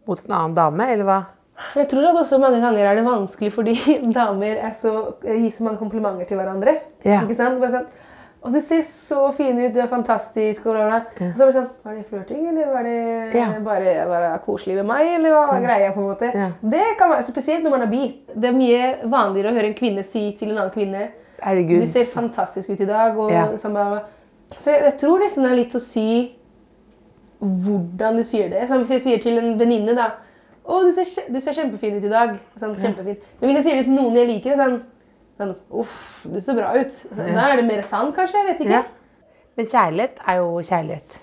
mot 0.08 0.20
en 0.26 0.34
annen 0.34 0.54
dame, 0.56 0.88
eller 0.94 1.06
hva? 1.06 1.20
Jeg 1.78 1.88
tror 1.89 2.06
at 2.10 2.18
også 2.22 2.39
mange 2.42 2.60
ganger 2.62 2.86
er 2.86 2.96
det 2.98 3.06
vanskelig 3.06 3.52
fordi 3.54 3.74
damer 4.18 4.58
er 4.58 4.74
så, 4.78 5.13
gir 5.24 5.50
så 5.54 5.63
mange 5.68 5.80
komplimenter 5.82 6.28
til 6.30 6.38
hverandre. 6.38 6.76
Ja. 7.06 7.22
Ikke 7.22 7.38
sant? 7.38 7.60
Bare 7.62 7.72
sånn, 7.72 7.88
å, 8.43 8.51
du 8.51 8.60
ser 8.62 8.82
så 8.84 9.32
fin 9.34 9.58
ut, 9.60 9.73
du 9.73 9.79
er 9.79 9.88
fantastisk, 9.88 10.65
og 10.67 10.75
bla, 10.75 10.86
bla. 10.89 10.97
Og 11.29 11.38
så 11.38 11.45
bare 11.45 11.53
sånn, 11.56 11.69
var 11.86 11.95
det 11.95 12.06
flørting, 12.10 12.41
eller 12.51 12.71
var 12.73 12.84
det 12.84 13.36
Ja. 13.39 13.47
bare, 13.63 13.93
bare 14.10 14.32
koselig 14.45 14.75
med 14.82 14.86
meg, 14.91 15.08
eller 15.15 15.32
hva 15.32 15.45
var 15.47 15.62
greia, 15.63 15.91
på 15.95 15.99
en 16.03 16.10
måte? 16.12 16.32
Ja. 16.36 16.49
Det 16.62 16.84
kan 16.99 17.10
være, 17.13 17.23
spesielt 17.23 17.63
når 17.63 17.70
man 17.78 17.82
er 17.88 17.91
bi. 17.93 18.01
Det 18.36 18.49
er 18.51 18.57
mye 18.57 19.09
vanligere 19.09 19.51
å 19.51 19.55
høre 19.55 19.72
en 19.72 19.78
kvinne 19.80 20.03
si 20.05 20.26
til 20.39 20.51
en 20.51 20.57
annen 20.57 20.72
kvinne, 20.76 21.07
Herregud. 21.41 21.82
du 21.82 21.88
ser 21.88 22.05
fantastisk 22.05 22.70
ut 22.70 22.82
i 22.82 22.86
dag, 22.86 23.18
og 23.18 23.32
Ja. 23.32 23.45
sånn 23.57 23.72
bla, 23.72 23.89
bla. 23.89 24.03
Så 24.57 24.72
jeg, 24.72 24.82
jeg 24.84 24.97
tror 24.99 25.20
nesten 25.20 25.43
det 25.43 25.51
er 25.51 25.55
litt 25.63 25.74
å 25.74 25.82
si 25.82 26.36
hvordan 27.43 28.15
du 28.18 28.24
sier 28.24 28.49
det. 28.51 28.68
Sånn, 28.70 28.84
hvis 28.84 28.93
jeg 28.97 29.01
sier 29.07 29.24
til 29.24 29.38
en 29.39 29.57
venninne 29.59 29.95
da, 29.97 30.11
å, 30.63 30.78
du 30.86 30.93
ser, 30.95 31.26
du 31.32 31.39
ser 31.43 31.55
kjempefin 31.57 31.97
ut 31.99 32.05
i 32.07 32.11
dag. 32.11 32.38
Sånn, 32.59 32.76
kjempefin. 32.80 33.18
Men 33.41 33.49
hvis 33.49 33.57
jeg 33.59 33.65
sier 33.65 33.80
det 33.82 33.86
til 33.89 33.97
noen 33.97 34.15
jeg 34.15 34.30
liker, 34.30 34.55
sånn, 34.59 34.78
sånn 35.39 35.53
uff, 35.81 35.97
du 36.29 36.39
ser 36.41 36.57
bra 36.57 36.73
ut. 36.77 36.93
Sånn, 37.03 37.34
Da 37.36 37.47
er 37.51 37.61
det 37.61 37.65
mer 37.67 37.81
sand, 37.88 38.13
kanskje. 38.15 38.41
Jeg 38.41 38.49
vet 38.51 38.65
ikke. 38.65 38.81
Ja. 38.81 38.84
Men 39.57 39.69
kjærlighet 39.69 40.21
er 40.27 40.39
jo 40.41 40.49
kjærlighet. 40.69 41.19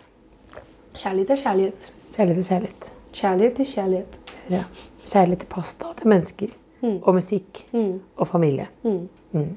Kjærlighet 1.00 1.30
er 1.34 1.42
kjærlighet. 1.44 1.90
Kjærlighet 2.14 2.40
er 2.44 2.48
kjærlighet. 2.50 2.90
Kjærlighet 3.20 3.60
er 3.60 3.70
kjærlighet. 3.74 4.18
Ja. 4.50 4.62
Kjærlighet 5.06 5.44
til 5.44 5.50
pasta 5.50 5.90
og 5.90 5.96
til 5.98 6.08
mennesker. 6.12 6.54
Og 6.82 7.14
musikk. 7.14 7.64
Og 8.16 8.26
familie. 8.28 8.68
Mm. 8.84 9.56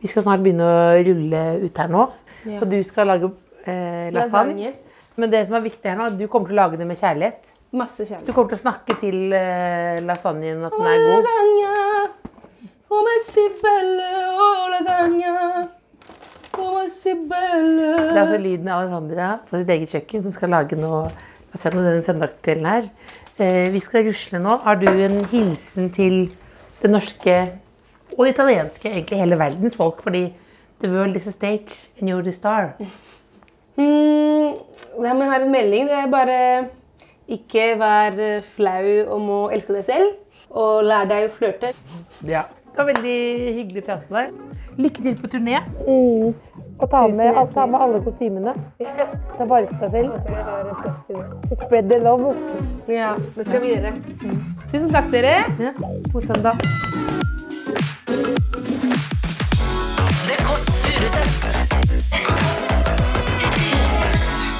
Vi 0.00 0.08
skal 0.10 0.22
snart 0.26 0.42
begynne 0.44 0.64
å 0.66 0.96
rulle 1.06 1.44
ut 1.64 1.78
her 1.82 1.92
nå. 1.92 2.06
Ja. 2.46 2.60
Og 2.60 2.68
du 2.70 2.76
skal 2.86 3.08
lage 3.10 3.30
eh, 3.66 4.08
lasagne. 4.14 4.54
Lasagne. 4.56 4.74
Men 5.16 5.32
det 5.32 5.46
som 5.48 5.56
er 5.56 5.64
viktig 5.64 5.88
her 5.88 5.96
nå, 5.96 6.10
du 6.18 6.26
kommer 6.28 6.50
til 6.50 6.58
å 6.58 6.60
lage 6.60 6.78
det 6.80 6.86
med 6.88 6.98
kjærlighet. 7.00 7.54
Masse 7.76 8.04
Du 8.24 8.32
kommer 8.32 8.52
til 8.52 8.58
å 8.58 8.62
snakke 8.62 8.96
til 9.00 9.32
eh, 9.36 9.98
lasagnen 10.04 10.64
at 10.68 10.76
den 10.76 10.86
er 10.86 11.00
god. 11.02 11.24
Lasagna, 11.24 12.05
come 12.88 13.18
si 13.24 13.44
belle, 13.62 14.10
oh 14.38 14.68
lasagna, 14.70 15.68
come 16.52 16.88
si 16.88 17.14
belle. 17.14 17.92
Det 17.96 18.16
er 18.16 18.22
altså 18.22 18.40
lyden 18.40 18.68
av 18.70 18.82
Alessandra 18.84 19.30
på 19.48 19.60
sitt 19.60 19.72
eget 19.74 19.94
kjøkken 19.96 20.24
som 20.26 20.34
skal 20.34 20.54
lage 20.54 20.78
noe 20.78 21.06
lasagne 21.52 21.84
denne 21.84 22.04
søndagskvelden 22.06 22.68
her. 22.70 22.90
Eh, 23.36 23.66
vi 23.74 23.82
skal 23.84 24.06
rusle 24.06 24.40
nå. 24.40 24.58
Har 24.64 24.80
du 24.80 24.88
en 24.88 25.20
hilsen 25.32 25.90
til 25.92 26.30
det 26.80 26.90
norske 26.92 27.36
og 28.16 28.24
det 28.24 28.32
italienske, 28.36 28.88
egentlig 28.88 29.20
hele 29.20 29.38
verdens 29.40 29.76
folk? 29.76 30.00
Fordi 30.02 30.30
the 30.80 30.92
world 30.92 31.16
is 31.16 31.26
a 31.26 31.32
stage 31.32 31.90
and 31.98 32.08
you're 32.08 32.24
the 32.24 32.32
star. 32.32 32.76
Mm, 33.76 34.56
det 34.96 35.08
her 35.08 35.14
med 35.14 35.26
å 35.26 35.32
ha 35.32 35.40
en 35.42 35.52
melding. 35.52 35.88
Det 35.90 35.98
er 36.00 36.12
bare 36.12 36.38
ikke 37.28 37.74
vær 37.80 38.20
eh, 38.22 38.46
flau 38.56 38.86
om 39.18 39.32
å 39.34 39.40
elske 39.52 39.76
deg 39.76 39.88
selv. 39.88 40.14
Og 40.56 40.86
lær 40.86 41.08
deg 41.10 41.26
å 41.26 41.34
flørte. 41.34 41.74
Ja. 42.24 42.46
Det 42.76 42.84
var 42.84 42.88
veldig 42.92 43.12
hyggelig 43.56 43.80
å 43.80 43.84
prate 43.86 44.12
med 44.12 44.16
deg. 44.20 44.56
Lykke 44.84 45.02
til 45.04 45.14
på 45.16 45.28
turné. 45.32 45.60
Og 45.88 46.84
ta 46.92 47.06
med, 47.08 47.38
ta 47.54 47.64
med 47.72 47.80
alle 47.80 48.02
kostymene. 48.04 48.52
Ta 49.38 49.46
vare 49.48 49.64
på 49.70 49.78
deg 49.80 49.94
selv. 49.94 50.12
Spread 51.62 51.88
the 51.88 52.02
love. 52.04 52.34
Ja, 52.92 53.14
det 53.38 53.48
skal 53.48 53.64
vi 53.64 53.72
gjøre. 53.72 53.94
Tusen 54.74 54.92
takk, 54.92 55.08
dere. 55.14 55.32
Ja. 55.56 55.72
God 56.12 56.28
søndag. 56.28 56.60
Kåss. 60.44 60.68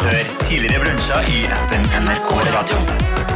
Hør 0.00 0.20
tidligere 0.46 0.86
brunsjer 0.86 1.34
i 1.36 1.48
appen 1.60 1.90
NRK 2.00 2.30
Radio. 2.56 3.35